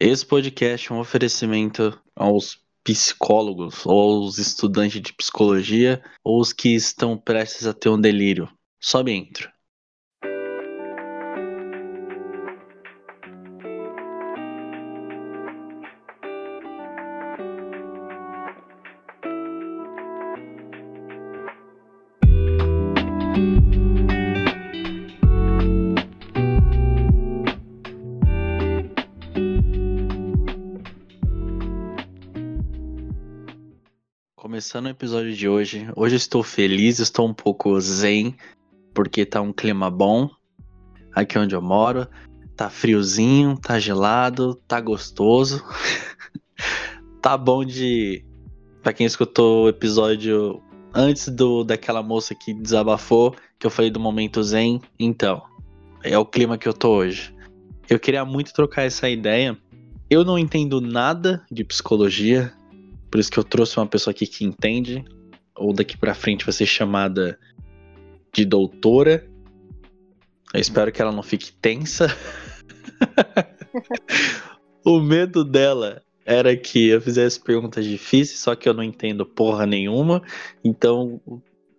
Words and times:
Esse 0.00 0.24
podcast 0.24 0.92
é 0.92 0.94
um 0.94 1.00
oferecimento 1.00 2.00
aos 2.14 2.60
psicólogos, 2.84 3.84
ou 3.84 4.22
aos 4.22 4.38
estudantes 4.38 5.02
de 5.02 5.12
psicologia, 5.12 6.00
ou 6.22 6.40
os 6.40 6.52
que 6.52 6.68
estão 6.68 7.18
prestes 7.18 7.66
a 7.66 7.74
ter 7.74 7.88
um 7.88 8.00
delírio. 8.00 8.48
Sobe 8.80 9.12
intro. 9.12 9.50
Começando 34.68 34.84
o 34.84 34.90
episódio 34.90 35.32
de 35.32 35.48
hoje, 35.48 35.88
hoje 35.96 36.16
estou 36.16 36.42
feliz, 36.42 36.98
estou 36.98 37.26
um 37.26 37.32
pouco 37.32 37.80
zen, 37.80 38.36
porque 38.92 39.24
tá 39.24 39.40
um 39.40 39.50
clima 39.50 39.90
bom 39.90 40.28
aqui 41.14 41.38
onde 41.38 41.54
eu 41.54 41.62
moro. 41.62 42.06
Tá 42.54 42.68
friozinho, 42.68 43.56
tá 43.56 43.78
gelado, 43.78 44.56
tá 44.68 44.78
gostoso. 44.78 45.64
tá 47.22 47.34
bom 47.38 47.64
de. 47.64 48.22
Pra 48.82 48.92
quem 48.92 49.06
escutou 49.06 49.64
o 49.64 49.68
episódio 49.70 50.62
antes 50.92 51.30
do 51.30 51.64
daquela 51.64 52.02
moça 52.02 52.34
que 52.34 52.52
desabafou, 52.52 53.34
que 53.58 53.66
eu 53.66 53.70
falei 53.70 53.90
do 53.90 53.98
momento 53.98 54.42
zen, 54.42 54.82
então, 54.98 55.42
é 56.04 56.18
o 56.18 56.26
clima 56.26 56.58
que 56.58 56.68
eu 56.68 56.74
tô 56.74 56.90
hoje. 56.90 57.34
Eu 57.88 57.98
queria 57.98 58.22
muito 58.22 58.52
trocar 58.52 58.82
essa 58.82 59.08
ideia. 59.08 59.56
Eu 60.10 60.26
não 60.26 60.38
entendo 60.38 60.78
nada 60.78 61.42
de 61.50 61.64
psicologia, 61.64 62.52
por 63.10 63.18
isso 63.20 63.30
que 63.30 63.38
eu 63.38 63.44
trouxe 63.44 63.76
uma 63.78 63.86
pessoa 63.86 64.12
aqui 64.12 64.26
que 64.26 64.44
entende, 64.44 65.04
ou 65.56 65.72
daqui 65.72 65.96
para 65.96 66.14
frente 66.14 66.44
vai 66.44 66.52
ser 66.52 66.66
chamada 66.66 67.38
de 68.32 68.44
doutora. 68.44 69.26
Eu 70.54 70.60
espero 70.60 70.92
que 70.92 71.02
ela 71.02 71.12
não 71.12 71.22
fique 71.22 71.52
tensa. 71.52 72.14
o 74.84 75.00
medo 75.00 75.44
dela 75.44 76.02
era 76.24 76.56
que 76.56 76.88
eu 76.88 77.00
fizesse 77.00 77.40
perguntas 77.40 77.84
difíceis, 77.84 78.40
só 78.40 78.54
que 78.54 78.68
eu 78.68 78.74
não 78.74 78.82
entendo 78.82 79.24
porra 79.24 79.66
nenhuma. 79.66 80.22
Então, 80.62 81.20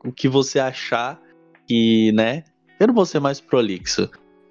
o 0.03 0.11
que 0.11 0.27
você 0.27 0.59
achar 0.59 1.21
que, 1.67 2.11
né? 2.13 2.43
Eu 2.79 2.87
não 2.87 2.93
vou 2.93 3.05
ser 3.05 3.19
mais 3.19 3.39
prolixo. 3.39 4.09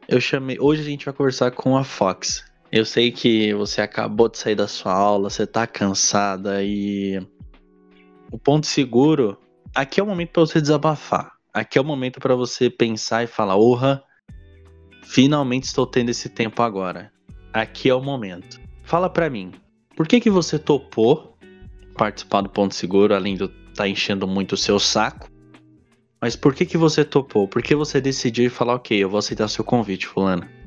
Eu 0.08 0.20
chamei. 0.20 0.56
Hoje 0.60 0.82
a 0.82 0.84
gente 0.84 1.04
vai 1.04 1.14
conversar 1.14 1.50
com 1.50 1.76
a 1.76 1.82
Fox. 1.82 2.44
Eu 2.70 2.84
sei 2.84 3.10
que 3.10 3.54
você 3.54 3.80
acabou 3.80 4.28
de 4.28 4.36
sair 4.36 4.54
da 4.54 4.68
sua 4.68 4.92
aula, 4.92 5.30
você 5.30 5.46
tá 5.46 5.66
cansada 5.66 6.62
e 6.62 7.18
o 8.30 8.38
ponto 8.38 8.66
seguro, 8.66 9.38
aqui 9.74 9.98
é 9.98 10.02
o 10.02 10.06
momento 10.06 10.32
para 10.32 10.42
você 10.44 10.60
desabafar. 10.60 11.32
Aqui 11.52 11.78
é 11.78 11.80
o 11.80 11.84
momento 11.84 12.20
para 12.20 12.34
você 12.34 12.68
pensar 12.68 13.24
e 13.24 13.26
falar: 13.26 13.56
"Orra, 13.56 14.02
finalmente 15.02 15.64
estou 15.64 15.86
tendo 15.86 16.10
esse 16.10 16.28
tempo 16.28 16.62
agora". 16.62 17.10
Aqui 17.54 17.88
é 17.88 17.94
o 17.94 18.02
momento. 18.02 18.60
Fala 18.84 19.08
para 19.08 19.30
mim, 19.30 19.52
por 19.96 20.06
que 20.06 20.20
que 20.20 20.30
você 20.30 20.58
topou 20.58 21.38
participar 21.96 22.42
do 22.42 22.50
ponto 22.50 22.74
seguro 22.74 23.14
além 23.14 23.34
de 23.34 23.44
estar 23.44 23.72
tá 23.74 23.88
enchendo 23.88 24.28
muito 24.28 24.52
o 24.52 24.58
seu 24.58 24.78
saco? 24.78 25.26
Mas 26.20 26.36
por 26.36 26.54
que 26.54 26.66
que 26.66 26.76
você 26.76 27.02
topou? 27.02 27.48
Por 27.48 27.62
que 27.62 27.74
você 27.74 27.98
decidiu 27.98 28.50
falar: 28.50 28.74
"OK, 28.74 28.94
eu 28.94 29.08
vou 29.08 29.18
aceitar 29.18 29.48
seu 29.48 29.64
convite, 29.64 30.06
fulano"? 30.06 30.57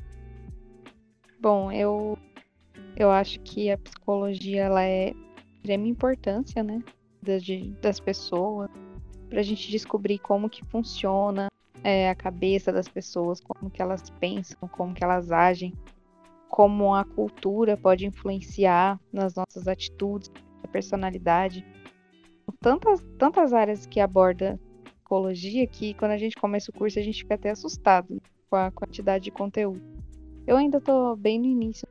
Bom, 1.42 1.72
eu 1.72 2.20
eu 2.96 3.10
acho 3.10 3.40
que 3.40 3.72
a 3.72 3.78
psicologia 3.80 4.62
ela 4.62 4.84
é 4.84 5.10
de 5.10 5.18
extrema 5.56 5.88
importância, 5.88 6.62
né, 6.62 6.84
das, 7.20 7.42
das 7.82 8.00
pessoas, 8.00 8.70
para 9.28 9.40
a 9.40 9.44
gente 9.44 9.72
descobrir 9.72 10.20
como 10.20 10.48
que 10.48 10.64
funciona 10.66 11.48
é, 11.84 12.12
a 12.12 12.16
cabeça 12.16 12.72
das 12.72 12.88
pessoas, 12.88 13.40
como 13.40 13.72
que 13.72 13.82
elas 13.82 14.08
pensam, 14.20 14.70
como 14.70 14.94
que 14.94 15.04
elas 15.04 15.32
agem, 15.32 15.74
como 16.48 16.94
a 16.94 17.04
cultura 17.04 17.76
pode 17.76 18.06
influenciar 18.06 19.00
nas 19.12 19.34
nossas 19.34 19.68
atitudes, 19.68 20.30
na 20.62 20.70
personalidade. 20.70 21.66
Tantas, 22.60 23.04
tantas 23.18 23.52
áreas 23.52 23.88
que 23.88 24.00
aborda 24.00 24.60
psicologia 24.84 25.66
que 25.66 25.96
quando 25.96 26.12
a 26.12 26.18
gente 26.18 26.36
começa 26.36 26.70
o 26.70 26.74
curso 26.74 27.00
a 27.00 27.02
gente 27.02 27.24
fica 27.24 27.34
até 27.34 27.50
assustado 27.50 28.22
com 28.48 28.56
a 28.56 28.70
quantidade 28.70 29.24
de 29.24 29.32
conteúdo. 29.32 30.01
Eu 30.46 30.58
ainda 30.58 30.80
estou 30.80 31.16
bem 31.16 31.40
no 31.40 31.46
início. 31.46 31.88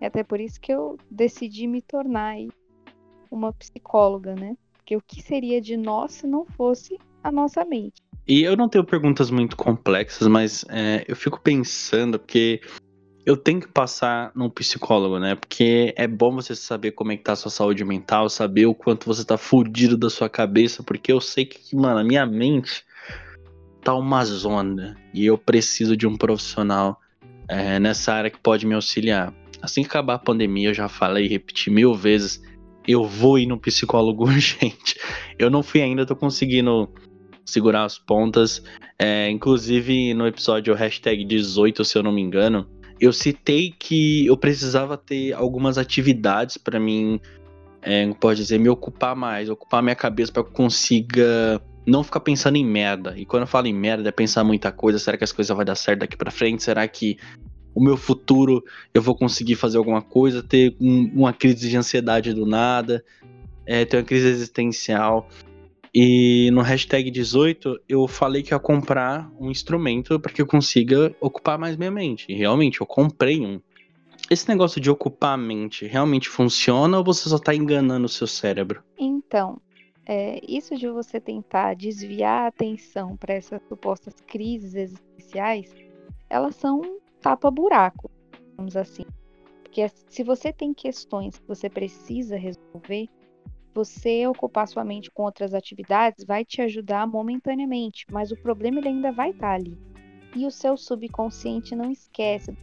É 0.00 0.06
até 0.06 0.24
por 0.24 0.40
isso 0.40 0.60
que 0.60 0.72
eu 0.72 0.98
decidi 1.10 1.66
me 1.66 1.80
tornar 1.82 2.36
uma 3.30 3.52
psicóloga, 3.52 4.34
né? 4.34 4.56
Porque 4.72 4.96
o 4.96 5.00
que 5.00 5.22
seria 5.22 5.60
de 5.60 5.76
nós 5.76 6.12
se 6.12 6.26
não 6.26 6.44
fosse 6.44 6.98
a 7.22 7.30
nossa 7.30 7.64
mente? 7.64 8.02
E 8.26 8.42
eu 8.42 8.56
não 8.56 8.68
tenho 8.68 8.84
perguntas 8.84 9.30
muito 9.30 9.56
complexas, 9.56 10.26
mas 10.28 10.64
é, 10.68 11.04
eu 11.06 11.16
fico 11.16 11.40
pensando 11.40 12.18
porque 12.18 12.60
eu 13.24 13.36
tenho 13.36 13.60
que 13.60 13.68
passar 13.68 14.32
num 14.34 14.50
psicólogo, 14.50 15.18
né? 15.18 15.34
Porque 15.34 15.94
é 15.96 16.06
bom 16.08 16.34
você 16.34 16.54
saber 16.56 16.92
como 16.92 17.12
é 17.12 17.16
que 17.16 17.22
tá 17.22 17.32
a 17.32 17.36
sua 17.36 17.50
saúde 17.50 17.84
mental, 17.84 18.28
saber 18.28 18.66
o 18.66 18.74
quanto 18.74 19.06
você 19.06 19.24
tá 19.24 19.36
fudido 19.36 19.96
da 19.96 20.10
sua 20.10 20.28
cabeça, 20.28 20.82
porque 20.82 21.12
eu 21.12 21.20
sei 21.20 21.46
que, 21.46 21.76
mano, 21.76 22.00
a 22.00 22.04
minha 22.04 22.26
mente 22.26 22.84
tá 23.82 23.94
uma 23.94 24.24
zona 24.24 24.96
e 25.14 25.24
eu 25.26 25.38
preciso 25.38 25.96
de 25.96 26.06
um 26.06 26.16
profissional 26.16 27.00
é, 27.48 27.78
nessa 27.78 28.12
área 28.12 28.30
que 28.30 28.38
pode 28.38 28.66
me 28.66 28.74
auxiliar. 28.74 29.32
Assim 29.60 29.82
que 29.82 29.88
acabar 29.88 30.14
a 30.14 30.18
pandemia, 30.18 30.70
eu 30.70 30.74
já 30.74 30.88
falei 30.88 31.26
e 31.26 31.28
repeti 31.28 31.70
mil 31.70 31.94
vezes, 31.94 32.42
eu 32.86 33.04
vou 33.04 33.38
ir 33.38 33.46
no 33.46 33.58
psicólogo 33.58 34.24
urgente. 34.26 34.98
Eu 35.38 35.50
não 35.50 35.62
fui 35.62 35.80
ainda, 35.80 36.06
tô 36.06 36.16
conseguindo 36.16 36.92
segurar 37.44 37.84
as 37.84 37.98
pontas. 37.98 38.62
É, 38.98 39.30
inclusive 39.30 40.14
no 40.14 40.26
episódio 40.26 40.74
hashtag 40.74 41.24
18, 41.24 41.84
se 41.84 41.96
eu 41.98 42.02
não 42.02 42.12
me 42.12 42.20
engano, 42.20 42.68
eu 43.00 43.12
citei 43.12 43.74
que 43.76 44.26
eu 44.26 44.36
precisava 44.36 44.96
ter 44.96 45.32
algumas 45.32 45.76
atividades 45.76 46.56
para 46.56 46.78
mim, 46.78 47.20
é, 47.82 48.08
pode 48.14 48.40
dizer, 48.40 48.58
me 48.58 48.68
ocupar 48.68 49.16
mais, 49.16 49.48
ocupar 49.48 49.82
minha 49.82 49.96
cabeça 49.96 50.32
para 50.32 50.44
que 50.44 50.50
eu 50.50 50.54
consiga 50.54 51.60
não 51.86 52.04
ficar 52.04 52.20
pensando 52.20 52.56
em 52.56 52.64
merda. 52.64 53.14
E 53.16 53.24
quando 53.24 53.42
eu 53.42 53.46
falo 53.46 53.66
em 53.66 53.74
merda, 53.74 54.08
é 54.08 54.12
pensar 54.12 54.44
muita 54.44 54.70
coisa. 54.70 54.98
Será 54.98 55.16
que 55.16 55.24
as 55.24 55.32
coisas 55.32 55.54
vão 55.54 55.64
dar 55.64 55.74
certo 55.74 56.00
daqui 56.00 56.16
para 56.16 56.30
frente? 56.30 56.62
Será 56.62 56.86
que 56.86 57.18
o 57.74 57.82
meu 57.82 57.96
futuro 57.96 58.62
eu 58.92 59.02
vou 59.02 59.14
conseguir 59.14 59.56
fazer 59.56 59.78
alguma 59.78 60.02
coisa? 60.02 60.42
Ter 60.42 60.76
um, 60.80 61.10
uma 61.14 61.32
crise 61.32 61.68
de 61.68 61.76
ansiedade 61.76 62.32
do 62.32 62.46
nada, 62.46 63.04
é, 63.66 63.84
ter 63.84 63.96
uma 63.96 64.04
crise 64.04 64.28
existencial. 64.28 65.28
E 65.94 66.50
no 66.52 66.62
hashtag 66.62 67.10
18 67.10 67.80
eu 67.88 68.08
falei 68.08 68.42
que 68.42 68.54
ia 68.54 68.58
comprar 68.58 69.30
um 69.38 69.50
instrumento 69.50 70.18
para 70.18 70.32
que 70.32 70.40
eu 70.40 70.46
consiga 70.46 71.14
ocupar 71.20 71.58
mais 71.58 71.76
minha 71.76 71.90
mente. 71.90 72.26
E 72.28 72.34
realmente 72.34 72.80
eu 72.80 72.86
comprei 72.86 73.44
um. 73.44 73.60
Esse 74.30 74.48
negócio 74.48 74.80
de 74.80 74.88
ocupar 74.88 75.34
a 75.34 75.36
mente 75.36 75.86
realmente 75.86 76.28
funciona 76.28 76.96
ou 76.96 77.04
você 77.04 77.28
só 77.28 77.36
está 77.36 77.54
enganando 77.54 78.06
o 78.06 78.08
seu 78.08 78.26
cérebro? 78.26 78.82
Então, 78.98 79.60
é, 80.06 80.40
isso 80.46 80.76
de 80.76 80.88
você 80.88 81.20
tentar 81.20 81.74
desviar 81.74 82.44
a 82.44 82.46
atenção 82.48 83.16
para 83.16 83.34
essas 83.34 83.62
supostas 83.68 84.14
crises 84.26 84.74
existenciais, 84.74 85.74
elas 86.28 86.56
são 86.56 86.98
tapa-buraco, 87.20 88.10
vamos 88.56 88.76
assim. 88.76 89.04
Porque 89.62 89.88
se 90.08 90.22
você 90.22 90.52
tem 90.52 90.74
questões 90.74 91.38
que 91.38 91.46
você 91.46 91.70
precisa 91.70 92.36
resolver, 92.36 93.08
você 93.74 94.26
ocupar 94.26 94.68
sua 94.68 94.84
mente 94.84 95.10
com 95.10 95.22
outras 95.22 95.54
atividades 95.54 96.26
vai 96.26 96.44
te 96.44 96.60
ajudar 96.60 97.06
momentaneamente, 97.06 98.04
mas 98.10 98.30
o 98.30 98.36
problema 98.36 98.80
ele 98.80 98.88
ainda 98.88 99.12
vai 99.12 99.30
estar 99.30 99.48
tá 99.48 99.54
ali. 99.54 99.78
E 100.34 100.46
o 100.46 100.50
seu 100.50 100.76
subconsciente 100.76 101.76
não 101.76 101.90
esquece, 101.90 102.56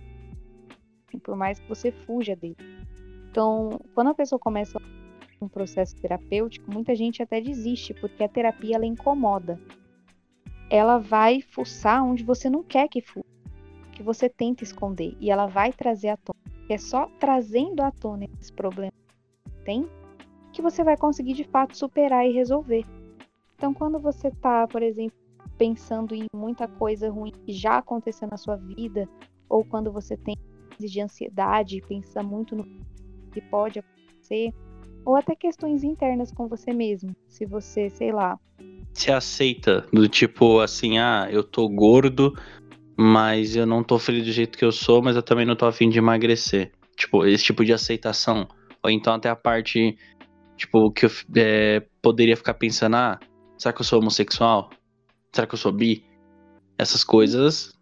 por 1.24 1.36
mais 1.36 1.60
que 1.60 1.68
você 1.68 1.92
fuja 1.92 2.36
dele. 2.36 2.58
Então, 3.30 3.80
quando 3.94 4.10
a 4.10 4.16
pessoa 4.16 4.40
começa 4.40 4.80
um 5.42 5.48
processo 5.48 5.96
terapêutico, 5.96 6.72
muita 6.72 6.96
gente 6.96 7.22
até 7.22 7.40
desiste, 7.40 7.94
porque 7.94 8.24
a 8.24 8.30
terapia 8.30 8.76
ela 8.76 8.86
incomoda. 8.86 9.60
Ela 10.70 10.98
vai 10.98 11.42
fuçar 11.42 12.04
onde 12.04 12.24
você 12.24 12.50
não 12.50 12.64
quer 12.64 12.88
que 12.88 13.02
fuça, 13.02 13.26
que 13.92 14.04
você 14.04 14.30
tenta 14.30 14.64
esconder, 14.64 15.16
e 15.20 15.32
ela 15.32 15.48
vai 15.48 15.72
trazer 15.72 16.10
à 16.10 16.18
tona. 16.18 16.40
É 16.70 16.78
só 16.78 17.08
trazendo 17.20 17.82
à 17.82 17.92
tona 17.92 18.28
esse 18.40 18.54
problema 18.54 18.92
que 19.44 19.64
tem 19.64 19.88
que 20.52 20.62
você 20.62 20.84
vai 20.84 20.98
conseguir 20.98 21.34
de 21.34 21.44
fato 21.44 21.78
superar 21.78 22.28
e 22.28 22.34
resolver. 22.34 22.86
Então, 23.56 23.74
quando 23.74 24.00
você 24.00 24.30
está, 24.30 24.68
por 24.68 24.82
exemplo, 24.82 25.18
pensando 25.58 26.16
em 26.16 26.26
muita 26.34 26.68
coisa 26.68 27.10
ruim 27.10 27.32
que 27.32 27.52
já 27.52 27.78
aconteceu 27.78 28.28
na 28.28 28.38
sua 28.38 28.56
vida, 28.56 29.08
ou 29.48 29.66
quando 29.66 29.92
você 29.92 30.16
tem 30.16 30.36
de 30.78 31.02
ansiedade 31.02 31.82
pensa 31.88 32.24
muito 32.24 32.56
no 32.56 32.64
que 33.32 33.42
pode 33.42 33.80
acontecer, 33.80 34.54
ou 35.06 35.16
até 35.16 35.36
questões 35.36 35.84
internas 35.84 36.32
com 36.32 36.48
você 36.48 36.74
mesmo. 36.74 37.16
Se 37.28 37.46
você, 37.46 37.90
sei 37.90 38.12
lá. 38.12 38.40
Se 38.94 39.12
aceita, 39.12 39.86
do 39.92 40.08
tipo 40.08 40.60
assim, 40.60 40.98
ah, 40.98 41.28
eu 41.32 41.44
tô 41.44 41.68
gordo, 41.70 42.34
mas 42.98 43.56
eu 43.56 43.66
não 43.66 43.84
tô 43.84 43.98
feliz 43.98 44.26
do 44.26 44.32
jeito 44.32 44.58
que 44.58 44.66
eu 44.66 44.72
sou, 44.72 45.02
mas 45.02 45.16
eu 45.16 45.24
também 45.24 45.46
não 45.46 45.56
tô 45.56 45.66
afim 45.66 45.90
de 45.90 46.00
emagrecer. 46.00 46.72
Tipo, 46.96 47.26
esse 47.26 47.44
tipo 47.44 47.64
de 47.64 47.72
aceitação. 47.72 48.48
Ou 48.84 48.90
então 48.90 49.14
até 49.14 49.30
a 49.30 49.36
parte, 49.36 49.98
tipo, 50.58 50.92
que 50.92 51.06
eu 51.06 51.12
é, 51.36 51.86
poderia 52.02 52.36
ficar 52.36 52.56
pensando, 52.56 52.96
ah, 52.96 53.20
será 53.58 53.74
que 53.74 53.82
eu 53.82 53.86
sou 53.86 54.00
homossexual? 54.00 54.70
Será 55.32 55.48
que 55.48 55.54
eu 55.54 55.60
sou 55.60 55.72
bi? 55.72 56.04
Essas 56.78 57.04
coisas 57.04 57.74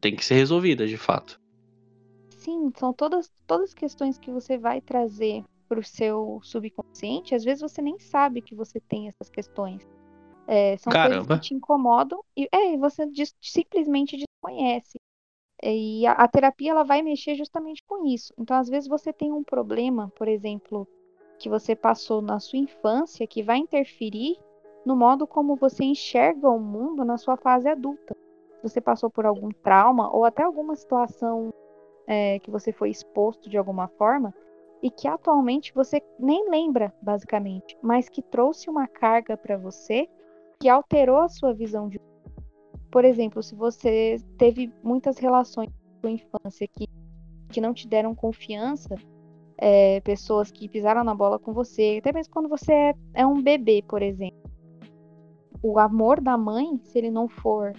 têm 0.00 0.16
que 0.16 0.24
ser 0.24 0.34
resolvidas, 0.34 0.88
de 0.88 0.96
fato. 0.96 1.40
Sim, 2.36 2.70
são 2.76 2.92
todas, 2.92 3.30
todas 3.46 3.72
questões 3.72 4.18
que 4.18 4.30
você 4.30 4.58
vai 4.58 4.80
trazer 4.80 5.44
para 5.64 5.80
o 5.80 5.84
seu 5.84 6.40
subconsciente. 6.42 7.34
Às 7.34 7.44
vezes 7.44 7.62
você 7.62 7.82
nem 7.82 7.98
sabe 7.98 8.40
que 8.40 8.54
você 8.54 8.80
tem 8.80 9.08
essas 9.08 9.28
questões. 9.30 9.86
É, 10.46 10.76
são 10.76 10.92
Caramba. 10.92 11.26
coisas 11.26 11.40
que 11.40 11.48
te 11.48 11.54
incomodam 11.54 12.22
e 12.36 12.48
é, 12.52 12.76
você 12.76 13.06
des- 13.06 13.34
simplesmente 13.40 14.16
desconhece. 14.16 14.98
E 15.62 16.06
a, 16.06 16.12
a 16.12 16.28
terapia 16.28 16.72
ela 16.72 16.82
vai 16.82 17.00
mexer 17.02 17.34
justamente 17.34 17.82
com 17.86 18.06
isso. 18.06 18.34
Então, 18.38 18.56
às 18.56 18.68
vezes 18.68 18.88
você 18.88 19.12
tem 19.12 19.32
um 19.32 19.42
problema, 19.42 20.12
por 20.16 20.28
exemplo, 20.28 20.86
que 21.38 21.48
você 21.48 21.74
passou 21.74 22.20
na 22.20 22.38
sua 22.38 22.58
infância, 22.58 23.26
que 23.26 23.42
vai 23.42 23.58
interferir 23.58 24.38
no 24.84 24.94
modo 24.94 25.26
como 25.26 25.56
você 25.56 25.84
enxerga 25.84 26.48
o 26.48 26.60
mundo 26.60 27.04
na 27.04 27.16
sua 27.16 27.36
fase 27.36 27.68
adulta. 27.68 28.14
Você 28.62 28.80
passou 28.80 29.10
por 29.10 29.24
algum 29.24 29.50
trauma 29.50 30.14
ou 30.14 30.24
até 30.24 30.42
alguma 30.42 30.76
situação 30.76 31.50
é, 32.06 32.38
que 32.40 32.50
você 32.50 32.72
foi 32.72 32.90
exposto 32.90 33.48
de 33.48 33.56
alguma 33.56 33.88
forma 33.88 34.34
e 34.84 34.90
que 34.90 35.08
atualmente 35.08 35.72
você 35.72 36.02
nem 36.20 36.50
lembra, 36.50 36.92
basicamente, 37.00 37.74
mas 37.82 38.06
que 38.10 38.20
trouxe 38.20 38.68
uma 38.68 38.86
carga 38.86 39.34
para 39.34 39.56
você 39.56 40.06
que 40.60 40.68
alterou 40.68 41.16
a 41.16 41.28
sua 41.28 41.54
visão 41.54 41.88
de 41.88 41.98
por 42.90 43.04
exemplo, 43.04 43.42
se 43.42 43.56
você 43.56 44.18
teve 44.38 44.72
muitas 44.82 45.18
relações 45.18 45.68
na 45.68 46.00
sua 46.00 46.10
infância 46.10 46.68
que, 46.68 46.86
que 47.48 47.60
não 47.60 47.74
te 47.74 47.88
deram 47.88 48.14
confiança, 48.14 48.94
é, 49.58 50.00
pessoas 50.02 50.52
que 50.52 50.68
pisaram 50.68 51.02
na 51.02 51.12
bola 51.12 51.38
com 51.38 51.52
você, 51.52 51.96
até 51.98 52.12
mesmo 52.12 52.32
quando 52.32 52.48
você 52.48 52.72
é, 52.72 52.94
é 53.14 53.26
um 53.26 53.42
bebê, 53.42 53.82
por 53.88 54.00
exemplo. 54.00 54.38
O 55.60 55.76
amor 55.80 56.20
da 56.20 56.36
mãe, 56.38 56.78
se 56.84 56.98
ele 56.98 57.10
não 57.10 57.26
for 57.26 57.72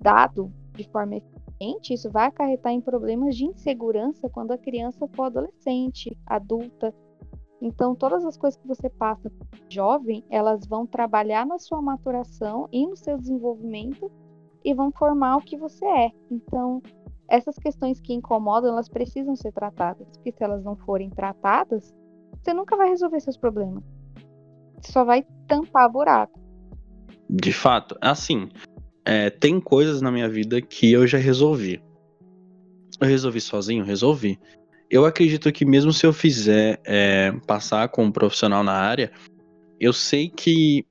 dado 0.00 0.50
de 0.72 0.88
forma 0.88 1.16
isso 1.92 2.10
vai 2.10 2.26
acarretar 2.26 2.72
em 2.72 2.80
problemas 2.80 3.36
de 3.36 3.44
insegurança 3.44 4.28
quando 4.28 4.52
a 4.52 4.58
criança 4.58 5.08
for 5.14 5.24
adolescente, 5.24 6.16
adulta. 6.26 6.94
Então, 7.60 7.94
todas 7.94 8.24
as 8.24 8.36
coisas 8.36 8.60
que 8.60 8.68
você 8.68 8.88
passa 8.88 9.32
jovem, 9.68 10.24
elas 10.30 10.66
vão 10.66 10.86
trabalhar 10.86 11.44
na 11.44 11.58
sua 11.58 11.82
maturação 11.82 12.68
e 12.72 12.86
no 12.86 12.96
seu 12.96 13.18
desenvolvimento 13.18 14.10
e 14.64 14.72
vão 14.72 14.92
formar 14.92 15.36
o 15.36 15.40
que 15.40 15.56
você 15.56 15.84
é. 15.84 16.12
Então, 16.30 16.80
essas 17.28 17.56
questões 17.56 18.00
que 18.00 18.14
incomodam, 18.14 18.70
elas 18.70 18.88
precisam 18.88 19.34
ser 19.34 19.52
tratadas, 19.52 20.06
porque 20.08 20.32
se 20.32 20.42
elas 20.42 20.62
não 20.62 20.76
forem 20.76 21.10
tratadas, 21.10 21.92
você 22.40 22.54
nunca 22.54 22.76
vai 22.76 22.88
resolver 22.88 23.20
seus 23.20 23.36
problemas. 23.36 23.82
Você 24.80 24.92
só 24.92 25.04
vai 25.04 25.26
tampar 25.46 25.90
buraco. 25.90 26.38
De 27.28 27.52
fato, 27.52 27.94
assim, 28.00 28.48
é, 29.08 29.30
tem 29.30 29.58
coisas 29.58 30.02
na 30.02 30.12
minha 30.12 30.28
vida 30.28 30.60
que 30.60 30.92
eu 30.92 31.06
já 31.06 31.16
resolvi. 31.16 31.80
Eu 33.00 33.08
resolvi 33.08 33.40
sozinho? 33.40 33.82
Resolvi. 33.82 34.38
Eu 34.90 35.06
acredito 35.06 35.50
que 35.50 35.64
mesmo 35.64 35.94
se 35.94 36.04
eu 36.04 36.12
fizer 36.12 36.78
é, 36.84 37.32
passar 37.46 37.88
com 37.88 38.04
um 38.04 38.12
profissional 38.12 38.62
na 38.62 38.74
área, 38.74 39.10
eu 39.80 39.94
sei 39.94 40.28
que 40.28 40.84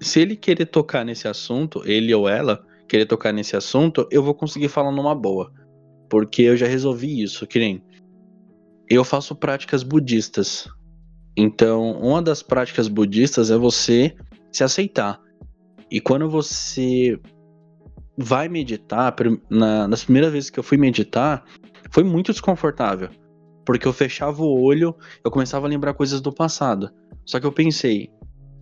se 0.00 0.18
ele 0.18 0.34
querer 0.34 0.64
tocar 0.64 1.04
nesse 1.04 1.28
assunto, 1.28 1.82
ele 1.84 2.14
ou 2.14 2.26
ela 2.26 2.64
querer 2.88 3.04
tocar 3.04 3.32
nesse 3.32 3.54
assunto, 3.54 4.08
eu 4.10 4.22
vou 4.22 4.34
conseguir 4.34 4.68
falar 4.68 4.90
numa 4.90 5.14
boa. 5.14 5.52
Porque 6.08 6.40
eu 6.40 6.56
já 6.56 6.66
resolvi 6.66 7.22
isso, 7.22 7.46
que 7.46 7.58
nem 7.58 7.82
eu 8.88 9.04
faço 9.04 9.36
práticas 9.36 9.82
budistas. 9.82 10.66
Então, 11.36 11.92
uma 12.00 12.22
das 12.22 12.42
práticas 12.42 12.88
budistas 12.88 13.50
é 13.50 13.58
você 13.58 14.16
se 14.50 14.64
aceitar. 14.64 15.20
E 15.94 16.00
quando 16.00 16.28
você 16.28 17.16
vai 18.18 18.48
meditar, 18.48 19.14
na, 19.48 19.86
nas 19.86 20.02
primeiras 20.02 20.32
vezes 20.32 20.50
que 20.50 20.58
eu 20.58 20.62
fui 20.64 20.76
meditar, 20.76 21.44
foi 21.92 22.02
muito 22.02 22.32
desconfortável. 22.32 23.10
Porque 23.64 23.86
eu 23.86 23.92
fechava 23.92 24.42
o 24.42 24.60
olho, 24.60 24.96
eu 25.24 25.30
começava 25.30 25.68
a 25.68 25.70
lembrar 25.70 25.94
coisas 25.94 26.20
do 26.20 26.32
passado. 26.32 26.90
Só 27.24 27.38
que 27.38 27.46
eu 27.46 27.52
pensei, 27.52 28.10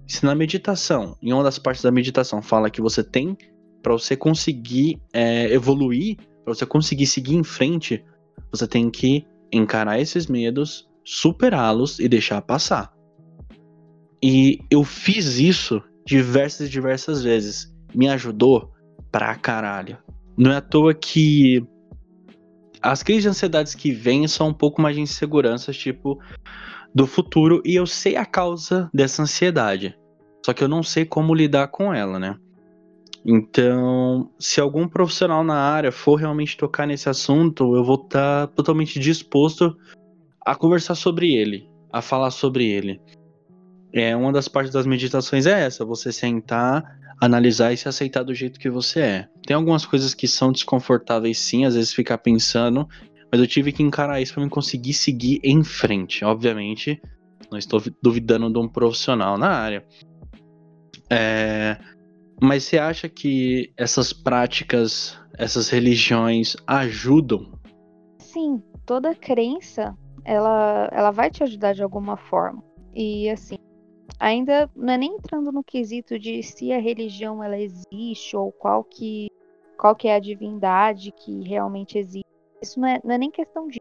se 0.07 0.27
na 0.27 0.35
meditação, 0.35 1.17
em 1.23 1.33
uma 1.33 1.43
das 1.43 1.59
partes 1.59 1.83
da 1.83 1.91
meditação, 1.91 2.43
fala 2.43 2.69
que 2.69 2.83
você 2.83 3.03
tem 3.03 3.35
para 3.83 3.95
você 3.95 4.15
conseguir 4.15 5.01
é, 5.11 5.51
evoluir, 5.55 6.19
para 6.45 6.53
você 6.53 6.67
conseguir 6.67 7.07
seguir 7.07 7.37
em 7.37 7.43
frente, 7.43 8.05
você 8.51 8.67
tem 8.67 8.91
que 8.91 9.25
encarar 9.51 9.99
esses 9.99 10.27
medos, 10.27 10.87
superá-los 11.03 11.99
e 11.99 12.11
deixar 12.11 12.43
passar. 12.43 12.93
E 14.23 14.59
eu 14.71 14.85
fiz 14.85 15.39
isso 15.39 15.83
diversas 16.05 16.69
e 16.69 16.71
diversas 16.71 17.23
vezes. 17.23 17.73
Me 17.95 18.09
ajudou 18.09 18.73
pra 19.11 19.35
caralho. 19.35 19.99
Não 20.37 20.51
é 20.51 20.57
à 20.57 20.61
toa 20.61 20.95
que 20.95 21.65
as 22.81 23.03
crises 23.03 23.23
de 23.23 23.29
ansiedades 23.29 23.75
que 23.75 23.93
vêm 23.93 24.27
são 24.27 24.49
um 24.49 24.55
pouco 24.55 24.83
mais 24.83 24.97
de 24.97 25.03
inseguranças, 25.03 25.77
tipo, 25.77 26.19
do 26.95 27.07
futuro, 27.07 27.63
e 27.65 27.75
eu 27.75 27.87
sei 27.87 28.17
a 28.17 28.25
causa 28.25 28.91
dessa 28.93 29.23
ansiedade. 29.23 29.97
Só 30.45 30.53
que 30.53 30.65
eu 30.65 30.69
não 30.69 30.83
sei 30.83 31.05
como 31.05 31.35
lidar 31.35 31.69
com 31.69 31.95
ela, 31.95 32.19
né? 32.19 32.37
Então, 33.25 34.29
se 34.39 34.61
algum 34.61 34.89
profissional 34.89 35.45
na 35.45 35.55
área 35.55 35.93
for 35.93 36.17
realmente 36.17 36.57
tocar 36.57 36.87
nesse 36.87 37.09
assunto, 37.09 37.77
eu 37.77 37.85
vou 37.85 37.95
estar 37.95 38.49
tá 38.49 38.53
totalmente 38.53 38.99
disposto 38.99 39.77
a 40.45 40.57
conversar 40.57 40.97
sobre 40.97 41.33
ele, 41.33 41.69
a 41.93 42.03
falar 42.03 42.33
sobre 42.33 42.67
ele. 42.67 43.01
É 43.93 44.17
uma 44.17 44.33
das 44.33 44.49
partes 44.49 44.73
das 44.73 44.87
meditações 44.87 45.47
é 45.47 45.67
essa, 45.67 45.85
você 45.85 46.11
sentar, 46.11 46.83
analisar 47.21 47.73
e 47.73 47.77
se 47.77 47.89
aceitar 47.89 48.23
do 48.23 48.35
jeito 48.35 48.59
que 48.59 48.71
você 48.71 49.01
é. 49.01 49.29
Tem 49.47 49.55
algumas 49.55 49.85
coisas 49.85 50.15
que 50.15 50.27
são 50.27 50.51
desconfortáveis 50.51 51.39
sim, 51.39 51.65
às 51.65 51.75
vezes 51.75 51.93
ficar 51.93 52.19
pensando, 52.19 52.89
mas 53.31 53.41
eu 53.41 53.47
tive 53.47 53.71
que 53.71 53.83
encarar 53.83 54.21
isso 54.21 54.35
para 54.35 54.43
me 54.43 54.49
conseguir 54.49 54.95
seguir 54.95 55.41
em 55.45 55.63
frente. 55.63 56.25
Obviamente, 56.25 57.01
não 57.51 57.59
estou 57.59 57.83
duvidando 58.03 58.51
de 58.51 58.59
um 58.59 58.67
profissional 58.67 59.37
na 59.37 59.51
área. 59.51 59.85
É, 61.11 61.77
mas 62.41 62.65
você 62.65 62.79
acha 62.79 63.09
que 63.09 63.73
essas 63.77 64.13
práticas, 64.13 65.19
essas 65.39 65.69
religiões 65.69 66.57
ajudam? 66.67 67.53
Sim, 68.19 68.63
toda 68.87 69.15
crença, 69.15 69.95
ela, 70.25 70.89
ela 70.91 71.11
vai 71.11 71.31
te 71.31 71.43
ajudar 71.43 71.75
de 71.75 71.83
alguma 71.83 72.17
forma. 72.17 72.65
E 72.95 73.29
assim, 73.31 73.57
ainda 74.23 74.71
não 74.77 74.95
é 74.95 74.97
nem 74.97 75.17
entrando 75.17 75.51
no 75.51 75.65
quesito 75.65 76.17
de 76.17 76.45
se 76.45 76.73
a 76.73 76.79
religião 76.79 77.43
ela 77.43 77.59
existe 77.59 78.37
ou 78.37 78.53
qual 78.53 78.85
que, 78.85 79.29
qual 79.77 79.97
que 79.97 80.07
é 80.07 80.15
a 80.15 80.21
divindade 80.21 81.11
que 81.11 81.43
realmente 81.43 81.99
existe. 81.99 82.31
Isso 82.63 82.79
não 82.79 82.87
é, 82.87 83.01
não 83.03 83.15
é 83.17 83.19
nem 83.19 83.33
questão 83.33 83.67
disso. 83.67 83.81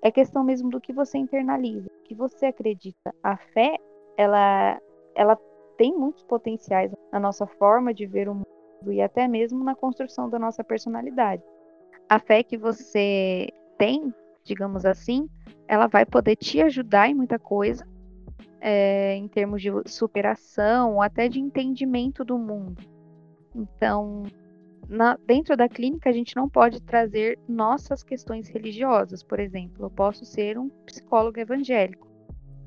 É 0.00 0.10
questão 0.10 0.42
mesmo 0.42 0.70
do 0.70 0.80
que 0.80 0.94
você 0.94 1.18
internaliza, 1.18 1.90
do 1.90 2.02
que 2.04 2.14
você 2.14 2.46
acredita. 2.46 3.14
A 3.22 3.36
fé, 3.36 3.76
ela, 4.16 4.80
ela 5.14 5.38
tem 5.76 5.94
muitos 5.94 6.24
potenciais 6.24 6.90
na 7.12 7.20
nossa 7.20 7.46
forma 7.46 7.92
de 7.92 8.06
ver 8.06 8.30
o 8.30 8.34
mundo 8.34 8.90
e 8.90 9.02
até 9.02 9.28
mesmo 9.28 9.62
na 9.62 9.74
construção 9.74 10.30
da 10.30 10.38
nossa 10.38 10.64
personalidade. 10.64 11.42
A 12.08 12.18
fé 12.18 12.42
que 12.42 12.56
você 12.56 13.50
tem, 13.76 14.10
digamos 14.42 14.86
assim, 14.86 15.28
ela 15.68 15.86
vai 15.86 16.06
poder 16.06 16.36
te 16.36 16.62
ajudar 16.62 17.10
em 17.10 17.14
muita 17.14 17.38
coisa, 17.38 17.86
é, 18.60 19.16
em 19.16 19.26
termos 19.28 19.62
de 19.62 19.70
superação, 19.86 21.00
até 21.00 21.28
de 21.28 21.40
entendimento 21.40 22.24
do 22.24 22.38
mundo. 22.38 22.82
Então, 23.54 24.24
na, 24.88 25.16
dentro 25.26 25.56
da 25.56 25.68
clínica, 25.68 26.10
a 26.10 26.12
gente 26.12 26.36
não 26.36 26.48
pode 26.48 26.80
trazer 26.82 27.38
nossas 27.48 28.02
questões 28.02 28.48
religiosas. 28.48 29.22
Por 29.22 29.40
exemplo, 29.40 29.86
eu 29.86 29.90
posso 29.90 30.24
ser 30.24 30.58
um 30.58 30.68
psicólogo 30.84 31.38
evangélico 31.38 32.10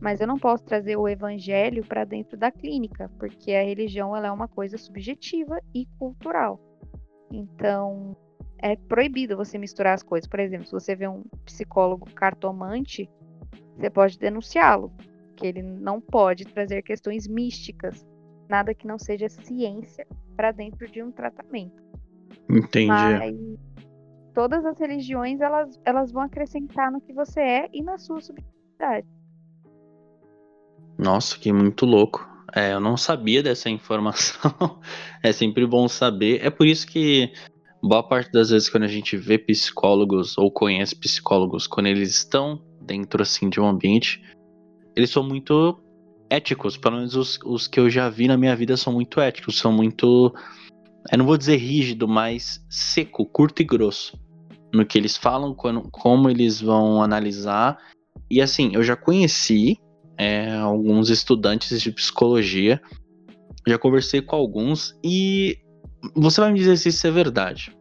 mas 0.03 0.19
eu 0.19 0.27
não 0.27 0.37
posso 0.37 0.65
trazer 0.65 0.97
o 0.97 1.07
evangelho 1.07 1.81
para 1.85 2.03
dentro 2.03 2.35
da 2.35 2.51
clínica, 2.51 3.09
porque 3.17 3.53
a 3.53 3.63
religião 3.63 4.13
ela 4.13 4.27
é 4.27 4.31
uma 4.31 4.49
coisa 4.49 4.77
subjetiva 4.77 5.61
e 5.73 5.85
cultural. 5.97 6.59
Então, 7.31 8.13
é 8.57 8.75
proibido 8.75 9.37
você 9.37 9.57
misturar 9.57 9.93
as 9.93 10.03
coisas. 10.03 10.27
Por 10.27 10.41
exemplo, 10.41 10.65
se 10.65 10.73
você 10.73 10.93
vê 10.93 11.07
um 11.07 11.23
psicólogo 11.45 12.05
cartomante, 12.13 13.09
você 13.77 13.89
pode 13.89 14.19
denunciá-lo, 14.19 14.91
que 15.33 15.45
ele 15.45 15.61
não 15.61 15.99
pode 15.99 16.45
trazer 16.45 16.81
questões 16.81 17.27
místicas, 17.27 18.05
nada 18.49 18.73
que 18.73 18.87
não 18.87 18.97
seja 18.97 19.29
ciência 19.29 20.07
para 20.35 20.51
dentro 20.51 20.87
de 20.87 21.01
um 21.01 21.11
tratamento. 21.11 21.81
Entendi. 22.49 22.87
Mas 22.87 23.35
todas 24.33 24.65
as 24.65 24.77
religiões 24.79 25.39
elas, 25.41 25.79
elas 25.85 26.11
vão 26.11 26.23
acrescentar 26.23 26.91
no 26.91 27.01
que 27.01 27.13
você 27.13 27.39
é 27.41 27.69
e 27.71 27.81
na 27.81 27.97
sua 27.97 28.19
subjetividade. 28.21 29.07
Nossa, 30.97 31.37
que 31.37 31.51
muito 31.51 31.85
louco. 31.85 32.27
É, 32.55 32.73
eu 32.73 32.79
não 32.79 32.95
sabia 32.95 33.41
dessa 33.41 33.69
informação. 33.69 34.51
é 35.23 35.31
sempre 35.31 35.65
bom 35.65 35.87
saber. 35.87 36.45
É 36.45 36.49
por 36.49 36.67
isso 36.67 36.85
que 36.85 37.31
boa 37.81 38.03
parte 38.03 38.31
das 38.31 38.49
vezes 38.49 38.69
quando 38.69 38.83
a 38.83 38.87
gente 38.87 39.17
vê 39.17 39.37
psicólogos 39.37 40.37
ou 40.37 40.51
conhece 40.51 40.95
psicólogos, 40.95 41.67
quando 41.67 41.87
eles 41.87 42.09
estão 42.09 42.61
dentro 42.81 43.21
assim 43.21 43.49
de 43.49 43.59
um 43.59 43.67
ambiente, 43.67 44.21
eles 44.95 45.09
são 45.09 45.23
muito 45.23 45.79
éticos, 46.29 46.77
pelo 46.77 46.97
menos 46.97 47.15
os, 47.15 47.39
os 47.45 47.67
que 47.67 47.79
eu 47.79 47.89
já 47.89 48.09
vi 48.09 48.27
na 48.27 48.37
minha 48.37 48.55
vida 48.55 48.75
são 48.75 48.91
muito 48.91 49.19
éticos, 49.19 49.57
são 49.57 49.71
muito, 49.71 50.33
eu 51.11 51.17
não 51.17 51.25
vou 51.25 51.37
dizer 51.37 51.57
rígido, 51.57 52.07
mas 52.07 52.65
seco, 52.69 53.25
curto 53.25 53.61
e 53.61 53.65
grosso 53.65 54.17
no 54.73 54.85
que 54.85 54.97
eles 54.97 55.15
falam, 55.15 55.53
quando, 55.53 55.87
como 55.91 56.29
eles 56.29 56.59
vão 56.59 57.03
analisar. 57.03 57.77
E 58.29 58.41
assim, 58.41 58.71
eu 58.73 58.81
já 58.81 58.95
conheci 58.95 59.77
é, 60.17 60.55
alguns 60.55 61.09
estudantes 61.09 61.79
de 61.79 61.91
psicologia, 61.91 62.81
já 63.67 63.77
conversei 63.77 64.21
com 64.21 64.35
alguns 64.35 64.97
e 65.03 65.57
você 66.15 66.41
vai 66.41 66.51
me 66.51 66.57
dizer 66.57 66.77
se 66.77 66.89
isso 66.89 67.05
é 67.05 67.11
verdade. 67.11 67.75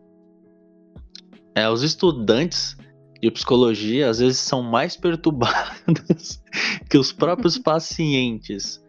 É, 1.55 1.69
os 1.69 1.83
estudantes 1.83 2.77
de 3.23 3.31
psicologia 3.31 4.11
às 4.11 4.19
vezes 4.19 4.39
são 4.39 4.63
mais 4.63 4.97
perturbados 4.99 6.43
que 6.91 6.99
os 6.99 7.13
próprios 7.13 7.57
pacientes. 7.59 8.83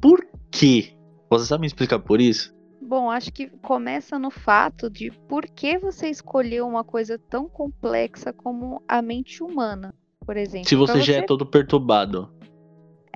Por 0.00 0.24
quê? 0.50 0.94
Você 1.28 1.46
sabe 1.46 1.62
me 1.62 1.66
explicar 1.66 1.98
por 1.98 2.20
isso? 2.20 2.54
Bom, 2.80 3.10
acho 3.10 3.32
que 3.32 3.48
começa 3.62 4.18
no 4.18 4.30
fato 4.30 4.90
de 4.90 5.10
por 5.28 5.46
que 5.46 5.78
você 5.78 6.08
escolheu 6.08 6.66
uma 6.66 6.84
coisa 6.84 7.18
tão 7.18 7.48
complexa 7.48 8.32
como 8.32 8.82
a 8.86 9.00
mente 9.00 9.42
humana, 9.42 9.94
por 10.26 10.36
exemplo. 10.36 10.68
Se 10.68 10.76
você, 10.76 10.94
você... 10.94 11.02
já 11.02 11.14
é 11.18 11.22
todo 11.22 11.46
perturbado. 11.46 12.30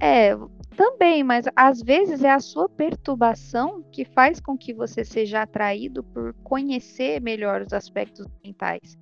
É, 0.00 0.37
também, 0.76 1.25
mas 1.25 1.46
às 1.54 1.82
vezes 1.82 2.23
é 2.23 2.30
a 2.30 2.38
sua 2.38 2.68
perturbação 2.68 3.82
que 3.90 4.04
faz 4.04 4.40
com 4.40 4.56
que 4.56 4.73
você 4.73 5.04
seja 5.04 5.42
atraído 5.42 6.02
por 6.04 6.32
conhecer 6.44 7.20
melhor 7.20 7.62
os 7.62 7.73
aspectos 7.73 8.26
mentais. 8.44 8.96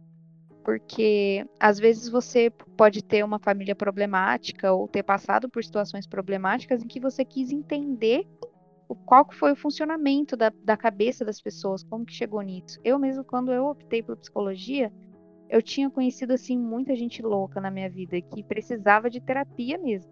Porque 0.64 1.46
às 1.60 1.78
vezes 1.78 2.08
você 2.08 2.50
pode 2.76 3.04
ter 3.04 3.22
uma 3.22 3.38
família 3.38 3.74
problemática 3.74 4.72
ou 4.72 4.88
ter 4.88 5.02
passado 5.02 5.48
por 5.48 5.62
situações 5.62 6.06
problemáticas 6.06 6.82
em 6.82 6.88
que 6.88 6.98
você 6.98 7.24
quis 7.24 7.52
entender 7.52 8.26
o, 8.88 8.94
qual 8.94 9.26
foi 9.30 9.52
o 9.52 9.56
funcionamento 9.56 10.36
da, 10.36 10.50
da 10.64 10.76
cabeça 10.76 11.24
das 11.24 11.40
pessoas, 11.40 11.84
como 11.84 12.06
que 12.06 12.14
chegou 12.14 12.40
nisso. 12.40 12.80
Eu 12.82 12.98
mesmo, 12.98 13.22
quando 13.22 13.52
eu 13.52 13.66
optei 13.66 14.02
por 14.02 14.16
psicologia, 14.16 14.90
eu 15.50 15.60
tinha 15.60 15.90
conhecido 15.90 16.32
assim 16.32 16.58
muita 16.58 16.96
gente 16.96 17.22
louca 17.22 17.60
na 17.60 17.70
minha 17.70 17.90
vida 17.90 18.20
que 18.20 18.42
precisava 18.42 19.10
de 19.10 19.20
terapia 19.20 19.76
mesmo. 19.76 20.10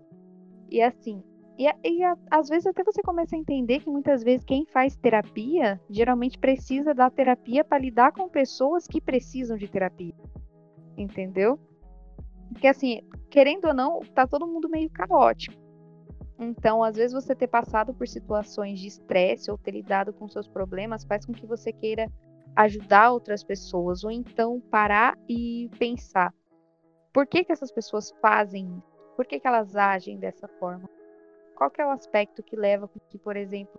E 0.71 0.83
assim, 0.83 1.23
e, 1.59 1.65
e 1.85 2.05
a, 2.05 2.17
às 2.31 2.49
vezes 2.49 2.67
até 2.67 2.85
você 2.85 3.03
começa 3.03 3.37
a 3.37 3.39
entender 3.39 3.81
que 3.81 3.89
muitas 3.89 4.23
vezes 4.23 4.45
quem 4.45 4.67
faz 4.67 4.97
terapia 4.97 5.81
geralmente 5.89 6.39
precisa 6.39 6.95
da 6.95 7.11
terapia 7.11 7.65
para 7.65 7.79
lidar 7.79 8.13
com 8.13 8.29
pessoas 8.29 8.87
que 8.87 9.01
precisam 9.01 9.57
de 9.57 9.69
terapia. 9.69 10.15
Entendeu? 10.97 11.59
Porque 12.53 12.67
assim, 12.67 13.01
querendo 13.31 13.67
ou 13.67 13.75
não, 13.75 14.01
tá 14.15 14.27
todo 14.27 14.47
mundo 14.47 14.69
meio 14.69 14.91
caótico. 14.91 15.61
Então, 16.39 16.83
às 16.83 16.97
vezes 16.97 17.13
você 17.13 17.35
ter 17.35 17.47
passado 17.47 17.95
por 17.95 18.07
situações 18.09 18.81
de 18.81 18.89
estresse 18.89 19.51
ou 19.51 19.57
ter 19.57 19.71
lidado 19.71 20.13
com 20.13 20.29
seus 20.29 20.49
problemas 20.49 21.05
faz 21.05 21.25
com 21.25 21.33
que 21.33 21.47
você 21.47 21.73
queira 21.73 22.11
ajudar 22.57 23.13
outras 23.13 23.43
pessoas 23.43 24.05
ou 24.05 24.11
então 24.11 24.61
parar 24.61 25.17
e 25.29 25.71
pensar: 25.79 26.35
por 27.13 27.27
que 27.27 27.45
que 27.45 27.53
essas 27.53 27.71
pessoas 27.71 28.13
fazem 28.21 28.67
isso? 28.79 28.93
Por 29.17 29.27
que, 29.27 29.39
que 29.39 29.47
elas 29.47 29.77
agem 29.77 30.19
dessa 30.19 30.49
forma? 30.49 30.89
Qual 31.55 31.71
é 31.79 31.87
o 31.87 31.91
aspecto 31.91 32.43
que 32.43 32.57
leva 32.57 32.87
a 32.87 33.11
que, 33.11 33.19
por 33.19 33.37
exemplo, 33.37 33.79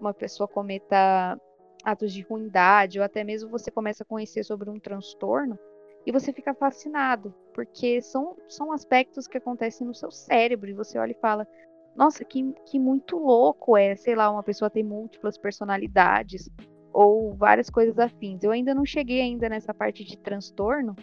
uma 0.00 0.14
pessoa 0.14 0.48
cometa 0.48 1.38
atos 1.84 2.12
de 2.12 2.22
ruindade, 2.22 2.98
ou 2.98 3.04
até 3.04 3.22
mesmo 3.22 3.50
você 3.50 3.70
começa 3.70 4.02
a 4.02 4.06
conhecer 4.06 4.44
sobre 4.44 4.70
um 4.70 4.78
transtorno 4.78 5.58
e 6.06 6.12
você 6.12 6.32
fica 6.32 6.54
fascinado, 6.54 7.34
porque 7.52 8.00
são, 8.00 8.36
são 8.48 8.72
aspectos 8.72 9.26
que 9.26 9.38
acontecem 9.38 9.86
no 9.86 9.94
seu 9.94 10.10
cérebro, 10.10 10.70
e 10.70 10.74
você 10.74 10.98
olha 10.98 11.12
e 11.12 11.20
fala, 11.20 11.46
nossa, 11.94 12.24
que, 12.24 12.52
que 12.66 12.78
muito 12.78 13.18
louco 13.18 13.76
é, 13.76 13.96
sei 13.96 14.14
lá, 14.14 14.30
uma 14.30 14.42
pessoa 14.42 14.70
ter 14.70 14.82
múltiplas 14.82 15.36
personalidades, 15.36 16.48
ou 16.92 17.34
várias 17.34 17.68
coisas 17.70 17.98
afins. 17.98 18.42
Eu 18.42 18.50
ainda 18.50 18.74
não 18.74 18.84
cheguei 18.84 19.20
ainda 19.20 19.48
nessa 19.48 19.74
parte 19.74 20.04
de 20.04 20.16
transtorno, 20.18 20.96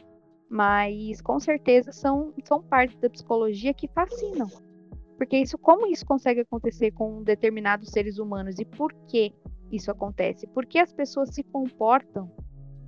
mas 0.49 1.21
com 1.21 1.39
certeza 1.39 1.91
são, 1.91 2.33
são 2.43 2.61
partes 2.61 2.97
da 2.97 3.09
psicologia 3.09 3.73
que 3.73 3.87
fascinam. 3.87 4.47
Porque 5.17 5.37
isso, 5.37 5.57
como 5.57 5.87
isso 5.87 6.05
consegue 6.05 6.41
acontecer 6.41 6.91
com 6.91 7.23
determinados 7.23 7.89
seres 7.89 8.17
humanos 8.19 8.59
e 8.59 8.65
por 8.65 8.93
que 9.07 9.33
isso 9.71 9.89
acontece? 9.89 10.47
Por 10.47 10.65
que 10.65 10.79
as 10.79 10.93
pessoas 10.93 11.33
se 11.33 11.43
comportam 11.43 12.29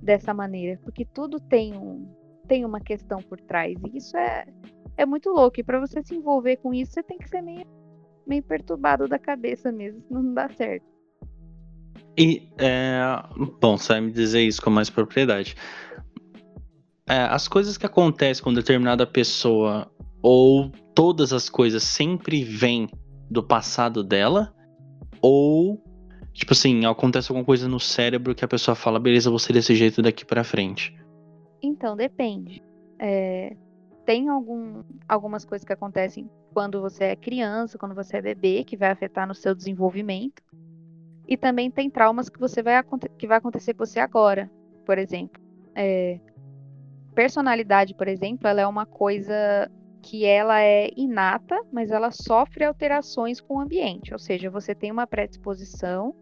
dessa 0.08 0.32
maneira? 0.32 0.80
Porque 0.82 1.04
tudo 1.04 1.38
tem, 1.38 1.74
um, 1.74 2.10
tem 2.46 2.64
uma 2.64 2.80
questão 2.80 3.18
por 3.18 3.38
trás. 3.40 3.76
E 3.92 3.98
isso 3.98 4.16
é, 4.16 4.46
é 4.96 5.04
muito 5.04 5.30
louco. 5.30 5.60
E 5.60 5.62
para 5.62 5.78
você 5.78 6.02
se 6.02 6.14
envolver 6.14 6.56
com 6.56 6.72
isso, 6.72 6.92
você 6.92 7.02
tem 7.02 7.18
que 7.18 7.28
ser 7.28 7.42
meio, 7.42 7.66
meio 8.26 8.42
perturbado 8.42 9.06
da 9.06 9.18
cabeça 9.18 9.70
mesmo, 9.70 10.02
senão 10.08 10.22
não 10.22 10.34
dá 10.34 10.48
certo. 10.48 10.86
E, 12.16 12.48
é, 12.58 12.98
bom, 13.60 13.76
você 13.76 13.92
vai 13.92 14.00
me 14.00 14.10
dizer 14.10 14.42
isso 14.42 14.62
com 14.62 14.70
mais 14.70 14.90
propriedade 14.90 15.54
é, 17.08 17.22
as 17.22 17.48
coisas 17.48 17.78
que 17.78 17.86
acontecem 17.86 18.44
com 18.44 18.52
determinada 18.52 19.06
pessoa 19.06 19.90
ou 20.22 20.70
todas 20.94 21.32
as 21.32 21.48
coisas 21.48 21.82
sempre 21.82 22.44
vêm 22.44 22.86
do 23.30 23.42
passado 23.42 24.04
dela 24.04 24.52
ou 25.22 25.82
tipo 26.38 26.52
assim 26.52 26.86
acontece 26.86 27.30
alguma 27.30 27.44
coisa 27.44 27.68
no 27.68 27.80
cérebro 27.80 28.34
que 28.34 28.44
a 28.44 28.48
pessoa 28.48 28.74
fala 28.74 29.00
beleza 29.00 29.28
vou 29.28 29.38
ser 29.38 29.52
desse 29.52 29.74
jeito 29.74 30.00
daqui 30.00 30.24
para 30.24 30.44
frente. 30.44 30.96
Então 31.60 31.96
depende. 31.96 32.62
É, 32.98 33.56
tem 34.06 34.28
algum, 34.28 34.82
algumas 35.08 35.44
coisas 35.44 35.66
que 35.66 35.72
acontecem 35.72 36.30
quando 36.54 36.80
você 36.80 37.04
é 37.04 37.16
criança 37.16 37.76
quando 37.76 37.94
você 37.94 38.18
é 38.18 38.22
bebê 38.22 38.64
que 38.64 38.76
vai 38.76 38.90
afetar 38.90 39.26
no 39.26 39.34
seu 39.34 39.54
desenvolvimento. 39.54 40.42
E 41.26 41.36
também 41.36 41.70
tem 41.70 41.90
traumas 41.90 42.28
que 42.28 42.38
você 42.38 42.62
vai 42.62 42.82
que 43.18 43.26
vai 43.26 43.38
acontecer 43.38 43.74
com 43.74 43.84
você 43.84 44.00
agora 44.00 44.50
por 44.88 44.96
exemplo. 44.96 45.38
É, 45.74 46.18
personalidade, 47.14 47.92
por 47.92 48.08
exemplo, 48.08 48.48
ela 48.48 48.62
é 48.62 48.66
uma 48.66 48.86
coisa 48.86 49.70
que 50.00 50.24
ela 50.24 50.62
é 50.62 50.88
inata, 50.96 51.60
mas 51.70 51.90
ela 51.90 52.10
sofre 52.10 52.64
alterações 52.64 53.38
com 53.38 53.56
o 53.56 53.60
ambiente. 53.60 54.14
Ou 54.14 54.18
seja, 54.18 54.48
você 54.48 54.74
tem 54.74 54.90
uma 54.90 55.06
predisposição 55.06 56.14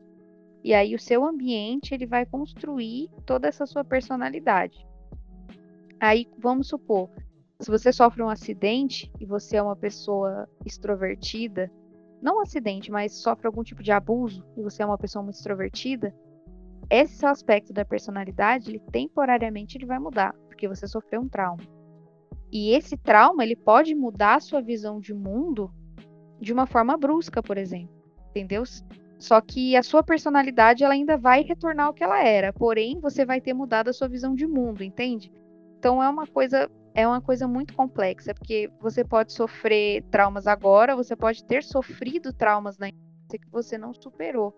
e 0.66 0.75
aí 0.75 0.96
o 0.96 0.99
seu 0.99 1.25
ambiente 1.25 1.94
ele 1.94 2.06
vai 2.06 2.26
construir 2.26 3.08
toda 3.25 3.46
essa 3.46 3.64
sua 3.66 3.85
personalidade. 3.85 4.85
Aí 6.00 6.26
vamos 6.37 6.66
supor, 6.66 7.08
se 7.61 7.70
você 7.70 7.92
sofre 7.92 8.20
um 8.20 8.28
acidente 8.28 9.08
e 9.20 9.25
você 9.25 9.58
é 9.58 9.62
uma 9.62 9.76
pessoa 9.76 10.49
extrovertida, 10.64 11.70
não 12.20 12.38
um 12.38 12.40
acidente, 12.40 12.90
mas 12.90 13.12
sofre 13.12 13.46
algum 13.46 13.62
tipo 13.62 13.80
de 13.80 13.92
abuso 13.92 14.44
e 14.56 14.62
você 14.62 14.82
é 14.82 14.87
uma 14.87 14.99
pessoa 14.99 15.23
muito 15.23 15.37
extrovertida, 15.37 16.12
esse 16.90 17.14
seu 17.14 17.28
aspecto 17.28 17.73
da 17.73 17.85
personalidade, 17.85 18.68
ele 18.68 18.80
temporariamente 18.90 19.78
ele 19.78 19.87
vai 19.87 20.00
mudar 20.00 20.35
porque 20.49 20.66
você 20.66 20.88
sofreu 20.88 21.20
um 21.20 21.28
trauma. 21.28 21.62
E 22.50 22.70
esse 22.70 22.96
trauma, 22.96 23.44
ele 23.44 23.54
pode 23.54 23.94
mudar 23.94 24.35
a 24.35 24.40
sua 24.40 24.61
visão 24.61 24.99
de 24.99 25.14
mundo 25.14 25.73
de 26.40 26.52
uma 26.52 26.66
forma 26.66 26.96
brusca, 26.96 27.40
por 27.40 27.56
exemplo. 27.56 27.94
Entendeu? 28.30 28.64
Só 29.18 29.40
que 29.40 29.76
a 29.76 29.82
sua 29.82 30.02
personalidade 30.02 30.85
ela 30.85 30.94
ainda 30.94 31.16
vai 31.16 31.42
retornar 31.42 31.87
ao 31.87 31.94
que 31.94 32.04
ela 32.04 32.23
era, 32.23 32.52
porém 32.52 33.00
você 33.00 33.25
vai 33.25 33.40
ter 33.40 33.54
mudado 33.54 33.88
a 33.88 33.92
sua 33.92 34.08
visão 34.08 34.35
de 34.35 34.46
mundo, 34.46 34.85
entende? 34.85 35.32
Então 35.78 36.02
é 36.02 36.08
uma 36.08 36.26
coisa 36.26 36.70
é 36.94 37.06
uma 37.06 37.20
coisa 37.20 37.46
muito 37.46 37.75
complexa, 37.75 38.35
porque 38.35 38.70
você 38.80 39.04
pode 39.04 39.30
sofrer 39.32 40.02
traumas 40.04 40.46
agora, 40.46 40.96
você 40.96 41.14
pode 41.14 41.44
ter 41.44 41.62
sofrido 41.62 42.32
traumas 42.32 42.78
na 42.78 42.88
infância 42.88 43.38
que 43.38 43.50
você 43.50 43.76
não 43.76 43.92
superou. 43.92 44.54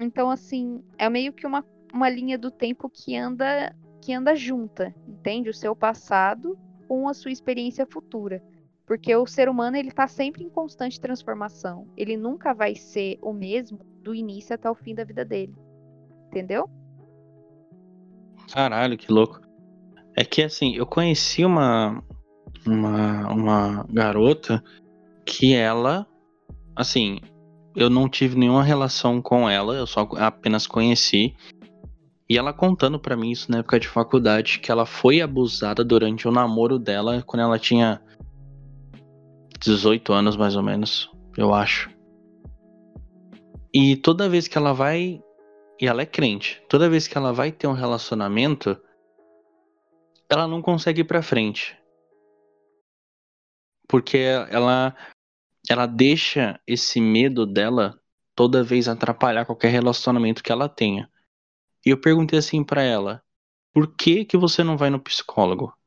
Então 0.00 0.30
assim, 0.30 0.82
é 0.96 1.08
meio 1.08 1.32
que 1.32 1.46
uma, 1.46 1.64
uma 1.92 2.08
linha 2.08 2.36
do 2.36 2.50
tempo 2.50 2.88
que 2.88 3.16
anda 3.16 3.74
que 4.00 4.12
anda 4.12 4.34
junta, 4.34 4.94
entende? 5.06 5.50
O 5.50 5.54
seu 5.54 5.74
passado 5.74 6.56
com 6.86 7.08
a 7.08 7.14
sua 7.14 7.30
experiência 7.30 7.86
futura. 7.86 8.42
Porque 8.88 9.14
o 9.14 9.26
ser 9.26 9.50
humano 9.50 9.76
ele 9.76 9.90
está 9.90 10.08
sempre 10.08 10.42
em 10.42 10.48
constante 10.48 10.98
transformação. 10.98 11.86
Ele 11.94 12.16
nunca 12.16 12.54
vai 12.54 12.74
ser 12.74 13.18
o 13.20 13.34
mesmo 13.34 13.78
do 14.02 14.14
início 14.14 14.54
até 14.54 14.68
o 14.70 14.74
fim 14.74 14.94
da 14.94 15.04
vida 15.04 15.26
dele. 15.26 15.54
Entendeu? 16.28 16.68
Caralho, 18.50 18.96
que 18.96 19.12
louco. 19.12 19.42
É 20.16 20.24
que 20.24 20.42
assim, 20.42 20.74
eu 20.74 20.86
conheci 20.86 21.44
uma 21.44 22.02
uma, 22.66 23.30
uma 23.30 23.86
garota 23.90 24.64
que 25.26 25.54
ela 25.54 26.06
assim, 26.74 27.20
eu 27.76 27.90
não 27.90 28.08
tive 28.08 28.38
nenhuma 28.38 28.62
relação 28.62 29.20
com 29.20 29.50
ela, 29.50 29.74
eu 29.74 29.86
só 29.86 30.08
apenas 30.16 30.66
conheci. 30.66 31.34
E 32.26 32.38
ela 32.38 32.54
contando 32.54 32.98
para 32.98 33.16
mim 33.16 33.30
isso 33.30 33.50
na 33.50 33.58
época 33.58 33.78
de 33.78 33.88
faculdade, 33.88 34.60
que 34.60 34.70
ela 34.70 34.86
foi 34.86 35.20
abusada 35.20 35.84
durante 35.84 36.26
o 36.26 36.32
namoro 36.32 36.78
dela 36.78 37.22
quando 37.26 37.42
ela 37.42 37.58
tinha 37.58 38.00
18 39.58 40.12
anos 40.12 40.36
mais 40.36 40.56
ou 40.56 40.62
menos, 40.62 41.10
eu 41.36 41.52
acho. 41.52 41.90
E 43.72 43.96
toda 43.96 44.28
vez 44.28 44.48
que 44.48 44.56
ela 44.56 44.72
vai 44.72 45.22
e 45.80 45.86
ela 45.86 46.02
é 46.02 46.06
crente. 46.06 46.62
Toda 46.68 46.90
vez 46.90 47.06
que 47.06 47.16
ela 47.16 47.32
vai 47.32 47.52
ter 47.52 47.66
um 47.66 47.72
relacionamento, 47.72 48.76
ela 50.28 50.48
não 50.48 50.60
consegue 50.60 51.02
ir 51.02 51.04
pra 51.04 51.22
frente. 51.22 51.76
Porque 53.88 54.18
ela 54.50 54.96
ela 55.68 55.86
deixa 55.86 56.58
esse 56.66 57.00
medo 57.00 57.44
dela 57.44 58.00
toda 58.34 58.64
vez 58.64 58.88
atrapalhar 58.88 59.44
qualquer 59.44 59.68
relacionamento 59.68 60.42
que 60.42 60.52
ela 60.52 60.68
tenha. 60.68 61.10
E 61.84 61.90
eu 61.90 62.00
perguntei 62.00 62.38
assim 62.38 62.64
para 62.64 62.82
ela: 62.82 63.22
"Por 63.72 63.94
que 63.94 64.24
que 64.24 64.36
você 64.36 64.64
não 64.64 64.76
vai 64.76 64.90
no 64.90 65.00
psicólogo?" 65.00 65.77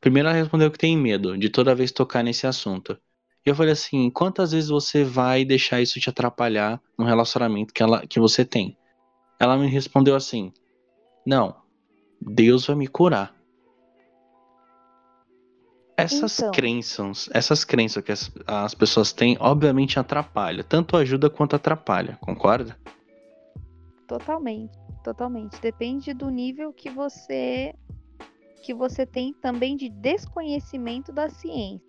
Primeiro 0.00 0.28
ela 0.28 0.36
respondeu 0.36 0.70
que 0.70 0.78
tem 0.78 0.96
medo 0.96 1.36
de 1.36 1.50
toda 1.50 1.74
vez 1.74 1.92
tocar 1.92 2.22
nesse 2.22 2.46
assunto. 2.46 2.98
E 3.44 3.50
eu 3.50 3.54
falei 3.54 3.72
assim: 3.72 4.10
"Quantas 4.10 4.52
vezes 4.52 4.70
você 4.70 5.04
vai 5.04 5.44
deixar 5.44 5.80
isso 5.80 6.00
te 6.00 6.08
atrapalhar 6.08 6.80
no 6.98 7.04
relacionamento 7.04 7.72
que 7.74 7.82
ela 7.82 8.06
que 8.06 8.18
você 8.18 8.44
tem?" 8.44 8.76
Ela 9.38 9.56
me 9.58 9.68
respondeu 9.68 10.16
assim: 10.16 10.52
"Não. 11.26 11.56
Deus 12.20 12.66
vai 12.66 12.76
me 12.76 12.86
curar." 12.86 13.34
Essas 15.96 16.38
Então. 16.38 16.50
crenças, 16.50 17.28
essas 17.30 17.62
crenças 17.62 18.02
que 18.02 18.10
as, 18.10 18.30
as 18.46 18.74
pessoas 18.74 19.12
têm, 19.12 19.36
obviamente 19.38 19.98
atrapalha. 19.98 20.64
Tanto 20.64 20.96
ajuda 20.96 21.28
quanto 21.28 21.56
atrapalha, 21.56 22.16
concorda? 22.22 22.78
Totalmente, 24.08 24.78
totalmente. 25.04 25.60
Depende 25.60 26.14
do 26.14 26.30
nível 26.30 26.72
que 26.72 26.88
você 26.88 27.74
que 28.60 28.74
você 28.74 29.06
tem 29.06 29.32
também 29.34 29.76
de 29.76 29.88
desconhecimento 29.88 31.12
da 31.12 31.28
ciência. 31.28 31.86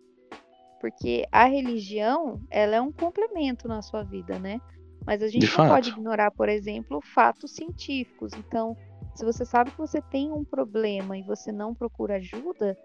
Porque 0.79 1.27
a 1.31 1.45
religião, 1.45 2.41
ela 2.49 2.75
é 2.75 2.81
um 2.81 2.91
complemento 2.91 3.67
na 3.67 3.81
sua 3.81 4.03
vida, 4.03 4.39
né? 4.39 4.59
Mas 5.05 5.21
a 5.21 5.27
gente 5.27 5.45
De 5.47 5.57
não 5.57 5.67
pode 5.67 5.89
fato. 5.89 5.99
ignorar, 5.99 6.31
por 6.31 6.49
exemplo, 6.49 6.99
fatos 7.01 7.51
científicos. 7.51 8.33
Então, 8.33 8.75
se 9.15 9.23
você 9.25 9.45
sabe 9.45 9.71
que 9.71 9.77
você 9.77 10.01
tem 10.01 10.31
um 10.31 10.43
problema 10.43 11.17
e 11.17 11.23
você 11.23 11.51
não 11.51 11.73
procura 11.75 12.15
ajuda, 12.15 12.77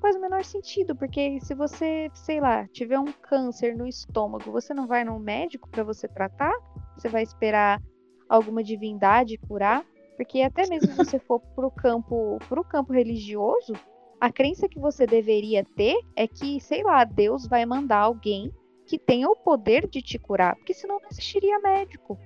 faz 0.00 0.16
o 0.16 0.20
menor 0.20 0.44
sentido, 0.44 0.94
porque 0.96 1.38
se 1.40 1.54
você, 1.54 2.10
sei 2.14 2.40
lá, 2.40 2.66
tiver 2.68 2.98
um 2.98 3.12
câncer 3.12 3.76
no 3.76 3.86
estômago, 3.86 4.50
você 4.50 4.74
não 4.74 4.86
vai 4.86 5.04
no 5.04 5.18
médico 5.18 5.68
para 5.68 5.84
você 5.84 6.08
tratar? 6.08 6.52
Você 6.96 7.08
vai 7.08 7.22
esperar 7.22 7.80
alguma 8.28 8.62
divindade 8.62 9.38
curar? 9.38 9.84
Porque 10.16 10.42
até 10.42 10.66
mesmo 10.68 10.92
se 10.92 10.96
você 10.96 11.18
for 11.18 11.40
pro 11.40 11.70
campo, 11.70 12.38
pro 12.48 12.64
campo 12.64 12.92
religioso, 12.92 13.72
a 14.20 14.30
crença 14.30 14.68
que 14.68 14.78
você 14.78 15.06
deveria 15.06 15.64
ter 15.76 15.96
é 16.16 16.26
que, 16.26 16.60
sei 16.60 16.82
lá, 16.82 17.04
Deus 17.04 17.46
vai 17.46 17.66
mandar 17.66 17.98
alguém 17.98 18.52
que 18.86 18.98
tenha 18.98 19.28
o 19.28 19.36
poder 19.36 19.88
de 19.88 20.00
te 20.02 20.18
curar, 20.18 20.56
porque 20.56 20.74
senão 20.74 21.00
não 21.00 21.08
existiria 21.10 21.58
médico. 21.58 22.18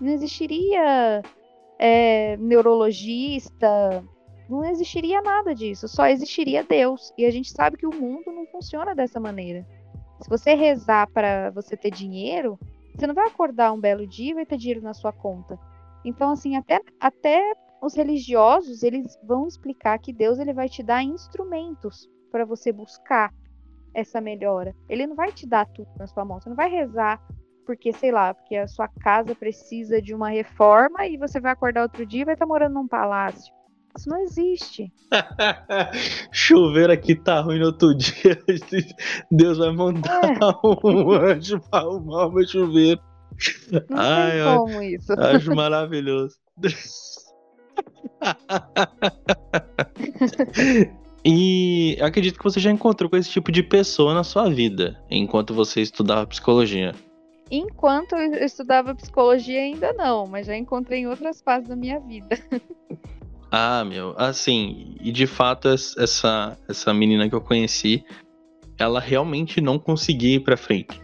Não 0.00 0.12
existiria 0.12 1.22
é, 1.78 2.36
neurologista, 2.38 4.04
não 4.48 4.64
existiria 4.64 5.20
nada 5.22 5.54
disso, 5.54 5.88
só 5.88 6.06
existiria 6.06 6.62
Deus. 6.62 7.12
E 7.18 7.24
a 7.24 7.30
gente 7.30 7.50
sabe 7.50 7.76
que 7.76 7.86
o 7.86 7.94
mundo 7.94 8.32
não 8.32 8.46
funciona 8.46 8.94
dessa 8.94 9.20
maneira. 9.20 9.66
Se 10.20 10.28
você 10.28 10.54
rezar 10.54 11.08
para 11.10 11.50
você 11.50 11.76
ter 11.76 11.90
dinheiro, 11.90 12.58
você 12.94 13.06
não 13.06 13.14
vai 13.14 13.26
acordar 13.26 13.72
um 13.72 13.80
belo 13.80 14.06
dia 14.06 14.30
e 14.30 14.34
vai 14.34 14.46
ter 14.46 14.56
dinheiro 14.56 14.82
na 14.82 14.94
sua 14.94 15.12
conta. 15.12 15.58
Então, 16.06 16.30
assim, 16.30 16.54
até, 16.56 16.80
até 17.00 17.52
os 17.82 17.94
religiosos, 17.94 18.84
eles 18.84 19.18
vão 19.24 19.48
explicar 19.48 19.98
que 19.98 20.12
Deus 20.12 20.38
ele 20.38 20.54
vai 20.54 20.68
te 20.68 20.80
dar 20.80 21.02
instrumentos 21.02 22.08
para 22.30 22.44
você 22.44 22.72
buscar 22.72 23.34
essa 23.92 24.20
melhora. 24.20 24.72
Ele 24.88 25.04
não 25.04 25.16
vai 25.16 25.32
te 25.32 25.48
dar 25.48 25.66
tudo 25.66 25.88
na 25.98 26.06
sua 26.06 26.24
mão. 26.24 26.40
Você 26.40 26.48
não 26.48 26.56
vai 26.56 26.70
rezar 26.70 27.20
porque, 27.66 27.92
sei 27.92 28.12
lá, 28.12 28.32
porque 28.32 28.54
a 28.54 28.68
sua 28.68 28.86
casa 28.86 29.34
precisa 29.34 30.00
de 30.00 30.14
uma 30.14 30.28
reforma 30.28 31.04
e 31.06 31.16
você 31.16 31.40
vai 31.40 31.50
acordar 31.50 31.82
outro 31.82 32.06
dia 32.06 32.22
e 32.22 32.24
vai 32.24 32.34
estar 32.34 32.46
morando 32.46 32.74
num 32.74 32.86
palácio. 32.86 33.52
Isso 33.98 34.08
não 34.08 34.22
existe. 34.22 34.92
Chuveiro 36.30 36.92
aqui 36.92 37.16
tá 37.16 37.40
ruim 37.40 37.58
no 37.58 37.66
outro 37.66 37.96
dia. 37.96 38.40
Deus 39.32 39.58
vai 39.58 39.72
mandar 39.72 40.20
um 40.62 41.10
anjo 41.10 41.58
pra 41.68 41.80
arrumar 41.80 42.26
o 42.26 42.32
meu 42.32 42.46
chuveiro. 42.46 43.00
Não 43.70 43.80
Ai, 43.98 44.32
tem 44.32 44.40
ai. 44.40 44.58
como 44.58 44.82
isso. 44.82 45.12
Acho 45.18 45.54
maravilhoso. 45.54 46.36
e 51.24 51.96
eu 51.98 52.06
acredito 52.06 52.38
que 52.38 52.44
você 52.44 52.60
já 52.60 52.70
encontrou 52.70 53.10
com 53.10 53.16
esse 53.16 53.30
tipo 53.30 53.50
de 53.50 53.62
pessoa 53.62 54.14
na 54.14 54.24
sua 54.24 54.48
vida, 54.48 55.00
enquanto 55.10 55.54
você 55.54 55.80
estudava 55.80 56.26
psicologia. 56.26 56.94
Enquanto 57.50 58.16
eu 58.16 58.44
estudava 58.44 58.94
psicologia, 58.94 59.60
ainda 59.60 59.92
não, 59.92 60.26
mas 60.26 60.46
já 60.46 60.56
encontrei 60.56 61.00
em 61.00 61.06
outras 61.06 61.40
fases 61.40 61.68
da 61.68 61.76
minha 61.76 62.00
vida. 62.00 62.38
Ah, 63.48 63.84
meu, 63.84 64.12
assim, 64.18 64.96
e 65.00 65.12
de 65.12 65.24
fato 65.24 65.68
es- 65.68 65.96
essa 65.96 66.58
essa 66.68 66.92
menina 66.92 67.28
que 67.28 67.34
eu 67.34 67.40
conheci, 67.40 68.04
ela 68.76 68.98
realmente 68.98 69.60
não 69.60 69.78
conseguia 69.78 70.34
ir 70.34 70.40
pra 70.40 70.56
frente. 70.56 71.00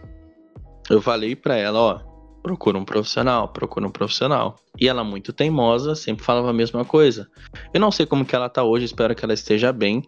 Eu 0.89 1.01
falei 1.01 1.37
pra 1.37 1.55
ela, 1.55 1.79
ó, 1.79 2.01
procura 2.43 2.77
um 2.77 2.83
profissional, 2.83 3.47
procura 3.47 3.87
um 3.87 3.91
profissional. 3.91 4.59
E 4.79 4.87
ela 4.87 5.03
muito 5.03 5.31
teimosa, 5.31 5.95
sempre 5.95 6.23
falava 6.23 6.49
a 6.49 6.53
mesma 6.53 6.83
coisa. 6.83 7.27
Eu 7.73 7.79
não 7.79 7.89
sei 7.89 8.05
como 8.05 8.25
que 8.25 8.35
ela 8.35 8.49
tá 8.49 8.61
hoje, 8.63 8.85
espero 8.85 9.15
que 9.15 9.23
ela 9.23 9.33
esteja 9.33 9.71
bem. 9.71 10.03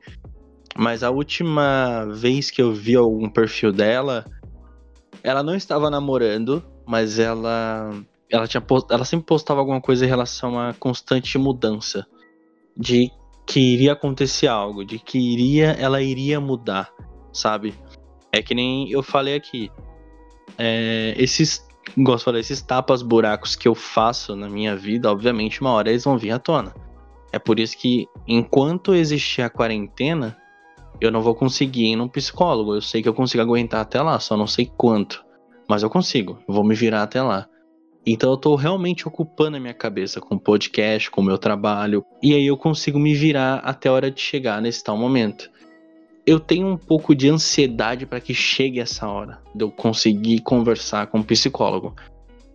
Mas 0.78 1.02
a 1.02 1.10
última 1.10 2.06
vez 2.12 2.52
que 2.52 2.62
eu 2.62 2.74
vi 2.74 2.96
algum 2.96 3.30
perfil 3.30 3.72
dela, 3.72 4.26
ela 5.24 5.42
não 5.42 5.56
estava 5.56 5.90
namorando, 5.90 6.62
mas 6.86 7.18
ela 7.18 7.92
ela 8.30 8.48
tinha 8.48 8.60
post- 8.60 8.92
ela 8.92 9.06
sempre 9.06 9.26
postava 9.26 9.62
alguma 9.62 9.80
coisa 9.80 10.06
em 10.06 10.10
relação 10.10 10.60
à 10.60 10.74
constante 10.74 11.38
mudança 11.38 12.06
de 12.76 13.10
que 13.48 13.60
iria 13.60 13.94
acontecer 13.94 14.48
algo, 14.48 14.84
de 14.84 15.00
que 15.00 15.18
iria, 15.18 15.72
ela 15.80 16.02
iria 16.02 16.42
mudar, 16.42 16.92
sabe? 17.32 17.74
É 18.32 18.42
que 18.42 18.54
nem 18.54 18.92
eu 18.92 19.02
falei 19.02 19.36
aqui. 19.36 19.72
É, 20.58 21.14
esses, 21.18 21.65
igual 21.96 22.16
eu 22.16 22.24
falei, 22.24 22.42
esses 22.42 22.62
tapas 22.62 23.02
buracos 23.02 23.56
que 23.56 23.68
eu 23.68 23.76
faço 23.76 24.36
na 24.36 24.50
minha 24.50 24.76
vida, 24.76 25.12
obviamente, 25.12 25.62
uma 25.62 25.72
hora 25.72 25.90
eles 25.90 26.04
vão 26.04 26.18
vir 26.18 26.32
à 26.32 26.40
tona. 26.40 26.74
É 27.32 27.40
por 27.40 27.60
isso 27.60 27.78
que, 27.78 28.08
enquanto 28.28 28.96
existir 28.96 29.42
a 29.42 29.50
quarentena, 29.50 30.38
eu 31.02 31.12
não 31.12 31.22
vou 31.22 31.36
conseguir 31.36 31.92
ir 31.92 31.96
num 31.96 32.08
psicólogo. 32.08 32.76
Eu 32.76 32.82
sei 32.82 33.02
que 33.02 33.10
eu 33.10 33.14
consigo 33.14 33.44
aguentar 33.44 33.82
até 33.82 34.02
lá, 34.02 34.20
só 34.20 34.38
não 34.38 34.48
sei 34.48 34.72
quanto. 34.78 35.24
Mas 35.68 35.84
eu 35.84 35.90
consigo, 35.90 36.40
vou 36.48 36.64
me 36.64 36.76
virar 36.76 37.04
até 37.04 37.22
lá. 37.22 37.48
Então 38.06 38.30
eu 38.30 38.38
tô 38.38 38.56
realmente 38.56 39.08
ocupando 39.08 39.58
a 39.58 39.60
minha 39.60 39.74
cabeça 39.74 40.22
com 40.22 40.38
podcast, 40.38 41.10
com 41.10 41.22
o 41.22 41.24
meu 41.24 41.40
trabalho, 41.40 42.06
e 42.22 42.36
aí 42.36 42.46
eu 42.46 42.56
consigo 42.56 43.00
me 43.00 43.16
virar 43.16 43.56
até 43.58 43.90
a 43.90 43.94
hora 43.94 44.12
de 44.12 44.22
chegar 44.22 44.62
nesse 44.62 44.84
tal 44.84 44.96
momento. 44.96 45.50
Eu 46.26 46.40
tenho 46.40 46.68
um 46.68 46.78
pouco 46.78 47.14
de 47.14 47.30
ansiedade 47.30 48.06
para 48.06 48.20
que 48.20 48.34
chegue 48.34 48.80
essa 48.80 49.08
hora, 49.08 49.40
de 49.54 49.64
eu 49.64 49.70
conseguir 49.70 50.40
conversar 50.40 51.08
com 51.08 51.20
um 51.20 51.24
psicólogo. 51.24 51.96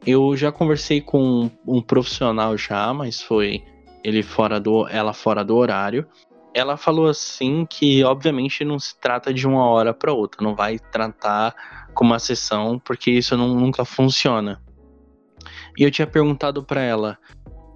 Eu 0.04 0.36
já 0.36 0.50
conversei 0.50 1.00
com 1.00 1.48
um 1.66 1.80
profissional 1.80 2.56
já, 2.56 2.92
mas 2.92 3.20
foi 3.20 3.62
ele 4.02 4.22
fora 4.22 4.58
do, 4.58 4.88
ela 4.88 5.12
fora 5.12 5.44
do 5.44 5.56
horário. 5.56 6.06
Ela 6.52 6.76
falou 6.76 7.06
assim 7.06 7.64
que 7.64 8.02
obviamente 8.02 8.64
não 8.64 8.78
se 8.78 8.98
trata 8.98 9.32
de 9.32 9.46
uma 9.46 9.64
hora 9.64 9.94
para 9.94 10.12
outra, 10.12 10.42
não 10.42 10.56
vai 10.56 10.78
tratar 10.78 11.54
com 11.94 12.04
uma 12.04 12.18
sessão, 12.18 12.76
porque 12.78 13.10
isso 13.10 13.36
não, 13.36 13.54
nunca 13.54 13.84
funciona. 13.84 14.60
E 15.78 15.84
eu 15.84 15.90
tinha 15.92 16.06
perguntado 16.06 16.64
para 16.64 16.82
ela 16.82 17.18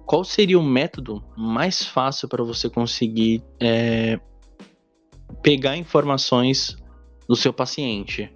qual 0.05 0.23
seria 0.25 0.59
o 0.59 0.63
método 0.63 1.23
mais 1.37 1.85
fácil 1.85 2.27
para 2.27 2.43
você 2.43 2.69
conseguir 2.69 3.41
é, 3.61 4.19
pegar 5.41 5.77
informações 5.77 6.75
do 7.27 7.35
seu 7.35 7.53
paciente. 7.53 8.31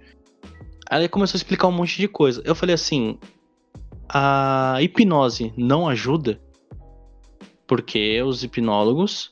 Aí 0.88 1.08
começou 1.08 1.36
a 1.36 1.40
explicar 1.40 1.68
um 1.68 1.72
monte 1.72 1.96
de 1.96 2.08
coisa. 2.08 2.42
Eu 2.44 2.54
falei 2.54 2.74
assim: 2.74 3.18
a 4.08 4.78
hipnose 4.80 5.52
não 5.56 5.88
ajuda, 5.88 6.40
porque 7.66 8.20
os 8.22 8.42
hipnólogos, 8.42 9.30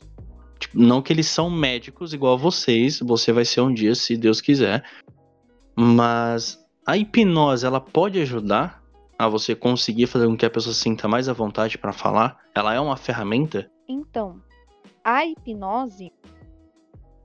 tipo, 0.59 0.79
não 0.79 1.03
que 1.03 1.13
eles 1.13 1.27
são 1.27 1.51
médicos 1.51 2.13
igual 2.13 2.39
vocês, 2.39 3.01
você 3.01 3.33
vai 3.33 3.45
ser 3.45 3.61
um 3.61 3.75
dia, 3.75 3.95
se 3.95 4.17
Deus 4.17 4.41
quiser, 4.41 4.85
mas 5.75 6.59
a 6.87 6.97
hipnose 6.97 7.67
ela 7.67 7.81
pode 7.81 8.21
ajudar 8.21 8.83
a 9.19 9.29
você 9.29 9.55
conseguir 9.55 10.07
fazer 10.07 10.29
com 10.29 10.37
que 10.37 10.47
a 10.47 10.51
pessoa 10.51 10.73
se 10.73 10.81
sinta 10.81 11.09
mais 11.09 11.29
à 11.29 11.33
vontade 11.33 11.77
para 11.77 11.93
falar? 11.93 12.39
Ela 12.55 12.73
é 12.73 12.79
uma 12.79 12.97
ferramenta? 12.97 13.69
Então, 13.89 14.41
a 15.03 15.27
hipnose, 15.27 16.13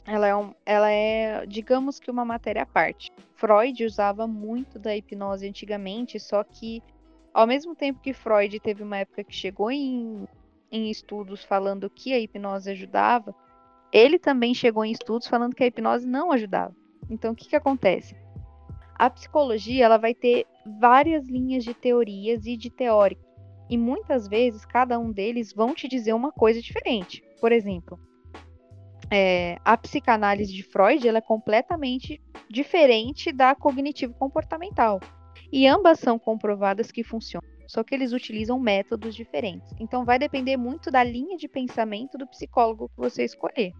ela 0.05 0.27
é, 0.27 0.35
um, 0.35 0.53
ela 0.65 0.91
é, 0.91 1.45
digamos 1.45 1.99
que 1.99 2.11
uma 2.11 2.25
matéria 2.25 2.63
à 2.63 2.65
parte. 2.65 3.11
Freud 3.35 3.85
usava 3.85 4.27
muito 4.27 4.77
da 4.77 4.95
hipnose 4.95 5.47
antigamente, 5.47 6.19
só 6.19 6.43
que 6.43 6.83
ao 7.33 7.47
mesmo 7.47 7.75
tempo 7.75 8.01
que 8.01 8.13
Freud 8.13 8.59
teve 8.59 8.83
uma 8.83 8.97
época 8.97 9.23
que 9.23 9.33
chegou 9.33 9.71
em, 9.71 10.27
em 10.71 10.89
estudos 10.89 11.43
falando 11.43 11.89
que 11.89 12.13
a 12.13 12.19
hipnose 12.19 12.69
ajudava, 12.69 13.33
ele 13.91 14.19
também 14.19 14.53
chegou 14.53 14.83
em 14.83 14.91
estudos 14.91 15.27
falando 15.27 15.55
que 15.55 15.63
a 15.63 15.67
hipnose 15.67 16.05
não 16.05 16.31
ajudava. 16.31 16.75
Então, 17.09 17.31
o 17.31 17.35
que, 17.35 17.49
que 17.49 17.55
acontece? 17.55 18.15
A 18.95 19.09
psicologia 19.09 19.85
ela 19.85 19.97
vai 19.97 20.13
ter 20.13 20.45
várias 20.79 21.25
linhas 21.25 21.63
de 21.63 21.73
teorias 21.73 22.45
e 22.45 22.57
de 22.57 22.69
teóricos. 22.69 23.25
E 23.69 23.77
muitas 23.77 24.27
vezes 24.27 24.65
cada 24.65 24.99
um 24.99 25.11
deles 25.11 25.53
vão 25.53 25.73
te 25.73 25.87
dizer 25.87 26.13
uma 26.13 26.31
coisa 26.31 26.61
diferente. 26.61 27.23
Por 27.39 27.51
exemplo, 27.51 27.99
é, 29.11 29.57
a 29.63 29.77
psicanálise 29.77 30.53
de 30.53 30.63
Freud 30.63 31.07
ela 31.07 31.17
é 31.17 31.21
completamente 31.21 32.21
diferente 32.49 33.31
da 33.31 33.55
cognitivo-comportamental. 33.55 34.99
E 35.51 35.67
ambas 35.67 35.99
são 35.99 36.17
comprovadas 36.17 36.91
que 36.91 37.03
funcionam, 37.03 37.47
só 37.67 37.83
que 37.83 37.93
eles 37.93 38.11
utilizam 38.11 38.59
métodos 38.59 39.15
diferentes. 39.15 39.73
Então 39.79 40.05
vai 40.05 40.17
depender 40.17 40.57
muito 40.57 40.89
da 40.89 41.03
linha 41.03 41.37
de 41.37 41.47
pensamento 41.47 42.17
do 42.17 42.27
psicólogo 42.27 42.89
que 42.89 42.97
você 42.97 43.23
escolher. 43.23 43.71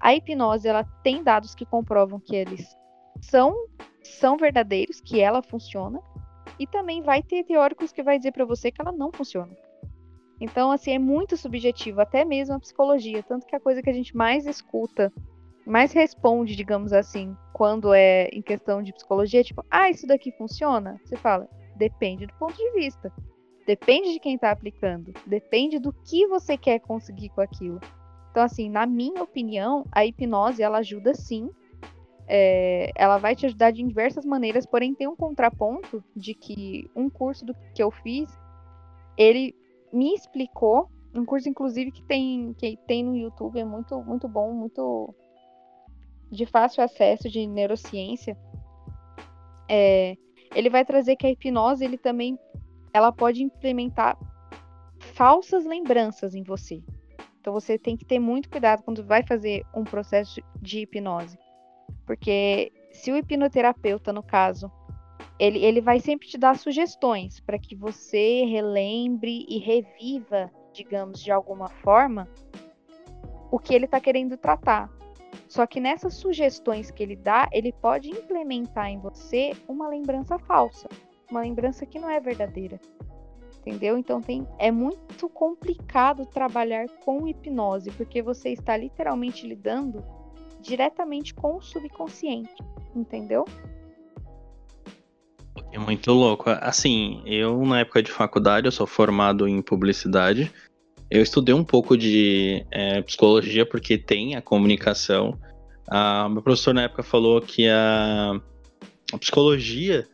A 0.00 0.14
hipnose 0.14 0.68
ela 0.68 0.84
tem 1.02 1.22
dados 1.22 1.54
que 1.54 1.66
comprovam 1.66 2.18
que 2.18 2.34
eles 2.34 2.74
são 3.20 3.54
são 4.02 4.36
verdadeiros, 4.36 5.00
que 5.00 5.20
ela 5.20 5.42
funciona, 5.42 6.00
e 6.58 6.66
também 6.66 7.02
vai 7.02 7.22
ter 7.22 7.44
teóricos 7.44 7.92
que 7.92 8.02
vai 8.02 8.18
dizer 8.18 8.32
para 8.32 8.44
você 8.44 8.70
que 8.70 8.80
ela 8.80 8.92
não 8.92 9.10
funciona. 9.12 9.54
Então, 10.40 10.70
assim, 10.70 10.92
é 10.92 10.98
muito 10.98 11.36
subjetivo, 11.36 12.00
até 12.00 12.24
mesmo 12.24 12.54
a 12.54 12.60
psicologia. 12.60 13.22
Tanto 13.22 13.46
que 13.46 13.56
a 13.56 13.60
coisa 13.60 13.82
que 13.82 13.90
a 13.90 13.92
gente 13.92 14.16
mais 14.16 14.46
escuta, 14.46 15.12
mais 15.66 15.92
responde, 15.92 16.54
digamos 16.54 16.92
assim, 16.92 17.36
quando 17.52 17.94
é 17.94 18.28
em 18.32 18.42
questão 18.42 18.82
de 18.82 18.92
psicologia, 18.92 19.40
é 19.40 19.44
tipo, 19.44 19.64
ah, 19.70 19.88
isso 19.90 20.06
daqui 20.06 20.30
funciona? 20.32 21.00
Você 21.04 21.16
fala, 21.16 21.48
depende 21.76 22.26
do 22.26 22.34
ponto 22.34 22.54
de 22.54 22.70
vista. 22.72 23.12
Depende 23.66 24.12
de 24.12 24.20
quem 24.20 24.36
está 24.36 24.50
aplicando. 24.50 25.12
Depende 25.26 25.78
do 25.78 25.92
que 25.92 26.26
você 26.26 26.56
quer 26.56 26.78
conseguir 26.80 27.30
com 27.30 27.40
aquilo. 27.40 27.80
Então, 28.30 28.44
assim, 28.44 28.68
na 28.68 28.86
minha 28.86 29.22
opinião, 29.22 29.84
a 29.90 30.04
hipnose, 30.04 30.62
ela 30.62 30.78
ajuda 30.78 31.14
sim. 31.14 31.50
É, 32.28 32.90
ela 32.94 33.18
vai 33.18 33.34
te 33.34 33.46
ajudar 33.46 33.70
de 33.70 33.82
diversas 33.82 34.24
maneiras, 34.24 34.66
porém 34.66 34.94
tem 34.94 35.08
um 35.08 35.16
contraponto 35.16 36.04
de 36.14 36.34
que 36.34 36.90
um 36.94 37.08
curso 37.08 37.44
do 37.44 37.54
que 37.74 37.82
eu 37.82 37.90
fiz, 37.90 38.28
ele 39.16 39.54
me 39.92 40.14
explicou, 40.14 40.90
um 41.14 41.24
curso 41.24 41.48
inclusive 41.48 41.90
que 41.90 42.02
tem, 42.02 42.52
que 42.54 42.76
tem 42.86 43.04
no 43.04 43.16
YouTube, 43.16 43.58
é 43.58 43.64
muito, 43.64 44.00
muito 44.02 44.28
bom, 44.28 44.52
muito 44.52 45.14
de 46.30 46.44
fácil 46.46 46.82
acesso 46.82 47.28
de 47.28 47.46
neurociência. 47.46 48.36
É, 49.68 50.16
ele 50.54 50.70
vai 50.70 50.84
trazer 50.84 51.16
que 51.16 51.26
a 51.26 51.30
hipnose 51.30 51.84
ele 51.84 51.98
também 51.98 52.38
ela 52.92 53.12
pode 53.12 53.42
implementar 53.42 54.18
falsas 55.14 55.64
lembranças 55.64 56.34
em 56.34 56.42
você. 56.42 56.82
Então 57.40 57.52
você 57.52 57.78
tem 57.78 57.96
que 57.96 58.04
ter 58.04 58.18
muito 58.18 58.50
cuidado 58.50 58.82
quando 58.82 59.04
vai 59.04 59.22
fazer 59.22 59.64
um 59.74 59.84
processo 59.84 60.40
de 60.60 60.80
hipnose. 60.80 61.38
Porque 62.04 62.72
se 62.92 63.12
o 63.12 63.16
hipnoterapeuta, 63.16 64.12
no 64.12 64.22
caso, 64.22 64.70
ele, 65.38 65.58
ele 65.58 65.80
vai 65.80 66.00
sempre 66.00 66.26
te 66.26 66.38
dar 66.38 66.56
sugestões 66.56 67.40
para 67.40 67.58
que 67.58 67.76
você 67.76 68.44
relembre 68.44 69.44
e 69.48 69.58
reviva, 69.58 70.50
digamos, 70.72 71.22
de 71.22 71.30
alguma 71.30 71.68
forma, 71.68 72.28
o 73.50 73.58
que 73.58 73.74
ele 73.74 73.84
está 73.84 74.00
querendo 74.00 74.36
tratar. 74.36 74.90
Só 75.48 75.66
que 75.66 75.78
nessas 75.78 76.14
sugestões 76.14 76.90
que 76.90 77.02
ele 77.02 77.16
dá, 77.16 77.48
ele 77.52 77.72
pode 77.72 78.10
implementar 78.10 78.88
em 78.88 78.98
você 78.98 79.52
uma 79.68 79.88
lembrança 79.88 80.38
falsa, 80.38 80.88
uma 81.30 81.40
lembrança 81.40 81.84
que 81.86 81.98
não 81.98 82.10
é 82.10 82.18
verdadeira. 82.18 82.80
Entendeu? 83.60 83.98
Então 83.98 84.20
tem, 84.20 84.46
é 84.58 84.70
muito 84.70 85.28
complicado 85.28 86.24
trabalhar 86.24 86.88
com 87.04 87.26
hipnose, 87.26 87.90
porque 87.90 88.22
você 88.22 88.50
está 88.50 88.76
literalmente 88.76 89.46
lidando 89.46 90.04
diretamente 90.60 91.34
com 91.34 91.56
o 91.56 91.60
subconsciente, 91.60 92.54
entendeu? 92.94 93.44
É 95.76 95.78
muito 95.78 96.10
louco. 96.10 96.48
Assim, 96.62 97.20
eu 97.26 97.62
na 97.66 97.80
época 97.80 98.02
de 98.02 98.10
faculdade, 98.10 98.66
eu 98.66 98.72
sou 98.72 98.86
formado 98.86 99.46
em 99.46 99.60
publicidade. 99.60 100.50
Eu 101.10 101.20
estudei 101.20 101.54
um 101.54 101.62
pouco 101.62 101.98
de 101.98 102.64
é, 102.70 103.02
psicologia 103.02 103.66
porque 103.66 103.98
tem 103.98 104.36
a 104.36 104.40
comunicação. 104.40 105.38
Ah, 105.86 106.30
meu 106.30 106.40
professor 106.40 106.72
na 106.72 106.84
época 106.84 107.02
falou 107.02 107.42
que 107.42 107.68
a, 107.68 108.40
a 109.12 109.18
psicologia 109.18 110.08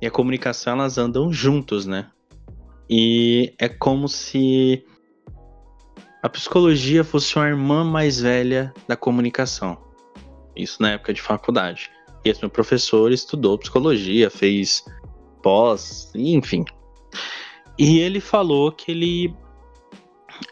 e 0.00 0.06
a 0.06 0.10
comunicação 0.10 0.74
elas 0.74 0.98
andam 0.98 1.32
juntos, 1.32 1.84
né? 1.84 2.06
E 2.88 3.52
é 3.58 3.68
como 3.68 4.08
se 4.08 4.86
a 6.22 6.28
psicologia 6.28 7.02
fosse 7.02 7.34
uma 7.34 7.48
irmã 7.48 7.82
mais 7.82 8.20
velha 8.20 8.72
da 8.86 8.96
comunicação. 8.96 9.76
Isso 10.54 10.80
na 10.80 10.92
época 10.92 11.12
de 11.12 11.20
faculdade. 11.20 11.90
E 12.24 12.30
esse 12.30 12.40
meu 12.40 12.50
professor 12.50 13.12
estudou 13.12 13.58
psicologia, 13.58 14.30
fez 14.30 14.84
pós, 15.42 16.10
enfim. 16.14 16.64
E 17.78 17.98
ele 17.98 18.20
falou 18.20 18.72
que 18.72 18.90
ele 18.90 19.34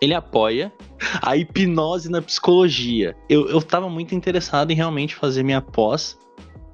ele 0.01 0.15
apoia 0.15 0.73
a 1.21 1.37
hipnose 1.37 2.09
na 2.09 2.23
psicologia. 2.23 3.17
Eu, 3.29 3.49
eu 3.49 3.61
tava 3.61 3.89
muito 3.89 4.15
interessado 4.15 4.71
em 4.71 4.75
realmente 4.75 5.15
fazer 5.15 5.43
minha 5.43 5.61
pós 5.61 6.17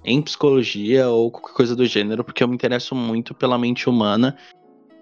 em 0.04 0.20
psicologia 0.22 1.08
ou 1.08 1.30
qualquer 1.30 1.54
coisa 1.54 1.76
do 1.76 1.86
gênero, 1.86 2.24
porque 2.24 2.42
eu 2.42 2.48
me 2.48 2.54
interesso 2.54 2.94
muito 2.94 3.34
pela 3.34 3.58
mente 3.58 3.88
humana. 3.88 4.36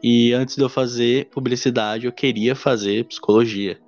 E 0.02 0.32
antes 0.32 0.56
de 0.56 0.62
eu 0.62 0.68
fazer 0.68 1.26
publicidade, 1.30 2.06
eu 2.06 2.12
queria 2.12 2.54
fazer 2.54 3.04
psicologia. 3.04 3.78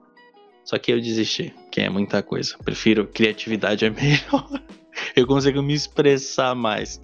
Só 0.64 0.78
que 0.78 0.92
eu 0.92 1.00
desisti, 1.00 1.54
que 1.70 1.80
é 1.80 1.88
muita 1.88 2.22
coisa. 2.22 2.56
Prefiro 2.64 3.06
criatividade 3.06 3.84
é 3.84 3.90
melhor 3.90 4.48
eu 5.16 5.26
consigo 5.26 5.62
me 5.62 5.74
expressar 5.74 6.54
mais. 6.54 7.00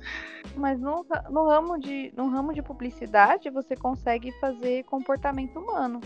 Mas 0.56 0.80
no, 0.80 1.04
no, 1.30 1.48
ramo 1.48 1.78
de, 1.78 2.12
no 2.16 2.28
ramo 2.28 2.52
de 2.52 2.62
publicidade, 2.62 3.50
você 3.50 3.74
consegue 3.74 4.30
fazer 4.40 4.84
comportamento 4.84 5.58
humano. 5.58 6.00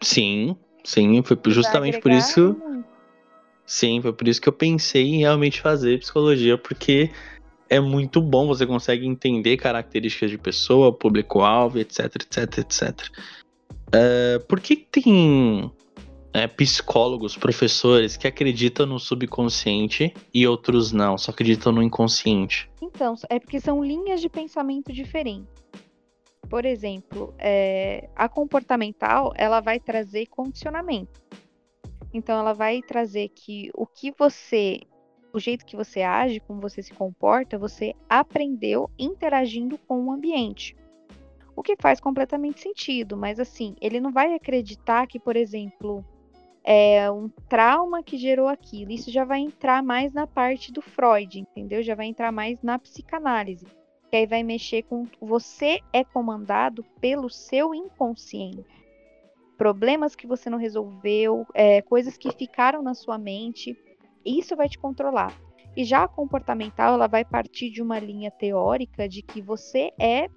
Sim, 0.00 0.56
sim, 0.84 1.22
foi 1.22 1.38
justamente 1.46 1.98
por 1.98 2.10
isso. 2.10 2.56
Muito. 2.60 2.94
Sim, 3.66 4.02
foi 4.02 4.12
por 4.12 4.28
isso 4.28 4.40
que 4.40 4.48
eu 4.48 4.52
pensei 4.52 5.06
em 5.06 5.18
realmente 5.20 5.62
fazer 5.62 5.98
psicologia, 5.98 6.58
porque 6.58 7.10
é 7.68 7.80
muito 7.80 8.20
bom, 8.20 8.46
você 8.46 8.66
consegue 8.66 9.06
entender 9.06 9.56
características 9.56 10.30
de 10.30 10.38
pessoa, 10.38 10.92
público-alvo, 10.92 11.78
etc, 11.78 12.16
etc, 12.16 12.58
etc. 12.58 13.08
Uh, 13.88 14.44
por 14.46 14.60
que 14.60 14.76
tem 14.76 15.72
é, 16.34 16.48
psicólogos, 16.48 17.36
professores 17.36 18.16
que 18.16 18.26
acreditam 18.26 18.84
no 18.84 18.98
subconsciente 18.98 20.12
e 20.34 20.44
outros 20.48 20.90
não, 20.90 21.16
só 21.16 21.30
acreditam 21.30 21.70
no 21.70 21.80
inconsciente? 21.80 22.68
Então, 22.82 23.14
é 23.30 23.38
porque 23.38 23.60
são 23.60 23.82
linhas 23.84 24.20
de 24.20 24.28
pensamento 24.28 24.92
diferentes. 24.92 25.64
Por 26.50 26.64
exemplo, 26.64 27.32
é, 27.38 28.10
a 28.16 28.28
comportamental 28.28 29.32
ela 29.36 29.60
vai 29.60 29.78
trazer 29.78 30.26
condicionamento. 30.26 31.22
Então, 32.12 32.38
ela 32.38 32.52
vai 32.52 32.82
trazer 32.82 33.28
que 33.28 33.70
o 33.72 33.86
que 33.86 34.12
você, 34.18 34.80
o 35.32 35.38
jeito 35.38 35.64
que 35.64 35.76
você 35.76 36.02
age, 36.02 36.40
como 36.40 36.60
você 36.60 36.82
se 36.82 36.92
comporta, 36.92 37.56
você 37.56 37.94
aprendeu 38.08 38.90
interagindo 38.98 39.78
com 39.78 40.06
o 40.06 40.12
ambiente. 40.12 40.76
O 41.56 41.62
que 41.62 41.76
faz 41.80 42.00
completamente 42.00 42.60
sentido, 42.60 43.16
mas 43.16 43.38
assim, 43.38 43.76
ele 43.80 44.00
não 44.00 44.12
vai 44.12 44.34
acreditar 44.34 45.06
que, 45.06 45.20
por 45.20 45.36
exemplo, 45.36 46.04
é 46.64 47.10
um 47.10 47.28
trauma 47.48 48.02
que 48.02 48.16
gerou 48.16 48.48
aquilo. 48.48 48.90
Isso 48.90 49.10
já 49.10 49.24
vai 49.24 49.40
entrar 49.40 49.82
mais 49.82 50.14
na 50.14 50.26
parte 50.26 50.72
do 50.72 50.80
Freud, 50.80 51.38
entendeu? 51.38 51.82
Já 51.82 51.94
vai 51.94 52.06
entrar 52.06 52.32
mais 52.32 52.62
na 52.62 52.78
psicanálise. 52.78 53.66
Que 54.10 54.16
aí 54.16 54.26
vai 54.26 54.42
mexer 54.42 54.82
com 54.84 55.06
você 55.20 55.80
é 55.92 56.02
comandado 56.02 56.82
pelo 57.00 57.28
seu 57.28 57.74
inconsciente. 57.74 58.64
Problemas 59.58 60.16
que 60.16 60.26
você 60.26 60.48
não 60.48 60.58
resolveu, 60.58 61.46
é, 61.52 61.82
coisas 61.82 62.16
que 62.16 62.32
ficaram 62.32 62.82
na 62.82 62.94
sua 62.94 63.18
mente, 63.18 63.76
isso 64.24 64.56
vai 64.56 64.68
te 64.68 64.78
controlar. 64.78 65.38
E 65.76 65.84
já 65.84 66.04
a 66.04 66.08
comportamental, 66.08 66.94
ela 66.94 67.06
vai 67.06 67.24
partir 67.24 67.70
de 67.70 67.82
uma 67.82 67.98
linha 67.98 68.30
teórica 68.30 69.08
de 69.08 69.22
que 69.22 69.42
você 69.42 69.92
é 69.98 70.28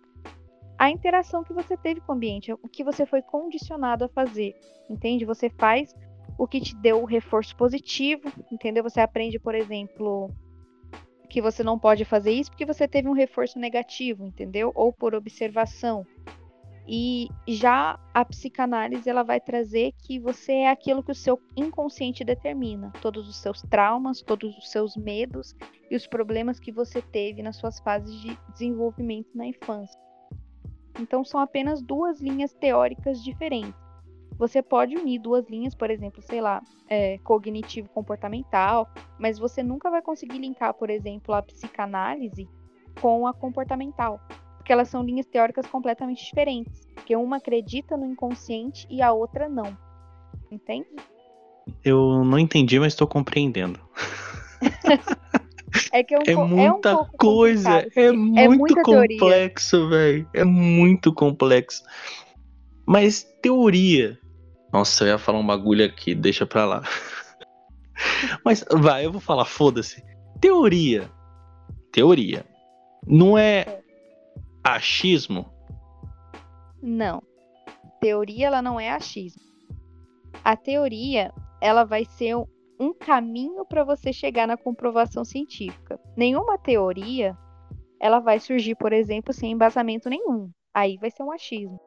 a 0.77 0.91
interação 0.91 1.43
que 1.43 1.53
você 1.53 1.75
teve 1.75 2.01
com 2.01 2.11
o 2.11 2.15
ambiente, 2.15 2.53
o 2.53 2.67
que 2.67 2.83
você 2.83 3.05
foi 3.05 3.21
condicionado 3.21 4.05
a 4.05 4.09
fazer, 4.09 4.55
entende? 4.89 5.25
Você 5.25 5.49
faz 5.49 5.95
o 6.37 6.47
que 6.47 6.61
te 6.61 6.75
deu 6.75 7.01
o 7.01 7.05
reforço 7.05 7.55
positivo, 7.55 8.31
entendeu? 8.51 8.83
Você 8.83 9.01
aprende, 9.01 9.39
por 9.39 9.55
exemplo, 9.55 10.29
que 11.29 11.41
você 11.41 11.63
não 11.63 11.79
pode 11.79 12.05
fazer 12.05 12.31
isso 12.31 12.51
porque 12.51 12.65
você 12.65 12.87
teve 12.87 13.09
um 13.09 13.13
reforço 13.13 13.57
negativo, 13.59 14.25
entendeu? 14.25 14.71
Ou 14.75 14.93
por 14.93 15.15
observação. 15.15 16.05
E 16.89 17.27
já 17.45 17.99
a 18.13 18.23
psicanálise 18.23 19.09
ela 19.09 19.21
vai 19.21 19.41
trazer 19.41 19.93
que 20.03 20.19
você 20.19 20.53
é 20.53 20.69
aquilo 20.69 21.03
que 21.03 21.11
o 21.11 21.15
seu 21.15 21.37
inconsciente 21.55 22.23
determina, 22.23 22.93
todos 23.01 23.27
os 23.27 23.35
seus 23.37 23.61
traumas, 23.63 24.21
todos 24.21 24.57
os 24.57 24.71
seus 24.71 24.95
medos 24.95 25.53
e 25.91 25.97
os 25.97 26.07
problemas 26.07 26.61
que 26.61 26.71
você 26.71 27.01
teve 27.01 27.41
nas 27.41 27.57
suas 27.57 27.77
fases 27.81 28.15
de 28.21 28.39
desenvolvimento 28.53 29.29
na 29.35 29.45
infância. 29.45 29.99
Então 30.97 31.25
são 31.25 31.41
apenas 31.41 31.81
duas 31.81 32.21
linhas 32.21 32.53
teóricas 32.53 33.21
diferentes 33.21 33.86
você 34.37 34.61
pode 34.61 34.95
unir 34.95 35.19
duas 35.19 35.47
linhas, 35.49 35.73
por 35.73 35.89
exemplo, 35.89 36.21
sei 36.21 36.41
lá, 36.41 36.61
é, 36.87 37.17
cognitivo-comportamental, 37.19 38.87
mas 39.19 39.39
você 39.39 39.63
nunca 39.63 39.89
vai 39.89 40.01
conseguir 40.01 40.37
linkar, 40.37 40.73
por 40.73 40.89
exemplo, 40.89 41.33
a 41.33 41.41
psicanálise 41.41 42.47
com 43.01 43.27
a 43.27 43.33
comportamental, 43.33 44.19
porque 44.57 44.71
elas 44.71 44.89
são 44.89 45.03
linhas 45.03 45.25
teóricas 45.25 45.65
completamente 45.65 46.23
diferentes. 46.23 46.85
porque 46.93 47.15
uma 47.15 47.37
acredita 47.37 47.95
no 47.95 48.05
inconsciente 48.05 48.85
e 48.89 49.01
a 49.01 49.11
outra 49.13 49.47
não. 49.47 49.77
Entende? 50.51 50.87
Eu 51.83 52.23
não 52.23 52.37
entendi, 52.37 52.79
mas 52.79 52.93
estou 52.93 53.07
compreendendo. 53.07 53.79
é 55.91 56.03
que 56.03 56.13
é, 56.13 56.19
um 56.19 56.21
é 56.25 56.35
muita 56.35 56.89
é 56.89 56.95
um 56.95 57.05
coisa, 57.17 57.87
é 57.95 58.11
muito 58.47 58.79
é 58.79 58.83
complexo, 58.83 59.89
velho. 59.89 60.29
É 60.33 60.43
muito 60.43 61.13
complexo. 61.13 61.83
Mas 62.85 63.23
teoria. 63.41 64.17
Nossa, 64.77 65.05
eu 65.05 65.07
ia 65.07 65.17
falar 65.17 65.39
um 65.39 65.47
bagulho 65.47 65.83
aqui, 65.83 66.13
deixa 66.13 66.45
pra 66.45 66.63
lá. 66.63 66.83
Mas 68.45 68.63
vai, 68.71 69.07
eu 69.07 69.11
vou 69.11 69.19
falar, 69.19 69.43
foda-se. 69.43 70.05
Teoria. 70.39 71.09
Teoria. 71.91 72.45
Não 73.07 73.35
é 73.35 73.81
achismo? 74.63 75.51
Não. 76.79 77.23
Teoria 77.99 78.45
ela 78.45 78.61
não 78.61 78.79
é 78.79 78.91
achismo. 78.91 79.41
A 80.43 80.55
teoria, 80.55 81.33
ela 81.59 81.83
vai 81.83 82.05
ser 82.05 82.35
um 82.79 82.93
caminho 82.93 83.65
para 83.65 83.83
você 83.83 84.13
chegar 84.13 84.47
na 84.47 84.57
comprovação 84.57 85.25
científica. 85.25 85.99
Nenhuma 86.15 86.55
teoria 86.55 87.35
ela 87.99 88.19
vai 88.19 88.39
surgir, 88.39 88.75
por 88.75 88.93
exemplo, 88.93 89.33
sem 89.33 89.53
embasamento 89.53 90.07
nenhum. 90.07 90.51
Aí 90.71 90.97
vai 90.97 91.09
ser 91.09 91.23
um 91.23 91.31
achismo. 91.31 91.79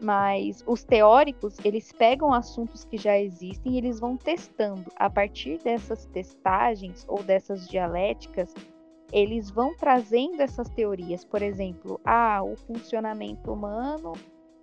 Mas 0.00 0.64
os 0.66 0.82
teóricos, 0.82 1.58
eles 1.62 1.92
pegam 1.92 2.32
assuntos 2.32 2.84
que 2.84 2.96
já 2.96 3.18
existem 3.18 3.74
e 3.74 3.78
eles 3.78 4.00
vão 4.00 4.16
testando. 4.16 4.90
A 4.96 5.10
partir 5.10 5.58
dessas 5.62 6.06
testagens 6.06 7.04
ou 7.06 7.22
dessas 7.22 7.68
dialéticas, 7.68 8.54
eles 9.12 9.50
vão 9.50 9.76
trazendo 9.76 10.40
essas 10.40 10.70
teorias. 10.70 11.24
Por 11.24 11.42
exemplo, 11.42 12.00
ah, 12.04 12.42
o 12.42 12.56
funcionamento 12.56 13.52
humano 13.52 14.12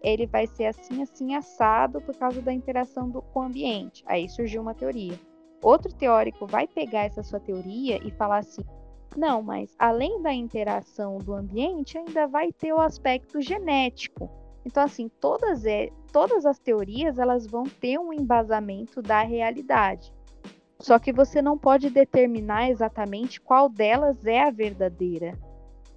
ele 0.01 0.25
vai 0.25 0.47
ser 0.47 0.65
assim, 0.65 1.01
assim, 1.01 1.35
assado 1.35 1.99
por 2.01 2.15
causa 2.15 2.41
da 2.41 2.53
interação 2.53 3.09
do, 3.09 3.21
com 3.21 3.41
o 3.41 3.43
ambiente. 3.43 4.03
Aí 4.07 4.29
surgiu 4.29 4.61
uma 4.61 4.73
teoria. 4.73 5.19
Outro 5.61 5.93
teórico 5.93 6.45
vai 6.45 6.67
pegar 6.67 7.05
essa 7.05 7.23
sua 7.23 7.39
teoria 7.39 7.99
e 8.05 8.11
falar 8.11 8.39
assim: 8.39 8.63
não, 9.15 9.41
mas 9.41 9.75
além 9.79 10.21
da 10.21 10.33
interação 10.33 11.17
do 11.17 11.33
ambiente, 11.33 11.97
ainda 11.97 12.27
vai 12.27 12.51
ter 12.51 12.73
o 12.73 12.79
aspecto 12.79 13.41
genético. 13.41 14.29
Então, 14.67 14.83
assim, 14.83 15.09
todas, 15.21 15.65
é, 15.65 15.89
todas 16.11 16.45
as 16.45 16.59
teorias 16.59 17.17
elas 17.17 17.47
vão 17.47 17.63
ter 17.63 17.97
um 17.97 18.11
embasamento 18.11 19.01
da 19.01 19.21
realidade. 19.21 20.13
Só 20.77 20.99
que 20.99 21.13
você 21.13 21.41
não 21.41 21.57
pode 21.57 21.89
determinar 21.89 22.69
exatamente 22.69 23.39
qual 23.39 23.69
delas 23.69 24.25
é 24.25 24.43
a 24.43 24.51
verdadeira. 24.51 25.39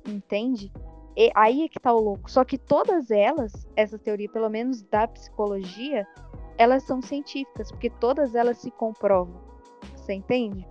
Entende? 0.06 0.72
E 1.16 1.32
aí 1.34 1.64
é 1.64 1.68
que 1.68 1.80
tá 1.80 1.92
o 1.92 1.98
louco. 1.98 2.30
Só 2.30 2.44
que 2.44 2.56
todas 2.56 3.10
elas, 3.10 3.66
essa 3.74 3.98
teoria, 3.98 4.30
pelo 4.30 4.48
menos 4.48 4.82
da 4.82 5.08
psicologia, 5.08 6.06
elas 6.56 6.84
são 6.84 7.02
científicas, 7.02 7.72
porque 7.72 7.90
todas 7.90 8.36
elas 8.36 8.58
se 8.58 8.70
comprovam. 8.70 9.40
Você 9.96 10.12
entende? 10.12 10.64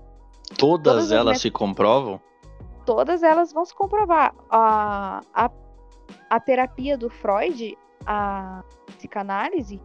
Todas, 0.57 0.93
todas 0.93 1.11
elas 1.11 1.41
se 1.41 1.51
comprovam? 1.51 2.21
Todas 2.85 3.23
elas 3.23 3.51
vão 3.51 3.65
se 3.65 3.75
comprovar. 3.75 4.33
A, 4.49 5.19
a, 5.33 5.51
a 6.29 6.39
terapia 6.39 6.97
do 6.97 7.09
Freud, 7.09 7.77
a 8.11 8.63
psicanálise, 8.87 9.79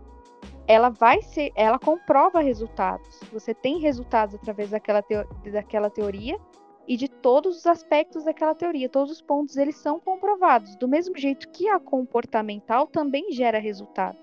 ela 0.67 0.89
vai 0.89 1.21
ser, 1.21 1.53
ela 1.55 1.79
comprova 1.79 2.41
resultados. 2.41 3.21
Você 3.31 3.53
tem 3.53 3.79
resultados 3.79 4.35
através 4.35 4.71
daquela, 4.71 5.03
teo, 5.03 5.29
daquela 5.53 5.91
teoria 5.91 6.41
e 6.89 6.97
de 6.97 7.07
todos 7.07 7.59
os 7.59 7.67
aspectos 7.67 8.25
daquela 8.25 8.55
teoria, 8.55 8.89
todos 8.89 9.13
os 9.13 9.21
pontos 9.21 9.59
eles 9.59 9.77
são 9.77 10.01
comprovados, 10.01 10.75
do 10.77 10.89
mesmo 10.89 11.19
jeito 11.19 11.51
que 11.51 11.69
a 11.69 11.79
comportamental 11.79 12.87
também 12.87 13.31
gera 13.31 13.59
resultado. 13.59 14.17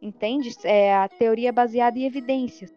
Entende? 0.00 0.50
É 0.64 0.94
a 0.94 1.06
teoria 1.06 1.52
baseada 1.52 1.98
em 1.98 2.06
evidências. 2.06 2.72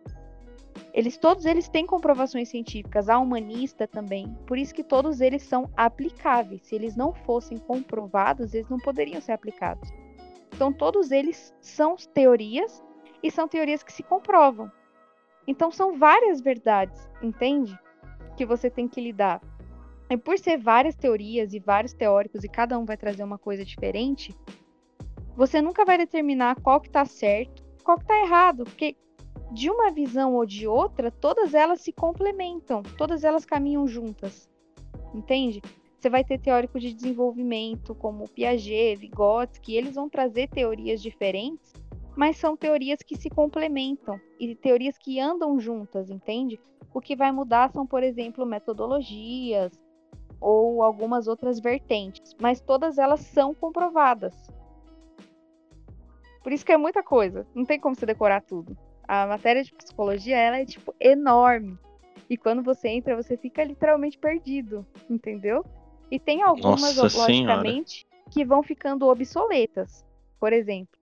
Eles 0.93 1.17
todos 1.17 1.45
eles 1.45 1.69
têm 1.69 1.85
comprovações 1.85 2.49
científicas, 2.49 3.07
a 3.07 3.17
humanista 3.17 3.87
também. 3.87 4.37
Por 4.45 4.57
isso 4.57 4.75
que 4.75 4.83
todos 4.83 5.21
eles 5.21 5.41
são 5.43 5.69
aplicáveis. 5.77 6.63
Se 6.63 6.75
eles 6.75 6.97
não 6.97 7.13
fossem 7.13 7.57
comprovados, 7.57 8.53
eles 8.53 8.69
não 8.69 8.77
poderiam 8.77 9.21
ser 9.21 9.31
aplicados. 9.31 9.89
Então 10.53 10.71
todos 10.71 11.11
eles 11.11 11.53
são 11.61 11.95
teorias 11.95 12.81
e 13.21 13.31
são 13.31 13.47
teorias 13.47 13.83
que 13.83 13.91
se 13.91 14.03
comprovam. 14.03 14.71
Então 15.47 15.71
são 15.71 15.97
várias 15.97 16.41
verdades, 16.41 17.09
entende? 17.21 17.77
que 18.35 18.45
você 18.45 18.69
tem 18.69 18.87
que 18.87 19.01
lidar. 19.01 19.41
E 20.09 20.17
por 20.17 20.37
ser 20.37 20.57
várias 20.57 20.95
teorias 20.95 21.53
e 21.53 21.59
vários 21.59 21.93
teóricos 21.93 22.43
e 22.43 22.49
cada 22.49 22.77
um 22.77 22.85
vai 22.85 22.97
trazer 22.97 23.23
uma 23.23 23.37
coisa 23.37 23.63
diferente, 23.63 24.35
você 25.35 25.61
nunca 25.61 25.85
vai 25.85 25.97
determinar 25.97 26.59
qual 26.61 26.79
que 26.79 26.87
está 26.87 27.05
certo, 27.05 27.63
qual 27.83 27.97
que 27.97 28.03
está 28.03 28.19
errado, 28.19 28.63
porque 28.65 28.95
de 29.51 29.69
uma 29.69 29.91
visão 29.91 30.33
ou 30.33 30.45
de 30.45 30.67
outra, 30.67 31.11
todas 31.11 31.53
elas 31.53 31.81
se 31.81 31.91
complementam, 31.91 32.83
todas 32.97 33.23
elas 33.23 33.45
caminham 33.45 33.87
juntas. 33.87 34.49
Entende? 35.13 35.61
Você 36.03 36.09
vai 36.09 36.21
ter 36.21 36.37
teórico 36.37 36.81
de 36.81 36.93
desenvolvimento 36.93 37.95
como 37.95 38.27
Piaget, 38.27 38.97
Vygotsky, 38.97 39.77
eles 39.77 39.95
vão 39.95 40.09
trazer 40.09 40.49
teorias 40.49 41.01
diferentes, 41.01 41.71
mas 42.13 42.35
são 42.35 42.57
teorias 42.57 42.99
que 43.01 43.15
se 43.15 43.29
complementam 43.29 44.19
e 44.37 44.53
teorias 44.53 44.97
que 44.97 45.17
andam 45.17 45.57
juntas, 45.61 46.09
entende? 46.09 46.59
O 46.93 46.99
que 46.99 47.15
vai 47.15 47.31
mudar 47.31 47.71
são, 47.71 47.87
por 47.87 48.03
exemplo, 48.03 48.45
metodologias 48.45 49.71
ou 50.41 50.83
algumas 50.83 51.25
outras 51.25 51.61
vertentes, 51.61 52.35
mas 52.37 52.59
todas 52.59 52.97
elas 52.97 53.21
são 53.21 53.55
comprovadas. 53.55 54.35
Por 56.43 56.51
isso 56.51 56.65
que 56.65 56.73
é 56.73 56.77
muita 56.77 57.01
coisa, 57.01 57.47
não 57.55 57.63
tem 57.63 57.79
como 57.79 57.95
você 57.95 58.05
decorar 58.05 58.41
tudo. 58.41 58.77
A 59.07 59.25
matéria 59.25 59.63
de 59.63 59.73
psicologia 59.73 60.35
ela 60.35 60.59
é 60.59 60.65
tipo 60.65 60.93
enorme. 60.99 61.79
E 62.29 62.35
quando 62.35 62.61
você 62.61 62.89
entra, 62.89 63.15
você 63.15 63.37
fica 63.37 63.63
literalmente 63.63 64.17
perdido, 64.17 64.85
entendeu? 65.09 65.63
E 66.11 66.19
tem 66.19 66.43
algumas, 66.43 66.97
Nossa 66.97 67.17
logicamente, 67.17 68.05
senhora. 68.07 68.29
que 68.31 68.45
vão 68.45 68.61
ficando 68.61 69.07
obsoletas. 69.07 70.05
Por 70.39 70.53
exemplo, 70.53 70.99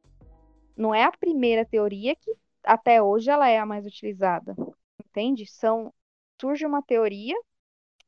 não 0.78 0.94
é 0.94 1.04
a 1.04 1.12
primeira 1.12 1.66
teoria 1.66 2.16
que 2.16 2.32
até 2.64 3.02
hoje 3.02 3.30
ela 3.30 3.50
é 3.50 3.58
a 3.58 3.66
mais 3.66 3.86
utilizada 3.86 4.56
entende? 5.12 5.46
São 5.46 5.94
surge 6.40 6.66
uma 6.66 6.82
teoria, 6.82 7.36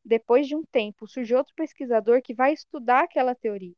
depois 0.03 0.47
de 0.47 0.55
um 0.55 0.63
tempo 0.63 1.07
surge 1.07 1.35
outro 1.35 1.53
pesquisador 1.55 2.21
que 2.21 2.33
vai 2.33 2.53
estudar 2.53 3.03
aquela 3.03 3.35
teoria. 3.35 3.75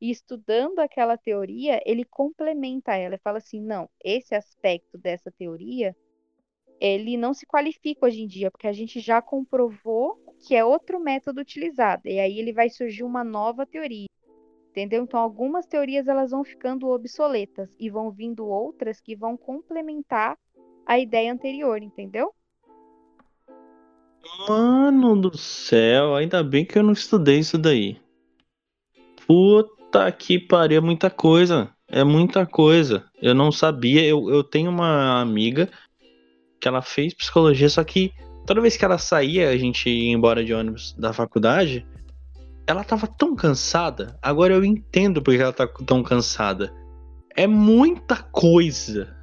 E 0.00 0.10
estudando 0.10 0.78
aquela 0.78 1.16
teoria, 1.16 1.80
ele 1.84 2.04
complementa 2.04 2.94
ela, 2.94 3.16
e 3.16 3.18
fala 3.18 3.38
assim: 3.38 3.60
"Não, 3.60 3.88
esse 4.02 4.34
aspecto 4.34 4.96
dessa 4.96 5.30
teoria, 5.30 5.94
ele 6.80 7.16
não 7.16 7.34
se 7.34 7.46
qualifica 7.46 8.06
hoje 8.06 8.22
em 8.22 8.26
dia, 8.26 8.50
porque 8.50 8.66
a 8.66 8.72
gente 8.72 8.98
já 8.98 9.20
comprovou 9.20 10.18
que 10.42 10.54
é 10.54 10.64
outro 10.64 10.98
método 10.98 11.40
utilizado. 11.40 12.02
E 12.06 12.18
aí 12.18 12.38
ele 12.38 12.52
vai 12.52 12.68
surgir 12.68 13.04
uma 13.04 13.22
nova 13.22 13.64
teoria. 13.64 14.06
Entendeu? 14.70 15.04
Então 15.04 15.20
algumas 15.20 15.66
teorias 15.66 16.08
elas 16.08 16.30
vão 16.30 16.42
ficando 16.42 16.88
obsoletas 16.88 17.74
e 17.78 17.88
vão 17.88 18.10
vindo 18.10 18.46
outras 18.46 19.00
que 19.00 19.14
vão 19.14 19.36
complementar 19.36 20.36
a 20.86 20.98
ideia 20.98 21.32
anterior, 21.32 21.82
entendeu? 21.82 22.34
Mano 24.48 25.20
do 25.20 25.36
céu, 25.36 26.14
ainda 26.14 26.42
bem 26.42 26.64
que 26.64 26.78
eu 26.78 26.82
não 26.82 26.92
estudei 26.92 27.38
isso 27.38 27.58
daí. 27.58 28.00
Puta 29.26 30.10
que 30.10 30.38
pariu, 30.38 30.78
é 30.78 30.80
muita 30.80 31.10
coisa. 31.10 31.70
É 31.86 32.02
muita 32.02 32.46
coisa. 32.46 33.04
Eu 33.20 33.34
não 33.34 33.52
sabia. 33.52 34.02
Eu, 34.02 34.30
eu 34.30 34.42
tenho 34.42 34.70
uma 34.70 35.20
amiga 35.20 35.68
que 36.58 36.66
ela 36.66 36.80
fez 36.80 37.12
psicologia, 37.12 37.68
só 37.68 37.84
que 37.84 38.12
toda 38.46 38.60
vez 38.60 38.76
que 38.76 38.84
ela 38.84 38.98
saía, 38.98 39.50
a 39.50 39.56
gente 39.56 39.88
ia 39.88 40.12
embora 40.12 40.44
de 40.44 40.52
ônibus 40.52 40.94
da 40.98 41.12
faculdade, 41.12 41.86
ela 42.66 42.84
tava 42.84 43.06
tão 43.06 43.34
cansada. 43.34 44.18
Agora 44.22 44.54
eu 44.54 44.64
entendo 44.64 45.22
porque 45.22 45.42
ela 45.42 45.52
tá 45.52 45.66
tão 45.86 46.02
cansada. 46.02 46.72
É 47.34 47.46
muita 47.46 48.16
coisa. 48.16 49.16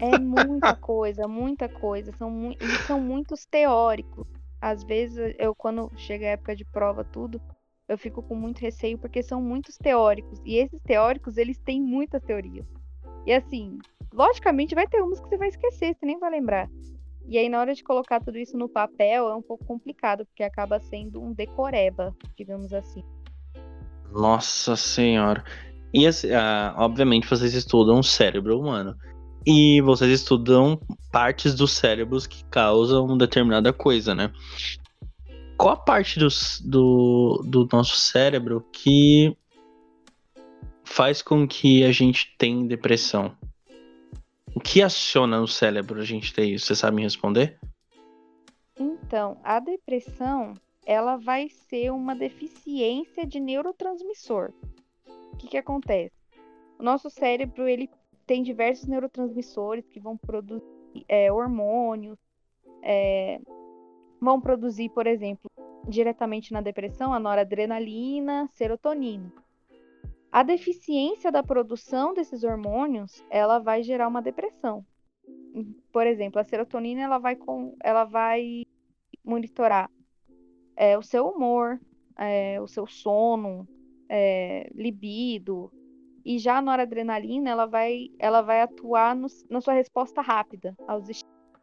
É 0.00 0.18
muita 0.18 0.74
coisa, 0.74 1.28
muita 1.28 1.68
coisa. 1.68 2.12
São, 2.12 2.30
mu 2.30 2.54
são 2.86 3.00
muitos 3.00 3.46
teóricos. 3.46 4.26
Às 4.60 4.82
vezes, 4.82 5.34
eu, 5.38 5.54
quando 5.54 5.90
chega 5.96 6.26
a 6.26 6.30
época 6.30 6.56
de 6.56 6.64
prova, 6.64 7.04
tudo, 7.04 7.40
eu 7.88 7.96
fico 7.96 8.22
com 8.22 8.34
muito 8.34 8.58
receio 8.58 8.98
porque 8.98 9.22
são 9.22 9.40
muitos 9.40 9.76
teóricos. 9.76 10.40
E 10.44 10.56
esses 10.56 10.80
teóricos, 10.82 11.36
eles 11.36 11.58
têm 11.58 11.80
muitas 11.80 12.22
teorias. 12.22 12.66
E 13.26 13.32
assim, 13.32 13.78
logicamente 14.12 14.74
vai 14.74 14.86
ter 14.86 15.00
umas 15.02 15.20
que 15.20 15.28
você 15.28 15.36
vai 15.36 15.48
esquecer, 15.48 15.94
você 15.94 16.06
nem 16.06 16.18
vai 16.18 16.30
lembrar. 16.30 16.68
E 17.28 17.36
aí, 17.38 17.48
na 17.48 17.60
hora 17.60 17.74
de 17.74 17.82
colocar 17.82 18.20
tudo 18.20 18.38
isso 18.38 18.56
no 18.56 18.68
papel, 18.68 19.28
é 19.28 19.34
um 19.34 19.42
pouco 19.42 19.64
complicado, 19.64 20.24
porque 20.26 20.42
acaba 20.42 20.78
sendo 20.78 21.20
um 21.20 21.32
decoreba, 21.32 22.14
digamos 22.36 22.72
assim. 22.72 23.02
Nossa 24.12 24.76
senhora. 24.76 25.44
E 25.92 26.06
assim, 26.06 26.30
ah, 26.32 26.74
obviamente 26.78 27.26
vocês 27.26 27.54
estudam 27.54 27.98
o 27.98 28.04
cérebro 28.04 28.58
humano 28.58 28.96
e 29.46 29.80
vocês 29.80 30.10
estudam 30.10 30.80
partes 31.10 31.54
dos 31.54 31.72
cérebros 31.72 32.26
que 32.26 32.44
causam 32.44 33.16
determinada 33.16 33.72
coisa, 33.72 34.14
né? 34.14 34.32
Qual 35.56 35.72
a 35.72 35.76
parte 35.76 36.18
do, 36.18 36.28
do, 36.64 37.42
do 37.46 37.68
nosso 37.72 37.96
cérebro 37.96 38.64
que 38.72 39.36
faz 40.84 41.22
com 41.22 41.46
que 41.46 41.84
a 41.84 41.92
gente 41.92 42.34
tenha 42.36 42.66
depressão? 42.66 43.34
O 44.56 44.58
que 44.58 44.80
aciona 44.80 45.38
no 45.38 45.46
cérebro 45.46 46.00
a 46.00 46.04
gente 46.04 46.32
ter 46.32 46.46
isso? 46.46 46.64
Você 46.64 46.76
sabe 46.76 46.96
me 46.96 47.02
responder? 47.02 47.58
Então, 48.80 49.38
a 49.44 49.60
depressão, 49.60 50.54
ela 50.86 51.18
vai 51.18 51.50
ser 51.50 51.92
uma 51.92 52.16
deficiência 52.16 53.26
de 53.26 53.38
neurotransmissor. 53.38 54.54
O 55.34 55.36
que, 55.36 55.48
que 55.48 55.58
acontece? 55.58 56.16
O 56.78 56.82
nosso 56.82 57.10
cérebro, 57.10 57.68
ele 57.68 57.90
tem 58.26 58.42
diversos 58.42 58.86
neurotransmissores 58.86 59.86
que 59.88 60.00
vão 60.00 60.16
produzir 60.16 60.64
é, 61.06 61.30
hormônios, 61.30 62.18
é, 62.82 63.38
vão 64.18 64.40
produzir, 64.40 64.88
por 64.88 65.06
exemplo, 65.06 65.50
diretamente 65.86 66.50
na 66.54 66.62
depressão, 66.62 67.12
a 67.12 67.20
noradrenalina, 67.20 68.48
serotonina. 68.54 69.30
A 70.36 70.42
deficiência 70.42 71.32
da 71.32 71.42
produção 71.42 72.12
desses 72.12 72.44
hormônios, 72.44 73.24
ela 73.30 73.58
vai 73.58 73.82
gerar 73.82 74.06
uma 74.06 74.20
depressão. 74.20 74.84
Por 75.90 76.06
exemplo, 76.06 76.38
a 76.38 76.44
serotonina, 76.44 77.00
ela 77.00 77.16
vai, 77.16 77.34
com, 77.34 77.74
ela 77.82 78.04
vai 78.04 78.66
monitorar 79.24 79.90
é, 80.76 80.98
o 80.98 81.00
seu 81.00 81.26
humor, 81.26 81.80
é, 82.18 82.60
o 82.60 82.68
seu 82.68 82.86
sono, 82.86 83.66
é, 84.10 84.68
libido. 84.74 85.72
E 86.22 86.38
já 86.38 86.58
a 86.58 86.60
noradrenalina, 86.60 87.48
ela 87.48 87.64
vai, 87.64 88.10
ela 88.18 88.42
vai 88.42 88.60
atuar 88.60 89.16
no, 89.16 89.28
na 89.48 89.62
sua 89.62 89.72
resposta 89.72 90.20
rápida 90.20 90.76
aos 90.86 91.08
estímulos. 91.08 91.62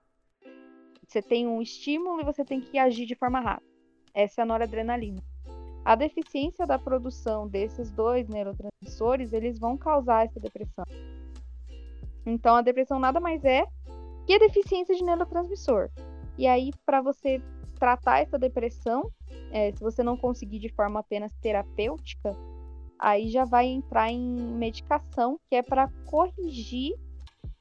Você 1.08 1.22
tem 1.22 1.48
um 1.48 1.62
estímulo 1.62 2.22
e 2.22 2.26
você 2.26 2.44
tem 2.44 2.60
que 2.60 2.80
agir 2.80 3.06
de 3.06 3.14
forma 3.14 3.40
rápida. 3.40 3.72
Essa 4.16 4.42
é 4.42 4.44
a 4.44 4.48
noradrenalina. 4.48 5.22
A 5.86 5.96
deficiência 5.96 6.66
da 6.66 6.80
produção 6.80 7.48
desses 7.48 7.92
dois 7.92 8.28
neurotransmissores, 8.30 9.34
eles 9.34 9.60
vão 9.60 9.78
causar 9.78 10.26
essa 10.26 10.40
depressão. 10.40 10.86
Então, 12.26 12.56
a 12.56 12.62
depressão 12.62 13.00
nada 13.00 13.20
mais 13.20 13.44
é 13.44 13.66
que 14.26 14.34
a 14.34 14.40
deficiência 14.40 14.96
de 14.96 15.04
neurotransmissor. 15.04 15.90
E 16.38 16.48
aí, 16.48 16.72
para 16.86 17.02
você 17.02 17.42
tratar 17.78 18.20
essa 18.20 18.40
depressão, 18.40 19.12
é, 19.52 19.74
se 19.74 19.82
você 19.82 20.02
não 20.02 20.16
conseguir 20.16 20.60
de 20.60 20.70
forma 20.70 21.02
apenas 21.02 21.34
terapêutica, 21.42 22.34
aí 22.98 23.30
já 23.30 23.44
vai 23.44 23.66
entrar 23.66 24.10
em 24.10 24.22
medicação, 24.22 25.38
que 25.50 25.56
é 25.58 25.62
para 25.62 25.90
corrigir 26.06 26.96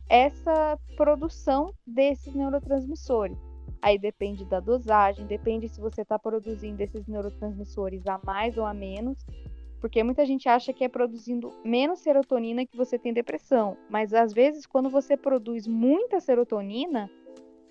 essa 0.09 0.79
produção 0.97 1.75
desses 1.85 2.33
neurotransmissores. 2.35 3.52
Aí 3.83 3.99
depende 3.99 4.45
da 4.45 4.61
dosagem, 4.61 5.27
depende 5.27 5.69
se 5.69 5.81
você 5.81 6.03
está 6.03 6.17
produzindo 6.17 6.81
esses 6.81 7.05
neurotransmissores 7.09 8.07
a 8.07 8.21
mais 8.25 8.57
ou 8.57 8.65
a 8.65 8.73
menos, 8.73 9.19
porque 9.81 10.05
muita 10.05 10.25
gente 10.25 10.49
acha 10.49 10.73
que 10.73 10.85
é 10.85 10.89
produzindo 10.89 11.53
menos 11.65 11.99
serotonina 11.99 12.65
que 12.65 12.77
você 12.77 12.97
tem 12.97 13.13
depressão, 13.13 13.77
mas 13.91 14.15
às 14.15 14.33
vezes 14.33 14.67
quando 14.67 14.89
você 14.89 15.17
produz 15.17 15.67
muita 15.67 16.21
serotonina, 16.21 17.11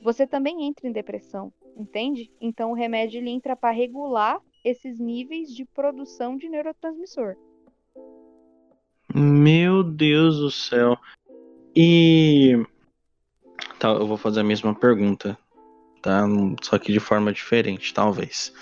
você 0.02 0.28
também 0.28 0.66
entra 0.66 0.86
em 0.86 0.92
depressão, 0.92 1.54
entende? 1.78 2.30
Então 2.42 2.72
o 2.72 2.76
remédio 2.76 3.20
ele 3.20 3.30
entra 3.30 3.56
para 3.56 3.72
regular 3.72 4.42
esses 4.66 5.00
níveis 5.00 5.56
de 5.56 5.64
produção 5.64 6.36
de 6.36 6.50
neurotransmissor. 6.50 7.38
Meu 9.16 9.82
Deus 9.82 10.40
do 10.40 10.52
céu. 10.52 10.98
E 11.74 12.58
tá, 13.80 13.92
eu 13.92 14.06
vou 14.06 14.18
fazer 14.18 14.42
a 14.42 14.44
mesma 14.44 14.76
pergunta 14.76 15.38
tá? 16.02 16.26
Só 16.62 16.78
que 16.78 16.92
de 16.92 17.00
forma 17.00 17.32
diferente, 17.32 17.94
talvez. 17.94 18.54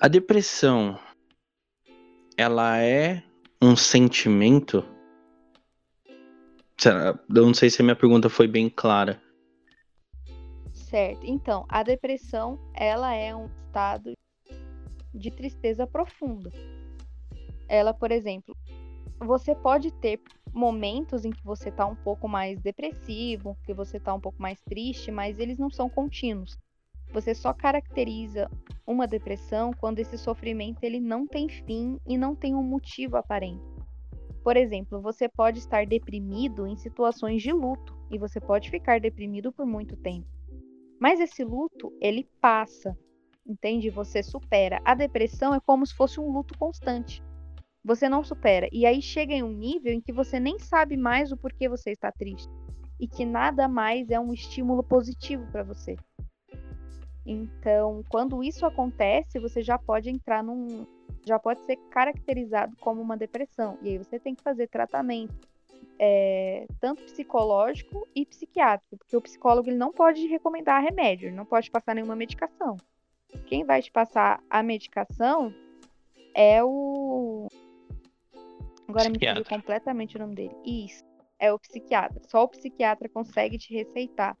A 0.00 0.08
depressão, 0.08 0.98
ela 2.36 2.78
é 2.78 3.22
um 3.60 3.74
sentimento? 3.74 4.84
Eu 6.84 7.46
não 7.46 7.54
sei 7.54 7.70
se 7.70 7.80
a 7.80 7.84
minha 7.84 7.96
pergunta 7.96 8.28
foi 8.28 8.46
bem 8.46 8.68
clara. 8.68 9.20
Certo. 10.72 11.24
Então, 11.24 11.64
a 11.68 11.82
depressão, 11.82 12.58
ela 12.74 13.14
é 13.14 13.34
um 13.34 13.46
estado 13.66 14.12
de 15.14 15.30
tristeza 15.30 15.86
profunda. 15.86 16.50
Ela, 17.68 17.94
por 17.94 18.12
exemplo, 18.12 18.54
você 19.18 19.54
pode 19.54 19.90
ter 19.92 20.20
momentos 20.54 21.24
em 21.24 21.30
que 21.30 21.44
você 21.44 21.68
está 21.68 21.84
um 21.84 21.96
pouco 21.96 22.28
mais 22.28 22.60
depressivo, 22.60 23.56
que 23.64 23.74
você 23.74 23.96
está 23.96 24.14
um 24.14 24.20
pouco 24.20 24.40
mais 24.40 24.60
triste, 24.62 25.10
mas 25.10 25.38
eles 25.38 25.58
não 25.58 25.68
são 25.68 25.90
contínuos. 25.90 26.56
Você 27.12 27.34
só 27.34 27.52
caracteriza 27.52 28.48
uma 28.86 29.06
depressão 29.06 29.72
quando 29.72 29.98
esse 29.98 30.16
sofrimento 30.16 30.82
ele 30.82 31.00
não 31.00 31.26
tem 31.26 31.48
fim 31.48 31.98
e 32.06 32.16
não 32.16 32.34
tem 32.34 32.54
um 32.54 32.62
motivo 32.62 33.16
aparente. 33.16 33.64
Por 34.42 34.56
exemplo, 34.56 35.00
você 35.00 35.28
pode 35.28 35.58
estar 35.58 35.86
deprimido 35.86 36.66
em 36.66 36.76
situações 36.76 37.42
de 37.42 37.52
luto 37.52 37.96
e 38.10 38.18
você 38.18 38.40
pode 38.40 38.70
ficar 38.70 39.00
deprimido 39.00 39.52
por 39.52 39.66
muito 39.66 39.96
tempo. 39.96 40.28
Mas 41.00 41.18
esse 41.18 41.42
luto, 41.42 41.92
ele 42.00 42.28
passa, 42.40 42.96
entende? 43.46 43.90
Você 43.90 44.22
supera. 44.22 44.80
A 44.84 44.94
depressão 44.94 45.54
é 45.54 45.60
como 45.60 45.86
se 45.86 45.94
fosse 45.94 46.20
um 46.20 46.30
luto 46.30 46.56
constante 46.58 47.22
você 47.84 48.08
não 48.08 48.24
supera. 48.24 48.68
E 48.72 48.86
aí 48.86 49.02
chega 49.02 49.34
em 49.34 49.42
um 49.42 49.52
nível 49.52 49.92
em 49.92 50.00
que 50.00 50.12
você 50.12 50.40
nem 50.40 50.58
sabe 50.58 50.96
mais 50.96 51.30
o 51.30 51.36
porquê 51.36 51.68
você 51.68 51.90
está 51.90 52.10
triste. 52.10 52.50
E 52.98 53.06
que 53.06 53.24
nada 53.24 53.68
mais 53.68 54.10
é 54.10 54.18
um 54.18 54.32
estímulo 54.32 54.82
positivo 54.82 55.46
para 55.52 55.62
você. 55.62 55.96
Então, 57.26 58.02
quando 58.08 58.42
isso 58.42 58.64
acontece, 58.64 59.38
você 59.38 59.62
já 59.62 59.78
pode 59.78 60.08
entrar 60.08 60.42
num. 60.42 60.86
Já 61.26 61.38
pode 61.38 61.60
ser 61.62 61.76
caracterizado 61.90 62.76
como 62.80 63.00
uma 63.00 63.16
depressão. 63.16 63.78
E 63.82 63.88
aí 63.88 63.98
você 63.98 64.18
tem 64.18 64.34
que 64.34 64.42
fazer 64.42 64.68
tratamento, 64.68 65.34
é, 65.98 66.66
tanto 66.80 67.02
psicológico 67.04 68.06
e 68.14 68.26
psiquiátrico, 68.26 68.98
porque 68.98 69.16
o 69.16 69.22
psicólogo 69.22 69.70
ele 69.70 69.78
não 69.78 69.90
pode 69.90 70.26
recomendar 70.26 70.82
remédio, 70.82 71.32
não 71.32 71.46
pode 71.46 71.70
passar 71.70 71.94
nenhuma 71.94 72.14
medicação. 72.14 72.76
Quem 73.46 73.64
vai 73.64 73.80
te 73.80 73.90
passar 73.90 74.42
a 74.50 74.62
medicação 74.62 75.52
é 76.34 76.62
o 76.62 77.48
Agora 78.88 79.08
me 79.08 79.18
fugiu 79.18 79.44
completamente 79.44 80.16
o 80.16 80.20
nome 80.20 80.34
dele. 80.34 80.54
Isso. 80.64 81.02
É 81.38 81.52
o 81.52 81.58
psiquiatra. 81.58 82.20
Só 82.28 82.44
o 82.44 82.48
psiquiatra 82.48 83.08
consegue 83.08 83.58
te 83.58 83.74
receitar. 83.74 84.36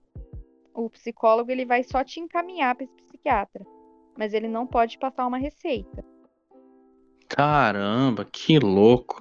O 0.74 0.90
psicólogo 0.90 1.50
ele 1.50 1.64
vai 1.64 1.82
só 1.82 2.02
te 2.02 2.20
encaminhar 2.20 2.74
para 2.74 2.84
esse 2.84 2.94
psiquiatra, 2.94 3.64
mas 4.18 4.34
ele 4.34 4.48
não 4.48 4.66
pode 4.66 4.98
passar 4.98 5.26
uma 5.26 5.38
receita. 5.38 6.04
Caramba, 7.28 8.24
que 8.24 8.58
louco. 8.58 9.20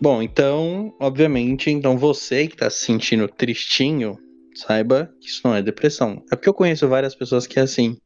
Bom, 0.00 0.22
então, 0.22 0.94
obviamente, 0.98 1.70
então 1.70 1.98
você 1.98 2.48
que 2.48 2.56
tá 2.56 2.70
se 2.70 2.84
sentindo 2.86 3.28
tristinho, 3.28 4.18
saiba 4.54 5.14
que 5.20 5.28
isso 5.28 5.42
não 5.44 5.54
é 5.54 5.62
depressão. 5.62 6.24
É 6.32 6.36
porque 6.36 6.48
eu 6.48 6.54
conheço 6.54 6.88
várias 6.88 7.14
pessoas 7.14 7.46
que 7.46 7.58
é 7.58 7.62
assim, 7.62 7.98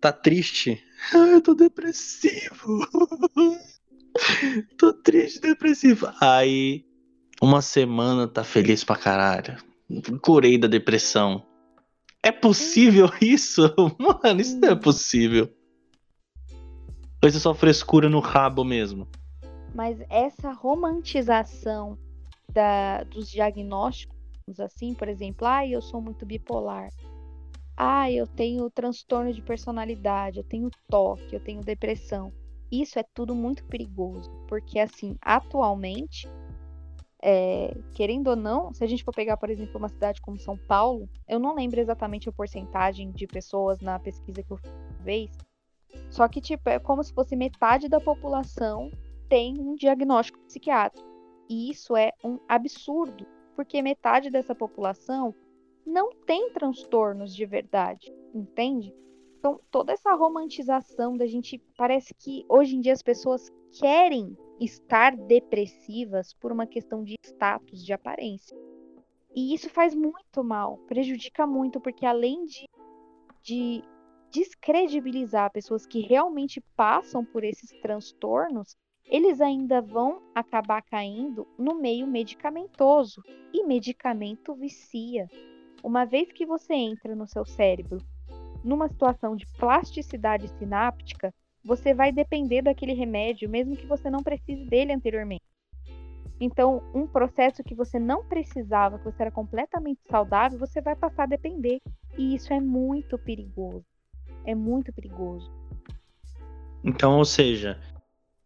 tá 0.00 0.12
triste. 0.12 0.82
Ah, 1.14 1.28
eu 1.28 1.40
tô 1.40 1.54
depressivo. 1.54 2.86
Tô 4.78 4.92
triste, 4.92 5.40
depressivo. 5.40 6.10
Aí, 6.20 6.84
uma 7.40 7.62
semana 7.62 8.28
tá 8.28 8.44
feliz 8.44 8.84
pra 8.84 8.96
caralho. 8.96 9.56
Curei 10.22 10.58
da 10.58 10.68
depressão. 10.68 11.44
É 12.22 12.30
possível 12.30 13.10
isso? 13.20 13.62
Mano, 13.98 14.40
isso 14.40 14.58
não 14.58 14.70
é 14.70 14.76
possível. 14.76 15.50
Ou 17.22 17.28
isso 17.28 17.38
é 17.38 17.40
só 17.40 17.54
frescura 17.54 18.08
no 18.08 18.20
rabo 18.20 18.64
mesmo? 18.64 19.08
Mas 19.74 19.98
essa 20.08 20.52
romantização 20.52 21.98
da, 22.52 23.04
dos 23.04 23.30
diagnósticos, 23.30 24.16
assim, 24.58 24.94
por 24.94 25.08
exemplo, 25.08 25.46
ah, 25.46 25.66
eu 25.66 25.80
sou 25.80 26.00
muito 26.00 26.26
bipolar. 26.26 26.88
Ah, 27.76 28.10
eu 28.10 28.26
tenho 28.26 28.68
transtorno 28.70 29.32
de 29.32 29.40
personalidade, 29.40 30.38
eu 30.38 30.44
tenho 30.44 30.70
toque, 30.88 31.34
eu 31.34 31.40
tenho 31.40 31.62
depressão. 31.62 32.32
Isso 32.70 32.98
é 32.98 33.04
tudo 33.14 33.34
muito 33.34 33.64
perigoso, 33.64 34.30
porque 34.46 34.78
assim, 34.78 35.16
atualmente, 35.20 36.28
é, 37.22 37.76
querendo 37.94 38.28
ou 38.28 38.36
não, 38.36 38.72
se 38.72 38.84
a 38.84 38.86
gente 38.86 39.04
for 39.04 39.14
pegar, 39.14 39.36
por 39.36 39.50
exemplo, 39.50 39.76
uma 39.76 39.88
cidade 39.88 40.20
como 40.20 40.38
São 40.38 40.56
Paulo, 40.56 41.08
eu 41.28 41.38
não 41.38 41.54
lembro 41.54 41.80
exatamente 41.80 42.28
a 42.28 42.32
porcentagem 42.32 43.10
de 43.10 43.26
pessoas 43.26 43.80
na 43.80 43.98
pesquisa 43.98 44.42
que 44.42 44.52
eu 44.52 44.58
fiz, 45.04 45.30
só 46.10 46.28
que 46.28 46.40
tipo, 46.40 46.68
é 46.68 46.78
como 46.78 47.02
se 47.02 47.12
fosse 47.12 47.34
metade 47.36 47.88
da 47.88 48.00
população 48.00 48.90
tem 49.28 49.58
um 49.60 49.74
diagnóstico 49.76 50.40
psiquiátrico. 50.40 51.08
E 51.48 51.70
isso 51.70 51.96
é 51.96 52.12
um 52.24 52.38
absurdo, 52.48 53.26
porque 53.54 53.80
metade 53.80 54.30
dessa 54.30 54.54
população 54.54 55.34
não 55.86 56.10
tem 56.26 56.52
transtornos 56.52 57.34
de 57.34 57.46
verdade, 57.46 58.12
entende? 58.34 58.94
Então, 59.40 59.58
toda 59.70 59.92
essa 59.94 60.14
romantização 60.14 61.16
da 61.16 61.26
gente. 61.26 61.58
Parece 61.74 62.12
que 62.14 62.44
hoje 62.46 62.76
em 62.76 62.80
dia 62.80 62.92
as 62.92 63.02
pessoas 63.02 63.50
querem 63.72 64.36
estar 64.60 65.16
depressivas 65.16 66.34
por 66.34 66.52
uma 66.52 66.66
questão 66.66 67.02
de 67.02 67.16
status, 67.24 67.82
de 67.82 67.90
aparência. 67.90 68.54
E 69.34 69.54
isso 69.54 69.70
faz 69.70 69.94
muito 69.94 70.44
mal, 70.44 70.76
prejudica 70.86 71.46
muito, 71.46 71.80
porque 71.80 72.04
além 72.04 72.44
de, 72.44 72.68
de 73.42 73.82
descredibilizar 74.30 75.50
pessoas 75.50 75.86
que 75.86 76.00
realmente 76.00 76.60
passam 76.76 77.24
por 77.24 77.42
esses 77.42 77.70
transtornos, 77.80 78.76
eles 79.06 79.40
ainda 79.40 79.80
vão 79.80 80.20
acabar 80.34 80.82
caindo 80.82 81.48
no 81.58 81.76
meio 81.76 82.06
medicamentoso. 82.06 83.22
E 83.54 83.64
medicamento 83.64 84.54
vicia. 84.54 85.26
Uma 85.82 86.04
vez 86.04 86.30
que 86.30 86.44
você 86.44 86.74
entra 86.74 87.16
no 87.16 87.26
seu 87.26 87.46
cérebro 87.46 87.98
numa 88.64 88.88
situação 88.88 89.36
de 89.36 89.46
plasticidade 89.58 90.48
sináptica, 90.58 91.32
você 91.64 91.92
vai 91.92 92.10
depender 92.10 92.62
daquele 92.62 92.92
remédio, 92.92 93.48
mesmo 93.48 93.76
que 93.76 93.86
você 93.86 94.08
não 94.10 94.22
precise 94.22 94.64
dele 94.64 94.92
anteriormente. 94.92 95.44
Então, 96.40 96.82
um 96.94 97.06
processo 97.06 97.62
que 97.62 97.74
você 97.74 97.98
não 97.98 98.24
precisava, 98.24 98.98
que 98.98 99.04
você 99.04 99.22
era 99.22 99.30
completamente 99.30 100.00
saudável, 100.10 100.58
você 100.58 100.80
vai 100.80 100.96
passar 100.96 101.24
a 101.24 101.26
depender. 101.26 101.80
E 102.16 102.34
isso 102.34 102.52
é 102.52 102.60
muito 102.60 103.18
perigoso. 103.18 103.84
É 104.46 104.54
muito 104.54 104.90
perigoso. 104.90 105.50
Então, 106.82 107.18
ou 107.18 107.26
seja, 107.26 107.78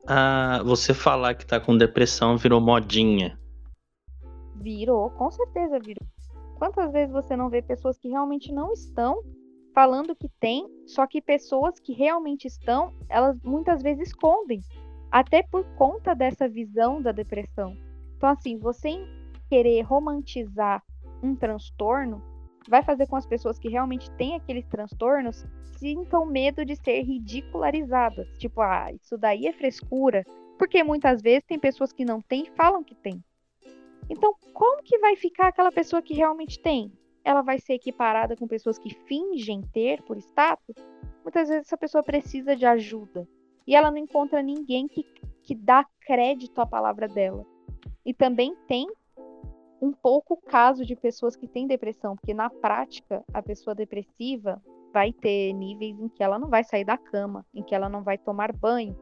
a 0.05 0.61
você 0.65 0.93
falar 0.93 1.35
que 1.35 1.47
tá 1.47 1.61
com 1.61 1.79
depressão 1.79 2.37
virou 2.37 2.61
modinha. 2.61 3.39
Virou, 4.57 5.09
com 5.11 5.31
certeza 5.31 5.79
virou. 5.79 6.05
Quantas 6.59 6.91
vezes 6.93 7.13
você 7.13 7.37
não 7.37 7.49
vê 7.49 7.63
pessoas 7.63 7.97
que 7.97 8.09
realmente 8.09 8.53
não 8.53 8.73
estão 8.73 9.23
falando 9.75 10.15
que 10.15 10.29
tem, 10.41 10.67
só 10.87 11.07
que 11.07 11.21
pessoas 11.21 11.81
que 11.81 11.93
realmente 11.93 12.47
estão, 12.47 12.95
elas 13.09 13.37
muitas 13.43 13.83
vezes 13.83 14.09
escondem, 14.09 14.61
até 15.11 15.43
por 15.43 15.65
conta 15.77 16.15
dessa 16.15 16.49
visão 16.49 17.03
da 17.03 17.11
depressão. 17.13 17.77
Então, 18.17 18.29
assim, 18.29 18.57
você 18.57 19.05
querer 19.49 19.83
romantizar 19.83 20.83
um 21.23 21.35
transtorno 21.35 22.23
vai 22.69 22.83
fazer 22.83 23.07
com 23.07 23.17
as 23.17 23.27
pessoas 23.27 23.59
que 23.59 23.69
realmente 23.69 24.11
têm 24.13 24.37
aqueles 24.37 24.67
transtornos 24.67 25.45
sintam 25.77 26.25
medo 26.25 26.65
de 26.65 26.77
ser 26.77 27.03
ridicularizadas. 27.03 28.27
Tipo, 28.39 28.63
ah, 28.63 28.91
isso 28.93 29.19
daí 29.19 29.47
é 29.47 29.53
frescura. 29.53 30.25
Porque 30.59 30.83
muitas 30.83 31.21
vezes 31.21 31.45
tem 31.47 31.59
pessoas 31.59 31.93
que 31.93 32.05
não 32.05 32.23
têm 32.23 32.45
e 32.45 32.57
falam 32.57 32.83
que 32.83 32.95
tem. 32.95 33.23
Então, 34.09 34.35
como 34.53 34.83
que 34.83 34.99
vai 34.99 35.17
ficar 35.17 35.49
aquela 35.49 35.73
pessoa 35.73 36.01
que 36.01 36.15
realmente 36.15 36.61
tem? 36.61 36.93
Ela 37.25 37.43
vai 37.43 37.59
ser 37.59 37.75
equiparada 37.75 38.37
com 38.37 38.47
pessoas 38.47 38.79
que 38.79 38.95
fingem 39.07 39.63
ter 39.73 40.03
por 40.03 40.17
status? 40.19 40.77
Muitas 41.23 41.49
vezes 41.49 41.67
essa 41.67 41.79
pessoa 41.79 42.05
precisa 42.05 42.55
de 42.55 42.67
ajuda. 42.67 43.27
E 43.67 43.75
ela 43.75 43.91
não 43.91 43.97
encontra 43.99 44.43
ninguém 44.43 44.87
que, 44.87 45.03
que 45.43 45.55
dá 45.55 45.87
crédito 46.07 46.61
à 46.61 46.67
palavra 46.67 47.09
dela. 47.09 47.47
E 48.05 48.13
também 48.13 48.55
tem 48.69 48.87
um 49.81 49.93
pouco 49.93 50.37
caso 50.37 50.85
de 50.85 50.95
pessoas 50.95 51.35
que 51.35 51.49
têm 51.49 51.67
depressão, 51.67 52.15
porque 52.15 52.35
na 52.35 52.51
prática 52.51 53.25
a 53.33 53.43
pessoa 53.43 53.75
depressiva 53.75 54.63
vai 54.93 55.13
ter 55.13 55.53
níveis 55.53 55.99
em 55.99 56.09
que 56.09 56.23
ela 56.23 56.39
não 56.39 56.49
vai 56.49 56.63
sair 56.63 56.85
da 56.85 56.97
cama, 56.97 57.45
em 57.55 57.63
que 57.63 57.75
ela 57.75 57.89
não 57.89 58.03
vai 58.03 58.17
tomar 58.17 58.53
banho, 58.53 58.97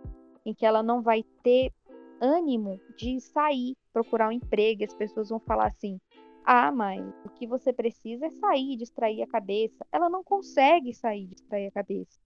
em 0.45 0.55
que 0.55 0.65
ela 0.65 0.83
não 0.83 1.03
vai 1.03 1.25
ter 1.43 1.73
ânimo 2.21 2.81
de 2.97 3.21
sair, 3.21 3.77
procurar 3.93 4.29
um 4.29 4.33
emprego, 4.33 4.83
e 4.83 4.85
as 4.85 4.95
pessoas 4.95 5.29
vão 5.29 5.41
falar 5.41 5.67
assim: 5.67 6.01
"Ah, 6.45 6.73
mas 6.73 7.03
o 7.25 7.29
que 7.31 7.47
você 7.47 7.73
precisa 7.73 8.27
é 8.27 8.31
sair, 8.31 8.77
distrair 8.77 9.23
a 9.23 9.27
cabeça". 9.27 9.87
Ela 9.93 10.09
não 10.09 10.23
consegue 10.23 10.93
sair, 10.95 11.27
distrair 11.27 11.67
a 11.69 11.73
cabeça. 11.73 12.19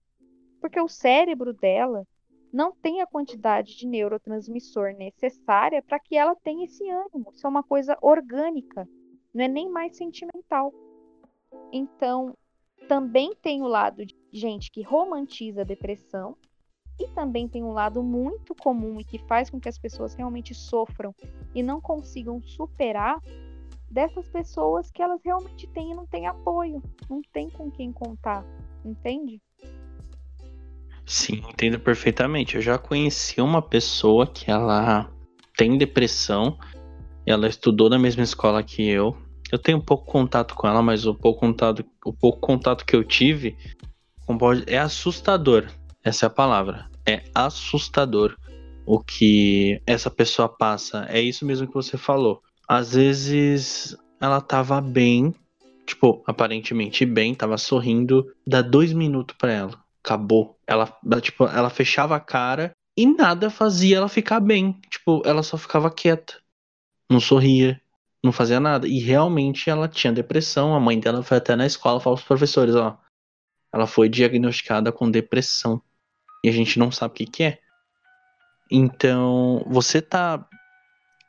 Porque 0.59 0.79
o 0.79 0.87
cérebro 0.87 1.53
dela 1.53 2.05
não 2.51 2.71
tem 2.71 3.01
a 3.01 3.07
quantidade 3.07 3.77
de 3.77 3.85
neurotransmissor 3.85 4.93
necessária 4.97 5.83
para 5.83 5.99
que 5.99 6.15
ela 6.15 6.35
tenha 6.35 6.65
esse 6.65 6.89
ânimo. 6.89 7.31
Isso 7.33 7.45
é 7.45 7.49
uma 7.49 7.63
coisa 7.63 7.97
orgânica, 8.01 8.87
não 9.33 9.43
é 9.43 9.47
nem 9.47 9.69
mais 9.69 9.95
sentimental. 9.97 10.73
Então, 11.71 12.33
também 12.87 13.35
tem 13.35 13.61
o 13.61 13.67
lado 13.67 14.05
de 14.05 14.15
gente 14.31 14.71
que 14.71 14.81
romantiza 14.81 15.61
a 15.61 15.65
depressão 15.65 16.35
e 16.99 17.07
também 17.09 17.47
tem 17.47 17.63
um 17.63 17.73
lado 17.73 18.01
muito 18.01 18.55
comum 18.55 18.99
e 18.99 19.03
que 19.03 19.19
faz 19.27 19.49
com 19.49 19.59
que 19.59 19.69
as 19.69 19.77
pessoas 19.77 20.15
realmente 20.15 20.55
sofram 20.55 21.13
e 21.53 21.61
não 21.61 21.79
consigam 21.79 22.41
superar 22.41 23.19
dessas 23.89 24.27
pessoas 24.27 24.91
que 24.91 25.01
elas 25.01 25.21
realmente 25.23 25.67
têm 25.67 25.91
e 25.91 25.95
não 25.95 26.05
têm 26.05 26.27
apoio, 26.27 26.81
não 27.09 27.21
tem 27.33 27.49
com 27.49 27.71
quem 27.71 27.91
contar, 27.91 28.45
entende? 28.83 29.41
Sim, 31.05 31.41
entendo 31.49 31.79
perfeitamente. 31.79 32.55
Eu 32.55 32.61
já 32.61 32.77
conheci 32.77 33.39
uma 33.39 33.61
pessoa 33.61 34.27
que 34.27 34.51
ela 34.51 35.09
tem 35.55 35.77
depressão, 35.77 36.57
ela 37.25 37.47
estudou 37.47 37.89
na 37.89 37.97
mesma 37.97 38.23
escola 38.23 38.61
que 38.61 38.87
eu. 38.87 39.17
Eu 39.49 39.57
tenho 39.57 39.81
pouco 39.81 40.05
contato 40.05 40.53
com 40.53 40.67
ela, 40.67 40.81
mas 40.81 41.05
o 41.05 41.15
pouco 41.15 41.39
contato, 41.39 41.85
o 42.05 42.11
pouco 42.11 42.39
contato 42.39 42.85
que 42.85 42.95
eu 42.95 43.03
tive 43.03 43.57
é 44.67 44.77
assustador. 44.77 45.67
Essa 46.03 46.25
é 46.25 46.27
a 46.27 46.29
palavra. 46.29 46.89
É 47.05 47.23
assustador 47.33 48.35
o 48.85 48.99
que 48.99 49.81
essa 49.87 50.11
pessoa 50.11 50.49
passa. 50.49 51.05
É 51.09 51.21
isso 51.21 51.45
mesmo 51.45 51.67
que 51.67 51.73
você 51.73 51.97
falou. 51.97 52.41
Às 52.67 52.93
vezes 52.93 53.95
ela 54.19 54.41
tava 54.41 54.81
bem, 54.81 55.33
tipo, 55.85 56.23
aparentemente 56.27 57.05
bem, 57.05 57.33
tava 57.33 57.57
sorrindo, 57.57 58.33
dá 58.45 58.61
dois 58.61 58.91
minutos 58.91 59.35
para 59.37 59.51
ela 59.51 59.87
acabou. 60.07 60.57
Ela, 60.65 60.97
tipo, 61.21 61.45
ela 61.45 61.69
fechava 61.69 62.15
a 62.15 62.19
cara 62.19 62.71
e 62.95 63.05
nada 63.05 63.49
fazia 63.49 63.97
ela 63.97 64.07
ficar 64.07 64.39
bem. 64.39 64.79
Tipo, 64.89 65.21
ela 65.25 65.43
só 65.43 65.57
ficava 65.57 65.91
quieta. 65.91 66.35
Não 67.09 67.19
sorria, 67.19 67.79
não 68.23 68.31
fazia 68.31 68.59
nada. 68.59 68.87
E 68.87 68.99
realmente 68.99 69.69
ela 69.69 69.87
tinha 69.87 70.13
depressão. 70.13 70.73
A 70.73 70.79
mãe 70.79 70.97
dela 70.99 71.21
foi 71.21 71.37
até 71.37 71.55
na 71.55 71.65
escola 71.65 71.99
falou 71.99 72.17
pros 72.17 72.27
professores, 72.27 72.75
ó. 72.75 72.97
Ela 73.73 73.85
foi 73.85 74.07
diagnosticada 74.07 74.91
com 74.91 75.11
depressão. 75.11 75.81
E 76.43 76.47
a 76.49 76.51
gente 76.51 76.79
não 76.79 76.89
sabe 76.89 77.11
o 77.11 77.15
que, 77.15 77.25
que 77.25 77.43
é. 77.43 77.59
Então, 78.71 79.63
você 79.67 80.01
tá 80.01 80.47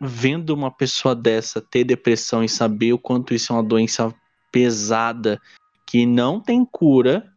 vendo 0.00 0.50
uma 0.50 0.70
pessoa 0.70 1.14
dessa 1.14 1.60
ter 1.60 1.84
depressão 1.84 2.44
e 2.44 2.48
saber 2.48 2.92
o 2.92 2.98
quanto 2.98 3.34
isso 3.34 3.52
é 3.52 3.56
uma 3.56 3.62
doença 3.62 4.14
pesada 4.52 5.40
que 5.86 6.06
não 6.06 6.40
tem 6.40 6.64
cura, 6.64 7.32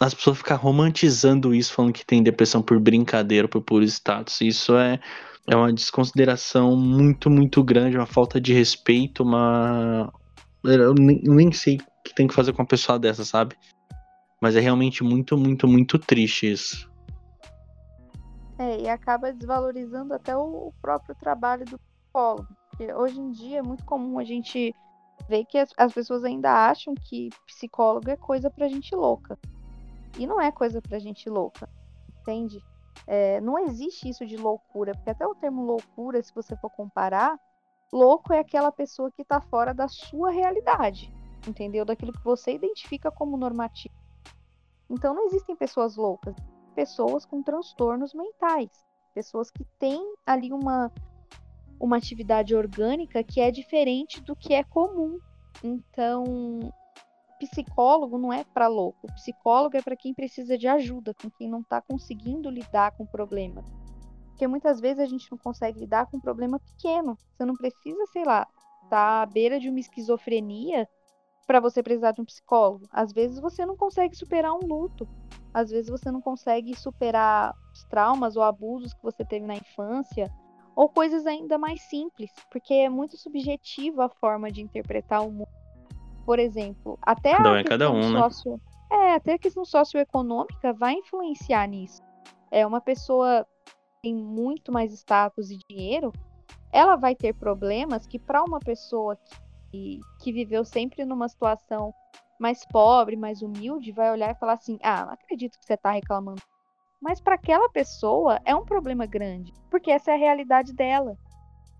as 0.00 0.12
pessoas 0.14 0.38
ficam 0.38 0.56
romantizando 0.56 1.54
isso, 1.54 1.72
falando 1.72 1.92
que 1.92 2.04
tem 2.04 2.22
depressão 2.22 2.62
por 2.62 2.78
brincadeira, 2.78 3.48
por 3.48 3.62
puro 3.62 3.84
status. 3.84 4.40
Isso 4.42 4.76
é, 4.76 5.00
é 5.46 5.56
uma 5.56 5.72
desconsideração 5.72 6.76
muito, 6.76 7.30
muito 7.30 7.64
grande, 7.64 7.96
uma 7.96 8.06
falta 8.06 8.40
de 8.40 8.52
respeito, 8.52 9.22
uma. 9.22 10.12
Eu 10.62 10.94
nem, 10.94 11.22
nem 11.22 11.52
sei 11.52 11.76
o 11.76 12.02
que 12.04 12.14
tem 12.14 12.26
que 12.26 12.34
fazer 12.34 12.52
com 12.52 12.60
uma 12.60 12.68
pessoa 12.68 12.98
dessa, 12.98 13.24
sabe? 13.24 13.56
Mas 14.40 14.54
é 14.54 14.60
realmente 14.60 15.02
muito, 15.02 15.36
muito, 15.38 15.66
muito 15.66 15.98
triste 15.98 16.52
isso. 16.52 16.90
É, 18.58 18.82
e 18.82 18.88
acaba 18.88 19.32
desvalorizando 19.32 20.14
até 20.14 20.36
o 20.36 20.72
próprio 20.80 21.14
trabalho 21.14 21.64
do 21.64 21.80
psicólogo. 22.16 22.48
Porque 22.70 22.92
hoje 22.92 23.20
em 23.20 23.30
dia 23.30 23.58
é 23.58 23.62
muito 23.62 23.84
comum 23.84 24.18
a 24.18 24.24
gente 24.24 24.74
ver 25.28 25.44
que 25.44 25.58
as, 25.58 25.70
as 25.76 25.92
pessoas 25.92 26.24
ainda 26.24 26.50
acham 26.68 26.94
que 26.94 27.30
psicólogo 27.46 28.10
é 28.10 28.16
coisa 28.16 28.50
pra 28.50 28.68
gente 28.68 28.94
louca. 28.94 29.38
E 30.18 30.26
não 30.26 30.40
é 30.40 30.50
coisa 30.50 30.80
pra 30.80 30.98
gente 30.98 31.28
louca, 31.28 31.68
entende? 32.20 32.58
É, 33.06 33.40
não 33.40 33.58
existe 33.58 34.08
isso 34.08 34.26
de 34.26 34.36
loucura, 34.36 34.92
porque 34.92 35.10
até 35.10 35.26
o 35.26 35.34
termo 35.34 35.62
loucura, 35.62 36.22
se 36.22 36.34
você 36.34 36.56
for 36.56 36.70
comparar, 36.70 37.38
louco 37.92 38.32
é 38.32 38.38
aquela 38.38 38.72
pessoa 38.72 39.10
que 39.12 39.22
está 39.22 39.40
fora 39.40 39.74
da 39.74 39.88
sua 39.88 40.30
realidade, 40.30 41.12
entendeu? 41.46 41.84
Daquilo 41.84 42.12
que 42.12 42.24
você 42.24 42.52
identifica 42.52 43.10
como 43.10 43.36
normativo. 43.36 43.94
Então 44.88 45.14
não 45.14 45.26
existem 45.26 45.54
pessoas 45.54 45.96
loucas, 45.96 46.34
pessoas 46.74 47.26
com 47.26 47.42
transtornos 47.42 48.14
mentais, 48.14 48.70
pessoas 49.14 49.50
que 49.50 49.64
têm 49.78 50.14
ali 50.26 50.52
uma 50.52 50.90
uma 51.80 51.96
atividade 51.96 52.54
orgânica 52.54 53.22
que 53.22 53.40
é 53.40 53.50
diferente 53.50 54.20
do 54.20 54.34
que 54.34 54.54
é 54.54 54.62
comum. 54.64 55.18
Então, 55.62 56.72
psicólogo 57.38 58.18
não 58.18 58.32
é 58.32 58.44
para 58.44 58.68
louco. 58.68 59.06
Psicólogo 59.14 59.76
é 59.76 59.82
para 59.82 59.96
quem 59.96 60.14
precisa 60.14 60.56
de 60.56 60.66
ajuda, 60.66 61.14
com 61.14 61.30
quem 61.30 61.48
não 61.48 61.60
está 61.60 61.80
conseguindo 61.80 62.50
lidar 62.50 62.92
com 62.92 63.04
o 63.04 63.08
problema. 63.08 63.62
Porque 64.28 64.46
muitas 64.46 64.80
vezes 64.80 64.98
a 64.98 65.06
gente 65.06 65.30
não 65.30 65.38
consegue 65.38 65.80
lidar 65.80 66.06
com 66.06 66.18
um 66.18 66.20
problema 66.20 66.58
pequeno. 66.58 67.16
Você 67.32 67.44
não 67.44 67.54
precisa, 67.54 68.04
sei 68.12 68.24
lá, 68.24 68.46
estar 68.84 68.90
tá 68.90 69.22
à 69.22 69.26
beira 69.26 69.58
de 69.58 69.68
uma 69.68 69.80
esquizofrenia 69.80 70.88
para 71.46 71.60
você 71.60 71.82
precisar 71.82 72.12
de 72.12 72.20
um 72.20 72.24
psicólogo. 72.24 72.86
Às 72.90 73.12
vezes 73.12 73.40
você 73.40 73.64
não 73.64 73.76
consegue 73.76 74.16
superar 74.16 74.52
um 74.52 74.66
luto. 74.66 75.08
Às 75.54 75.70
vezes 75.70 75.88
você 75.88 76.10
não 76.10 76.20
consegue 76.20 76.74
superar 76.74 77.54
os 77.72 77.84
traumas 77.84 78.36
ou 78.36 78.42
abusos 78.42 78.92
que 78.92 79.02
você 79.02 79.24
teve 79.24 79.46
na 79.46 79.54
infância, 79.54 80.30
ou 80.76 80.88
coisas 80.88 81.26
ainda 81.26 81.58
mais 81.58 81.80
simples, 81.82 82.30
porque 82.50 82.74
é 82.74 82.88
muito 82.88 83.16
subjetivo 83.16 84.02
a 84.02 84.08
forma 84.08 84.52
de 84.52 84.60
interpretar 84.62 85.26
o 85.26 85.32
mundo 85.32 85.48
por 86.26 86.40
exemplo, 86.40 86.98
até 87.00 87.36
cada 87.36 87.52
a 87.52 87.60
é 87.60 87.64
cada 87.64 87.90
um, 87.92 88.10
né? 88.10 88.18
sócio... 88.18 88.60
É, 88.90 89.14
até 89.14 89.34
a 89.34 89.38
questão 89.38 89.64
socioeconômica 89.64 90.72
vai 90.72 90.94
influenciar 90.94 91.66
nisso. 91.68 92.02
É 92.50 92.66
uma 92.66 92.80
pessoa 92.80 93.46
tem 94.02 94.14
muito 94.14 94.72
mais 94.72 94.92
status 94.92 95.50
e 95.50 95.58
dinheiro, 95.68 96.12
ela 96.72 96.96
vai 96.96 97.14
ter 97.14 97.32
problemas 97.32 98.06
que 98.06 98.18
para 98.18 98.42
uma 98.42 98.60
pessoa 98.60 99.16
que, 99.70 100.00
que 100.20 100.32
viveu 100.32 100.64
sempre 100.64 101.04
numa 101.04 101.28
situação 101.28 101.94
mais 102.38 102.64
pobre, 102.66 103.16
mais 103.16 103.40
humilde, 103.40 103.92
vai 103.92 104.10
olhar 104.10 104.30
e 104.30 104.38
falar 104.38 104.54
assim: 104.54 104.78
"Ah, 104.82 105.06
não 105.06 105.12
acredito 105.12 105.58
que 105.58 105.64
você 105.64 105.74
está 105.74 105.92
reclamando". 105.92 106.42
Mas 107.06 107.20
para 107.20 107.36
aquela 107.36 107.68
pessoa 107.68 108.40
é 108.44 108.52
um 108.52 108.64
problema 108.64 109.06
grande, 109.06 109.52
porque 109.70 109.92
essa 109.92 110.10
é 110.10 110.14
a 110.14 110.18
realidade 110.18 110.72
dela. 110.72 111.16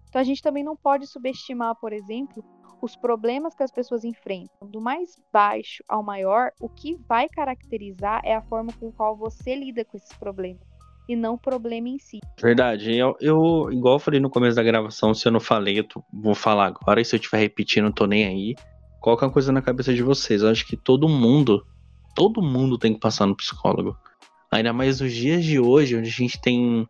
Então 0.09 0.21
a 0.21 0.25
gente 0.25 0.41
também 0.41 0.63
não 0.63 0.77
pode 0.77 1.05
subestimar, 1.09 1.75
por 1.81 1.93
exemplo, 1.93 2.45
os 2.81 2.95
problemas 2.95 3.53
que 3.53 3.65
as 3.65 3.73
pessoas 3.73 4.05
enfrentam, 4.05 4.69
do 4.69 4.81
mais 4.81 5.21
baixo 5.33 5.83
ao 5.89 6.01
maior, 6.01 6.53
o 6.61 6.69
que 6.69 6.95
vai 7.09 7.29
caracterizar 7.29 8.21
é 8.23 8.37
a 8.37 8.43
forma 8.43 8.73
com 8.79 8.93
qual 8.93 9.17
você 9.17 9.57
lida 9.57 9.85
com 9.85 9.97
esses 9.97 10.17
problemas 10.17 10.63
e 11.09 11.17
não 11.17 11.35
o 11.35 11.39
problema 11.39 11.89
em 11.89 11.99
si. 11.99 12.21
Verdade. 12.41 12.97
Eu, 12.97 13.17
eu, 13.21 13.73
igual 13.73 13.97
eu 13.97 13.99
falei 13.99 14.21
no 14.21 14.31
começo 14.31 14.55
da 14.55 14.63
gravação, 14.63 15.13
se 15.13 15.27
eu 15.27 15.33
não 15.33 15.41
falei, 15.41 15.81
eu 15.81 15.89
tô, 15.89 16.05
vou 16.13 16.37
falar 16.37 16.67
agora, 16.67 17.01
e 17.01 17.05
se 17.05 17.17
eu 17.17 17.19
estiver 17.19 17.39
repetindo, 17.39 17.87
não 17.87 17.93
tô 17.93 18.07
nem 18.07 18.25
aí. 18.25 18.55
Coloca 19.01 19.27
uma 19.27 19.33
coisa 19.33 19.51
na 19.51 19.61
cabeça 19.61 19.93
de 19.93 20.05
vocês. 20.05 20.43
Eu 20.43 20.51
acho 20.51 20.65
que 20.65 20.77
todo 20.77 21.09
mundo, 21.09 21.67
todo 22.15 22.41
mundo 22.41 22.79
tem 22.79 22.95
que 22.95 23.01
passar 23.01 23.27
no 23.27 23.37
psicólogo. 23.37 23.97
Ainda 24.51 24.73
mais 24.73 25.01
nos 25.01 25.13
dias 25.13 25.45
de 25.45 25.59
hoje, 25.59 25.97
onde 25.97 26.09
a 26.09 26.13
gente 26.13 26.41
tem 26.41 26.89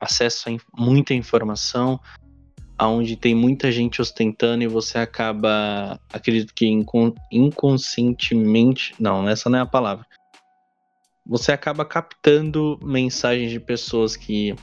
acesso 0.00 0.48
a 0.48 0.56
muita 0.80 1.14
informação, 1.14 2.00
onde 2.80 3.16
tem 3.16 3.34
muita 3.34 3.72
gente 3.72 4.00
ostentando 4.02 4.62
e 4.62 4.66
você 4.66 4.98
acaba, 4.98 5.98
acredito 6.12 6.52
que 6.54 6.66
inconscientemente, 7.32 8.94
não, 9.00 9.28
essa 9.28 9.48
não 9.48 9.58
é 9.58 9.62
a 9.62 9.66
palavra. 9.66 10.06
Você 11.26 11.50
acaba 11.52 11.84
captando 11.84 12.78
mensagens 12.82 13.50
de 13.50 13.58
pessoas 13.58 14.14
que 14.14 14.54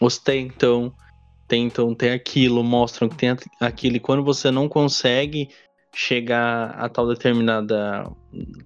ostentam, 0.00 0.92
tentam 1.48 1.94
ter 1.94 2.10
aquilo, 2.10 2.62
mostram 2.62 3.08
que 3.08 3.16
tem 3.16 3.30
aquilo, 3.60 3.96
e 3.96 4.00
quando 4.00 4.22
você 4.22 4.50
não 4.50 4.68
consegue 4.68 5.48
chegar 5.96 6.72
a 6.72 6.90
tal 6.90 7.08
determinada 7.08 8.06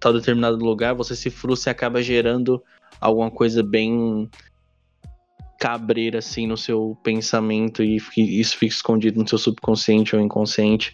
tal 0.01 0.13
determinado 0.13 0.57
lugar, 0.57 0.97
você 0.97 1.15
se 1.15 1.31
frustra 1.31 1.71
e 1.71 1.73
acaba 1.73 2.03
gerando 2.03 2.61
alguma 3.01 3.31
coisa 3.31 3.63
bem 3.63 4.29
cabreira 5.61 6.19
assim 6.19 6.49
no 6.49 6.57
seu 6.57 6.99
pensamento 7.05 7.85
e 7.85 7.99
isso 8.17 8.59
fica 8.59 8.75
escondido 8.75 9.21
no 9.21 9.29
seu 9.29 9.39
subconsciente 9.39 10.17
ou 10.17 10.21
inconsciente. 10.21 10.93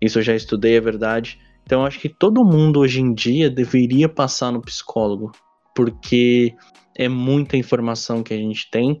Isso 0.00 0.18
eu 0.18 0.22
já 0.22 0.34
estudei, 0.34 0.76
é 0.76 0.80
verdade. 0.80 1.38
Então 1.62 1.82
eu 1.82 1.86
acho 1.86 2.00
que 2.00 2.08
todo 2.08 2.42
mundo 2.42 2.80
hoje 2.80 3.02
em 3.02 3.12
dia 3.12 3.50
deveria 3.50 4.08
passar 4.08 4.50
no 4.50 4.62
psicólogo, 4.62 5.30
porque 5.76 6.54
é 6.96 7.06
muita 7.06 7.58
informação 7.58 8.22
que 8.22 8.32
a 8.32 8.36
gente 8.38 8.70
tem, 8.70 8.98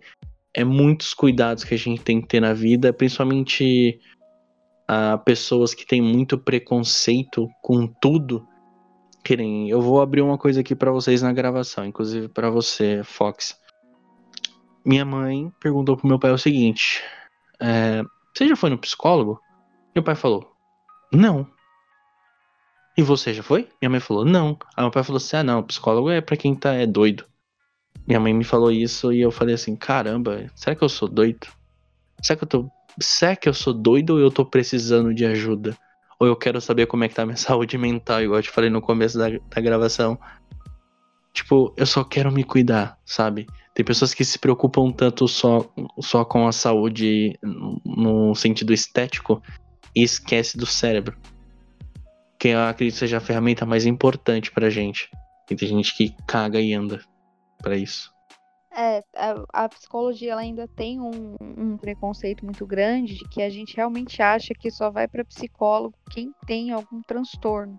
é 0.52 0.62
muitos 0.62 1.14
cuidados 1.14 1.64
que 1.64 1.74
a 1.74 1.78
gente 1.78 2.02
tem 2.02 2.20
que 2.20 2.28
ter 2.28 2.40
na 2.40 2.52
vida, 2.52 2.92
principalmente 2.92 3.98
a 4.90 5.18
pessoas 5.18 5.74
que 5.74 5.86
têm 5.86 6.02
muito 6.02 6.38
preconceito 6.38 7.48
com 7.62 7.86
tudo. 7.86 8.46
Querem, 9.22 9.68
eu 9.68 9.80
vou 9.80 10.00
abrir 10.00 10.22
uma 10.22 10.38
coisa 10.38 10.60
aqui 10.60 10.74
para 10.74 10.90
vocês 10.90 11.22
na 11.22 11.32
gravação, 11.32 11.84
inclusive 11.84 12.28
para 12.28 12.50
você, 12.50 13.02
Fox 13.04 13.60
minha 14.84 15.04
mãe 15.04 15.52
perguntou 15.60 15.96
pro 15.96 16.08
meu 16.08 16.18
pai 16.18 16.30
o 16.30 16.38
seguinte: 16.38 17.02
é, 17.60 18.02
Você 18.34 18.48
já 18.48 18.56
foi 18.56 18.70
no 18.70 18.78
psicólogo? 18.78 19.40
Meu 19.94 20.02
pai 20.02 20.14
falou: 20.14 20.52
Não. 21.12 21.46
E 22.96 23.02
você 23.02 23.32
já 23.32 23.42
foi? 23.42 23.68
Minha 23.80 23.90
mãe 23.90 24.00
falou: 24.00 24.24
Não. 24.24 24.58
Aí 24.76 24.82
meu 24.84 24.90
pai 24.90 25.04
falou 25.04 25.18
assim: 25.18 25.36
Ah, 25.36 25.44
não, 25.44 25.62
psicólogo 25.62 26.10
é 26.10 26.20
pra 26.20 26.36
quem 26.36 26.54
tá 26.54 26.74
é 26.74 26.86
doido. 26.86 27.24
Minha 28.06 28.20
mãe 28.20 28.32
me 28.32 28.44
falou 28.44 28.72
isso 28.72 29.12
e 29.12 29.20
eu 29.20 29.30
falei 29.30 29.54
assim: 29.54 29.76
Caramba, 29.76 30.50
será 30.54 30.74
que 30.74 30.82
eu 30.82 30.88
sou 30.88 31.08
doido? 31.08 31.46
Será 32.22 32.36
que 32.36 32.44
eu 32.44 32.48
tô. 32.48 32.70
Será 32.98 33.36
que 33.36 33.48
eu 33.48 33.54
sou 33.54 33.72
doido 33.72 34.14
ou 34.14 34.20
eu 34.20 34.30
tô 34.30 34.44
precisando 34.44 35.14
de 35.14 35.24
ajuda? 35.24 35.76
Ou 36.18 36.26
eu 36.26 36.36
quero 36.36 36.60
saber 36.60 36.86
como 36.86 37.04
é 37.04 37.08
que 37.08 37.14
tá 37.14 37.24
minha 37.24 37.36
saúde 37.38 37.76
mental, 37.78 38.22
igual 38.22 38.38
eu 38.38 38.42
te 38.42 38.50
falei 38.50 38.70
no 38.70 38.80
começo 38.80 39.18
da, 39.18 39.28
da 39.28 39.60
gravação. 39.60 40.18
Tipo, 41.32 41.72
eu 41.76 41.86
só 41.86 42.02
quero 42.02 42.30
me 42.32 42.44
cuidar, 42.44 42.98
sabe? 43.04 43.46
Tem 43.72 43.84
pessoas 43.84 44.12
que 44.12 44.24
se 44.24 44.38
preocupam 44.38 44.90
tanto 44.90 45.28
só, 45.28 45.64
só 46.00 46.24
com 46.24 46.46
a 46.46 46.52
saúde 46.52 47.38
no 47.84 48.34
sentido 48.34 48.72
estético 48.72 49.40
e 49.94 50.02
esquece 50.02 50.58
do 50.58 50.66
cérebro. 50.66 51.16
Que 52.38 52.48
eu 52.48 52.60
acredito 52.60 52.96
seja 52.96 53.18
a 53.18 53.20
ferramenta 53.20 53.64
mais 53.64 53.86
importante 53.86 54.50
pra 54.50 54.70
gente. 54.70 55.08
E 55.50 55.54
tem 55.54 55.68
gente 55.68 55.96
que 55.96 56.14
caga 56.26 56.60
e 56.60 56.74
anda 56.74 57.00
para 57.62 57.76
isso. 57.76 58.12
É, 58.72 59.02
a, 59.16 59.64
a, 59.64 59.68
psicologia 59.68 60.32
ela 60.32 60.42
ainda 60.42 60.68
tem 60.68 61.00
um, 61.00 61.34
um, 61.40 61.76
preconceito 61.76 62.44
muito 62.44 62.64
grande 62.64 63.16
de 63.16 63.28
que 63.28 63.42
a 63.42 63.50
gente 63.50 63.76
realmente 63.76 64.22
acha 64.22 64.54
que 64.54 64.70
só 64.70 64.90
vai 64.90 65.08
para 65.08 65.24
psicólogo 65.24 65.96
quem 66.10 66.32
tem 66.46 66.70
algum 66.70 67.02
transtorno. 67.02 67.78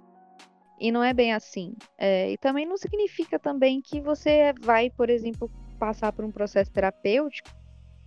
E 0.77 0.91
não 0.91 1.03
é 1.03 1.13
bem 1.13 1.33
assim. 1.33 1.75
É, 1.97 2.31
e 2.31 2.37
também 2.37 2.65
não 2.65 2.75
significa 2.75 3.39
também 3.39 3.81
que 3.81 4.01
você 4.01 4.53
vai, 4.59 4.89
por 4.89 5.09
exemplo, 5.09 5.49
passar 5.79 6.11
por 6.11 6.25
um 6.25 6.31
processo 6.31 6.71
terapêutico 6.71 7.49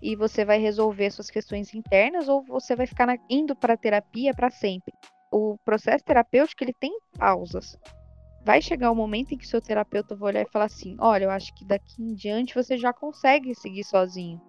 e 0.02 0.14
você 0.14 0.44
vai 0.44 0.58
resolver 0.58 1.10
suas 1.10 1.30
questões 1.30 1.72
internas 1.72 2.28
ou 2.28 2.42
você 2.42 2.76
vai 2.76 2.86
ficar 2.86 3.06
na, 3.06 3.16
indo 3.30 3.56
para 3.56 3.76
terapia 3.76 4.34
para 4.34 4.50
sempre. 4.50 4.92
O 5.32 5.56
processo 5.64 6.04
terapêutico 6.04 6.62
ele 6.62 6.74
tem 6.74 6.96
pausas. 7.18 7.78
Vai 8.44 8.60
chegar 8.60 8.92
um 8.92 8.94
momento 8.94 9.32
em 9.32 9.38
que 9.38 9.48
seu 9.48 9.60
terapeuta 9.60 10.14
vai 10.14 10.32
olhar 10.32 10.42
e 10.42 10.50
falar 10.50 10.66
assim: 10.66 10.96
olha, 11.00 11.24
eu 11.24 11.30
acho 11.30 11.54
que 11.54 11.64
daqui 11.64 12.02
em 12.02 12.14
diante 12.14 12.54
você 12.54 12.76
já 12.76 12.92
consegue 12.92 13.54
seguir 13.54 13.84
sozinho. 13.84 14.40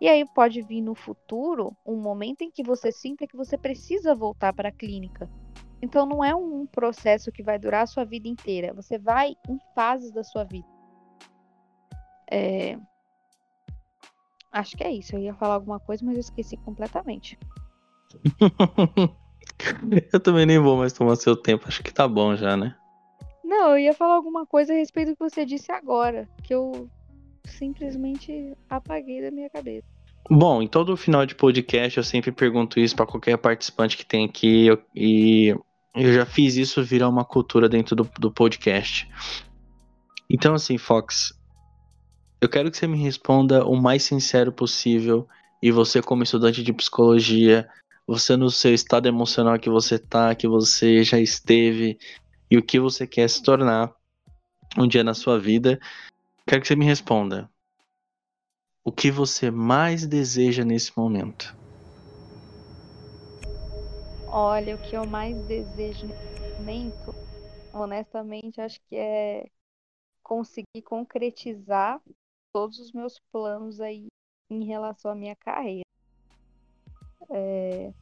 E 0.00 0.08
aí 0.08 0.24
pode 0.34 0.62
vir 0.62 0.80
no 0.80 0.94
futuro 0.94 1.76
um 1.84 1.96
momento 1.96 2.42
em 2.42 2.50
que 2.50 2.62
você 2.62 2.90
sinta 2.90 3.26
que 3.26 3.36
você 3.36 3.56
precisa 3.56 4.14
voltar 4.14 4.52
para 4.52 4.70
a 4.70 4.72
clínica. 4.72 5.28
Então 5.80 6.06
não 6.06 6.24
é 6.24 6.34
um 6.34 6.66
processo 6.66 7.30
que 7.30 7.42
vai 7.42 7.58
durar 7.58 7.82
a 7.82 7.86
sua 7.86 8.04
vida 8.04 8.26
inteira. 8.26 8.72
Você 8.72 8.98
vai 8.98 9.34
em 9.48 9.58
fases 9.74 10.10
da 10.10 10.24
sua 10.24 10.44
vida. 10.44 10.66
É... 12.30 12.78
Acho 14.50 14.76
que 14.76 14.84
é 14.84 14.90
isso. 14.90 15.16
Eu 15.16 15.20
ia 15.20 15.34
falar 15.34 15.54
alguma 15.54 15.78
coisa, 15.78 16.04
mas 16.04 16.14
eu 16.14 16.20
esqueci 16.20 16.56
completamente. 16.56 17.38
eu 20.12 20.20
também 20.20 20.46
nem 20.46 20.58
vou 20.58 20.78
mais 20.78 20.92
tomar 20.92 21.16
seu 21.16 21.36
tempo. 21.36 21.66
Acho 21.68 21.82
que 21.82 21.92
tá 21.92 22.08
bom 22.08 22.34
já, 22.34 22.56
né? 22.56 22.74
Não, 23.56 23.70
eu 23.70 23.78
ia 23.78 23.94
falar 23.94 24.16
alguma 24.16 24.44
coisa 24.44 24.72
a 24.72 24.76
respeito 24.76 25.12
do 25.12 25.16
que 25.16 25.30
você 25.30 25.46
disse 25.46 25.70
agora, 25.70 26.28
que 26.42 26.52
eu 26.52 26.90
simplesmente 27.44 28.52
apaguei 28.68 29.22
da 29.22 29.30
minha 29.30 29.48
cabeça. 29.48 29.86
Bom, 30.28 30.60
em 30.60 30.66
todo 30.66 30.96
final 30.96 31.24
de 31.24 31.36
podcast 31.36 31.98
eu 31.98 32.02
sempre 32.02 32.32
pergunto 32.32 32.80
isso 32.80 32.96
para 32.96 33.06
qualquer 33.06 33.36
participante 33.38 33.96
que 33.96 34.04
tem 34.04 34.24
aqui 34.24 34.66
e 34.92 35.54
eu 35.94 36.12
já 36.12 36.26
fiz 36.26 36.56
isso 36.56 36.82
virar 36.82 37.08
uma 37.08 37.24
cultura 37.24 37.68
dentro 37.68 37.94
do, 37.94 38.10
do 38.18 38.32
podcast. 38.32 39.08
Então, 40.28 40.54
assim, 40.54 40.76
Fox, 40.76 41.32
eu 42.40 42.48
quero 42.48 42.72
que 42.72 42.76
você 42.76 42.88
me 42.88 42.98
responda 42.98 43.64
o 43.64 43.76
mais 43.76 44.02
sincero 44.02 44.50
possível. 44.50 45.28
E 45.62 45.70
você, 45.70 46.02
como 46.02 46.24
estudante 46.24 46.60
de 46.60 46.72
psicologia, 46.72 47.68
você 48.04 48.36
no 48.36 48.50
seu 48.50 48.74
estado 48.74 49.06
emocional 49.06 49.58
que 49.60 49.70
você 49.70 49.96
tá, 49.96 50.34
que 50.34 50.48
você 50.48 51.04
já 51.04 51.20
esteve, 51.20 51.96
e 52.50 52.56
o 52.56 52.62
que 52.62 52.78
você 52.78 53.06
quer 53.06 53.28
se 53.28 53.42
tornar 53.42 53.94
um 54.76 54.86
dia 54.86 55.04
na 55.04 55.14
sua 55.14 55.38
vida, 55.38 55.78
quero 56.46 56.60
que 56.60 56.68
você 56.68 56.76
me 56.76 56.84
responda. 56.84 57.50
O 58.84 58.92
que 58.92 59.10
você 59.10 59.50
mais 59.50 60.06
deseja 60.06 60.64
nesse 60.64 60.96
momento? 60.96 61.56
Olha, 64.26 64.74
o 64.74 64.78
que 64.78 64.96
eu 64.96 65.06
mais 65.06 65.36
desejo 65.46 66.06
nesse 66.06 66.58
momento, 66.58 67.14
honestamente, 67.72 68.60
acho 68.60 68.80
que 68.88 68.96
é 68.96 69.48
conseguir 70.22 70.82
concretizar 70.82 72.02
todos 72.52 72.78
os 72.78 72.92
meus 72.92 73.18
planos 73.30 73.80
aí 73.80 74.06
em 74.50 74.64
relação 74.64 75.10
à 75.10 75.14
minha 75.14 75.36
carreira. 75.36 75.84
É, 77.30 77.92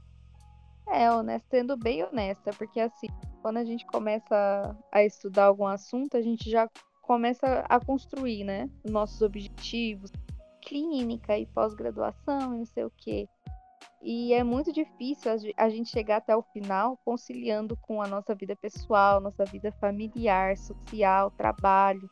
é 0.88 1.10
honesto, 1.10 1.46
sendo 1.50 1.76
bem 1.76 2.04
honesta, 2.04 2.50
porque 2.52 2.80
assim, 2.80 3.06
quando 3.40 3.58
a 3.58 3.64
gente 3.64 3.86
começa 3.86 4.76
a 4.90 5.04
estudar 5.04 5.46
algum 5.46 5.66
assunto, 5.66 6.16
a 6.16 6.22
gente 6.22 6.50
já 6.50 6.68
começa 7.02 7.64
a 7.68 7.80
construir, 7.80 8.44
né, 8.44 8.70
nossos 8.84 9.20
objetivos, 9.22 10.10
clínica 10.60 11.36
e 11.36 11.46
pós-graduação 11.46 12.54
e 12.54 12.58
não 12.58 12.66
sei 12.66 12.84
o 12.84 12.92
quê. 12.96 13.28
E 14.00 14.32
é 14.32 14.42
muito 14.42 14.72
difícil 14.72 15.30
a 15.56 15.68
gente 15.68 15.90
chegar 15.90 16.16
até 16.16 16.36
o 16.36 16.42
final 16.42 16.98
conciliando 17.04 17.76
com 17.76 18.02
a 18.02 18.08
nossa 18.08 18.34
vida 18.34 18.56
pessoal, 18.56 19.20
nossa 19.20 19.44
vida 19.44 19.70
familiar, 19.72 20.56
social, 20.56 21.30
trabalho. 21.30 22.10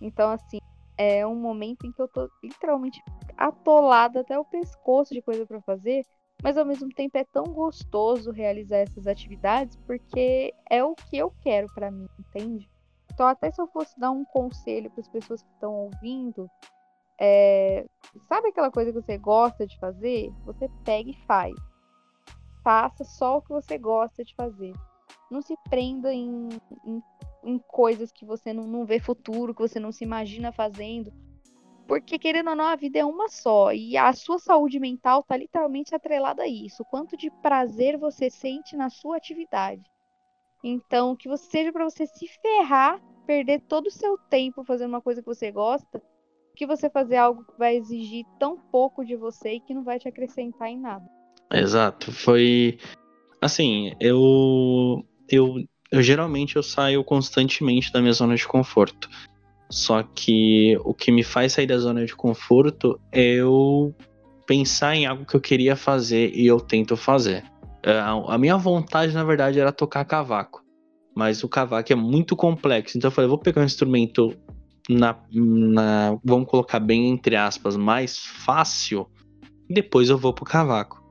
Então, 0.00 0.30
assim, 0.30 0.58
é 0.96 1.26
um 1.26 1.34
momento 1.34 1.84
em 1.84 1.92
que 1.92 2.00
eu 2.00 2.06
tô 2.06 2.30
literalmente 2.42 3.02
atolada 3.36 4.20
até 4.20 4.38
o 4.38 4.44
pescoço 4.44 5.12
de 5.12 5.20
coisa 5.20 5.44
para 5.44 5.60
fazer, 5.62 6.04
mas 6.42 6.58
ao 6.58 6.64
mesmo 6.64 6.88
tempo 6.88 7.16
é 7.16 7.24
tão 7.24 7.44
gostoso 7.44 8.30
realizar 8.30 8.78
essas 8.78 9.06
atividades 9.06 9.76
porque 9.86 10.54
é 10.68 10.82
o 10.82 10.94
que 10.94 11.16
eu 11.16 11.32
quero 11.40 11.66
para 11.74 11.90
mim, 11.90 12.08
entende? 12.18 12.68
Então, 13.12 13.26
até 13.26 13.50
se 13.50 13.60
eu 13.60 13.66
fosse 13.66 13.98
dar 13.98 14.10
um 14.10 14.24
conselho 14.24 14.90
para 14.90 15.00
as 15.00 15.08
pessoas 15.08 15.42
que 15.42 15.50
estão 15.52 15.72
ouvindo, 15.74 16.50
é... 17.20 17.86
sabe 18.28 18.48
aquela 18.48 18.70
coisa 18.70 18.90
que 18.90 19.00
você 19.00 19.18
gosta 19.18 19.66
de 19.66 19.78
fazer? 19.78 20.32
Você 20.44 20.68
pega 20.84 21.10
e 21.10 21.26
faz. 21.26 21.54
Faça 22.64 23.04
só 23.04 23.36
o 23.36 23.42
que 23.42 23.50
você 23.50 23.76
gosta 23.76 24.24
de 24.24 24.34
fazer. 24.34 24.72
Não 25.30 25.42
se 25.42 25.54
prenda 25.68 26.12
em, 26.12 26.48
em 26.84 27.02
em 27.44 27.58
coisas 27.58 28.12
que 28.12 28.24
você 28.24 28.52
não, 28.52 28.66
não 28.66 28.84
vê 28.84 29.00
futuro, 29.00 29.54
que 29.54 29.60
você 29.60 29.80
não 29.80 29.92
se 29.92 30.04
imagina 30.04 30.52
fazendo. 30.52 31.12
Porque, 31.86 32.18
querendo 32.18 32.50
ou 32.50 32.56
não, 32.56 32.66
a 32.66 32.76
vida 32.76 32.98
é 32.98 33.04
uma 33.04 33.28
só. 33.28 33.72
E 33.72 33.96
a 33.96 34.12
sua 34.12 34.38
saúde 34.38 34.78
mental 34.78 35.20
está 35.20 35.36
literalmente 35.36 35.94
atrelada 35.94 36.42
a 36.42 36.48
isso. 36.48 36.84
Quanto 36.84 37.16
de 37.16 37.30
prazer 37.42 37.98
você 37.98 38.30
sente 38.30 38.76
na 38.76 38.88
sua 38.88 39.16
atividade. 39.16 39.82
Então, 40.62 41.16
que 41.16 41.28
você 41.28 41.44
seja 41.50 41.72
para 41.72 41.84
você 41.84 42.06
se 42.06 42.28
ferrar, 42.40 43.00
perder 43.26 43.60
todo 43.62 43.86
o 43.86 43.90
seu 43.90 44.16
tempo 44.30 44.64
fazendo 44.64 44.90
uma 44.90 45.02
coisa 45.02 45.20
que 45.20 45.26
você 45.26 45.50
gosta, 45.50 46.00
que 46.54 46.66
você 46.66 46.88
fazer 46.88 47.16
algo 47.16 47.44
que 47.44 47.58
vai 47.58 47.76
exigir 47.76 48.24
tão 48.38 48.56
pouco 48.56 49.04
de 49.04 49.16
você 49.16 49.54
e 49.54 49.60
que 49.60 49.74
não 49.74 49.82
vai 49.82 49.98
te 49.98 50.08
acrescentar 50.08 50.68
em 50.68 50.78
nada. 50.78 51.04
Exato. 51.52 52.12
Foi. 52.12 52.78
Assim, 53.40 53.92
eu. 54.00 55.04
Eu, 55.28 55.56
eu 55.90 56.02
geralmente 56.02 56.56
eu 56.56 56.62
saio 56.62 57.02
constantemente 57.02 57.92
da 57.92 58.00
minha 58.00 58.12
zona 58.12 58.34
de 58.36 58.46
conforto. 58.46 59.08
Só 59.72 60.02
que 60.02 60.76
o 60.84 60.92
que 60.92 61.10
me 61.10 61.24
faz 61.24 61.54
sair 61.54 61.66
da 61.66 61.78
zona 61.78 62.04
de 62.04 62.14
conforto 62.14 63.00
é 63.10 63.36
eu 63.36 63.94
pensar 64.46 64.94
em 64.94 65.06
algo 65.06 65.24
que 65.24 65.34
eu 65.34 65.40
queria 65.40 65.74
fazer 65.74 66.30
e 66.34 66.46
eu 66.46 66.60
tento 66.60 66.94
fazer. 66.94 67.42
É, 67.82 67.98
a 67.98 68.36
minha 68.36 68.58
vontade, 68.58 69.14
na 69.14 69.24
verdade, 69.24 69.58
era 69.58 69.72
tocar 69.72 70.04
cavaco. 70.04 70.62
Mas 71.16 71.42
o 71.42 71.48
cavaco 71.48 71.90
é 71.90 71.96
muito 71.96 72.36
complexo. 72.36 72.98
Então 72.98 73.08
eu 73.08 73.12
falei, 73.12 73.30
vou 73.30 73.38
pegar 73.38 73.62
um 73.62 73.64
instrumento 73.64 74.36
na, 74.90 75.18
na, 75.32 76.18
vamos 76.22 76.48
colocar 76.48 76.78
bem 76.78 77.08
entre 77.08 77.34
aspas, 77.34 77.74
mais 77.74 78.18
fácil. 78.18 79.06
Depois 79.70 80.10
eu 80.10 80.18
vou 80.18 80.34
pro 80.34 80.44
cavaco. 80.44 81.02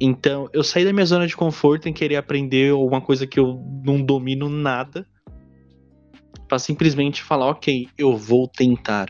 Então 0.00 0.48
eu 0.52 0.64
saí 0.64 0.84
da 0.84 0.92
minha 0.92 1.06
zona 1.06 1.24
de 1.24 1.36
conforto 1.36 1.88
em 1.88 1.92
querer 1.92 2.16
aprender 2.16 2.72
alguma 2.72 3.00
coisa 3.00 3.28
que 3.28 3.38
eu 3.38 3.62
não 3.84 4.02
domino 4.02 4.48
nada 4.48 5.06
para 6.48 6.58
simplesmente 6.58 7.22
falar, 7.22 7.46
ok, 7.46 7.88
eu 7.98 8.16
vou 8.16 8.48
tentar, 8.48 9.08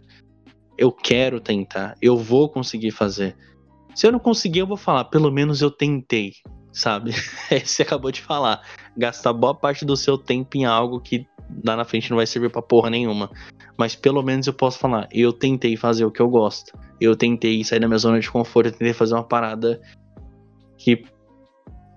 eu 0.76 0.90
quero 0.92 1.40
tentar, 1.40 1.96
eu 2.00 2.16
vou 2.16 2.48
conseguir 2.48 2.90
fazer. 2.90 3.36
Se 3.94 4.06
eu 4.06 4.12
não 4.12 4.18
conseguir, 4.18 4.60
eu 4.60 4.66
vou 4.66 4.76
falar, 4.76 5.04
pelo 5.04 5.30
menos 5.30 5.62
eu 5.62 5.70
tentei, 5.70 6.32
sabe? 6.72 7.12
É, 7.50 7.60
você 7.60 7.82
acabou 7.82 8.10
de 8.10 8.20
falar, 8.20 8.60
gastar 8.96 9.32
boa 9.32 9.54
parte 9.54 9.84
do 9.84 9.96
seu 9.96 10.18
tempo 10.18 10.56
em 10.56 10.64
algo 10.64 11.00
que 11.00 11.26
lá 11.64 11.76
na 11.76 11.84
frente 11.84 12.10
não 12.10 12.16
vai 12.16 12.26
servir 12.26 12.50
pra 12.50 12.60
porra 12.60 12.90
nenhuma. 12.90 13.30
Mas 13.78 13.94
pelo 13.94 14.22
menos 14.22 14.46
eu 14.46 14.52
posso 14.52 14.78
falar, 14.78 15.08
eu 15.12 15.32
tentei 15.32 15.76
fazer 15.76 16.04
o 16.04 16.10
que 16.10 16.20
eu 16.20 16.28
gosto. 16.28 16.76
Eu 17.00 17.14
tentei 17.14 17.62
sair 17.62 17.78
da 17.78 17.86
minha 17.86 17.98
zona 17.98 18.18
de 18.18 18.30
conforto, 18.30 18.66
eu 18.66 18.72
tentei 18.72 18.92
fazer 18.92 19.14
uma 19.14 19.22
parada 19.22 19.80
que 20.76 21.04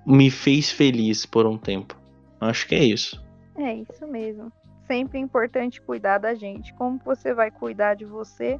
me 0.06 0.30
fez 0.30 0.70
feliz 0.70 1.26
por 1.26 1.48
um 1.48 1.58
tempo. 1.58 2.00
Acho 2.40 2.68
que 2.68 2.76
é 2.76 2.84
isso. 2.84 3.22
É 3.58 3.74
isso 3.74 4.08
mesmo 4.08 4.52
sempre 4.90 5.20
importante 5.20 5.80
cuidar 5.80 6.18
da 6.18 6.34
gente. 6.34 6.74
Como 6.74 7.00
você 7.06 7.32
vai 7.32 7.52
cuidar 7.52 7.94
de 7.94 8.06
você 8.06 8.60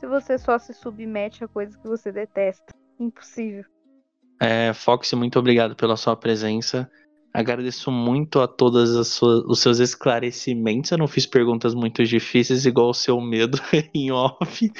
se 0.00 0.06
você 0.06 0.36
só 0.36 0.58
se 0.58 0.74
submete 0.74 1.44
a 1.44 1.48
coisas 1.48 1.76
que 1.76 1.86
você 1.86 2.10
detesta? 2.10 2.74
Impossível. 2.98 3.64
É, 4.40 4.72
Fox, 4.72 5.12
muito 5.12 5.38
obrigado 5.38 5.76
pela 5.76 5.96
sua 5.96 6.16
presença. 6.16 6.90
Agradeço 7.32 7.92
muito 7.92 8.40
a 8.40 8.48
todos 8.48 9.20
os 9.22 9.60
seus 9.60 9.78
esclarecimentos. 9.78 10.90
Eu 10.90 10.98
não 10.98 11.06
fiz 11.06 11.24
perguntas 11.24 11.72
muito 11.72 12.04
difíceis, 12.04 12.66
igual 12.66 12.90
o 12.90 12.94
seu 12.94 13.20
medo 13.20 13.56
em 13.94 14.10
off. 14.10 14.72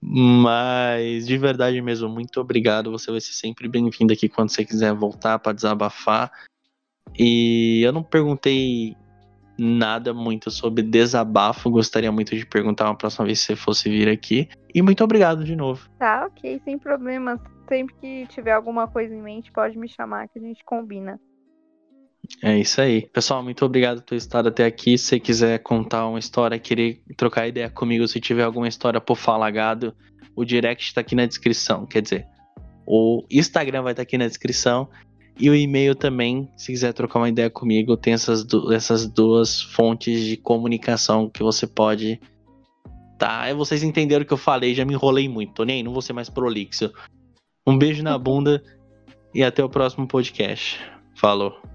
Mas 0.00 1.26
de 1.26 1.36
verdade 1.36 1.82
mesmo, 1.82 2.08
muito 2.08 2.40
obrigado. 2.40 2.92
Você 2.92 3.10
vai 3.10 3.20
ser 3.20 3.32
sempre 3.32 3.66
bem-vindo 3.66 4.12
aqui 4.12 4.28
quando 4.28 4.50
você 4.50 4.64
quiser 4.64 4.94
voltar 4.94 5.40
para 5.40 5.52
desabafar. 5.52 6.30
E 7.18 7.82
eu 7.82 7.92
não 7.92 8.04
perguntei 8.04 8.96
nada 9.62 10.12
muito 10.12 10.50
sobre 10.50 10.82
desabafo. 10.82 11.70
Gostaria 11.70 12.10
muito 12.10 12.34
de 12.34 12.44
perguntar 12.44 12.86
uma 12.86 12.96
próxima 12.96 13.26
vez 13.26 13.40
se 13.40 13.46
você 13.46 13.56
fosse 13.56 13.88
vir 13.88 14.08
aqui. 14.08 14.48
E 14.74 14.82
muito 14.82 15.04
obrigado 15.04 15.44
de 15.44 15.54
novo. 15.54 15.88
Tá, 15.98 16.26
ok, 16.26 16.60
sem 16.64 16.78
problemas. 16.78 17.40
Sempre 17.68 17.94
que 18.00 18.26
tiver 18.26 18.52
alguma 18.52 18.88
coisa 18.88 19.14
em 19.14 19.22
mente, 19.22 19.52
pode 19.52 19.78
me 19.78 19.88
chamar 19.88 20.28
que 20.28 20.38
a 20.38 20.42
gente 20.42 20.64
combina. 20.64 21.20
É 22.42 22.58
isso 22.58 22.80
aí. 22.80 23.08
Pessoal, 23.08 23.42
muito 23.42 23.64
obrigado 23.64 23.98
por 23.98 24.06
ter 24.06 24.16
estado 24.16 24.48
até 24.48 24.64
aqui. 24.64 24.98
Se 24.98 25.06
você 25.06 25.20
quiser 25.20 25.58
contar 25.60 26.06
uma 26.08 26.18
história, 26.18 26.58
querer 26.58 27.00
trocar 27.16 27.46
ideia 27.46 27.70
comigo, 27.70 28.06
se 28.08 28.20
tiver 28.20 28.42
alguma 28.42 28.68
história 28.68 29.00
por 29.00 29.16
falagado, 29.16 29.94
o 30.34 30.44
direct 30.44 30.86
está 30.86 31.00
aqui 31.00 31.14
na 31.14 31.26
descrição. 31.26 31.86
Quer 31.86 32.02
dizer, 32.02 32.26
o 32.86 33.24
Instagram 33.30 33.82
vai 33.82 33.92
estar 33.92 34.00
tá 34.00 34.02
aqui 34.02 34.18
na 34.18 34.26
descrição. 34.26 34.88
E 35.38 35.48
o 35.48 35.54
e-mail 35.54 35.94
também, 35.94 36.48
se 36.56 36.72
quiser 36.72 36.92
trocar 36.92 37.18
uma 37.18 37.28
ideia 37.28 37.48
comigo, 37.48 37.96
tem 37.96 38.12
essas, 38.12 38.44
du 38.44 38.72
essas 38.72 39.06
duas 39.06 39.60
fontes 39.60 40.24
de 40.24 40.36
comunicação 40.36 41.28
que 41.28 41.42
você 41.42 41.66
pode. 41.66 42.20
Tá, 43.18 43.52
vocês 43.54 43.82
entenderam 43.82 44.24
o 44.24 44.26
que 44.26 44.32
eu 44.32 44.38
falei, 44.38 44.74
já 44.74 44.84
me 44.84 44.94
enrolei 44.94 45.28
muito, 45.28 45.54
tô 45.54 45.64
nem 45.64 45.76
aí, 45.76 45.82
não 45.82 45.92
vou 45.92 46.02
ser 46.02 46.12
mais 46.12 46.28
prolixo. 46.28 46.92
Um 47.66 47.78
beijo 47.78 48.02
na 48.02 48.18
bunda 48.18 48.62
e 49.34 49.42
até 49.42 49.62
o 49.62 49.68
próximo 49.68 50.06
podcast. 50.06 50.80
Falou. 51.14 51.71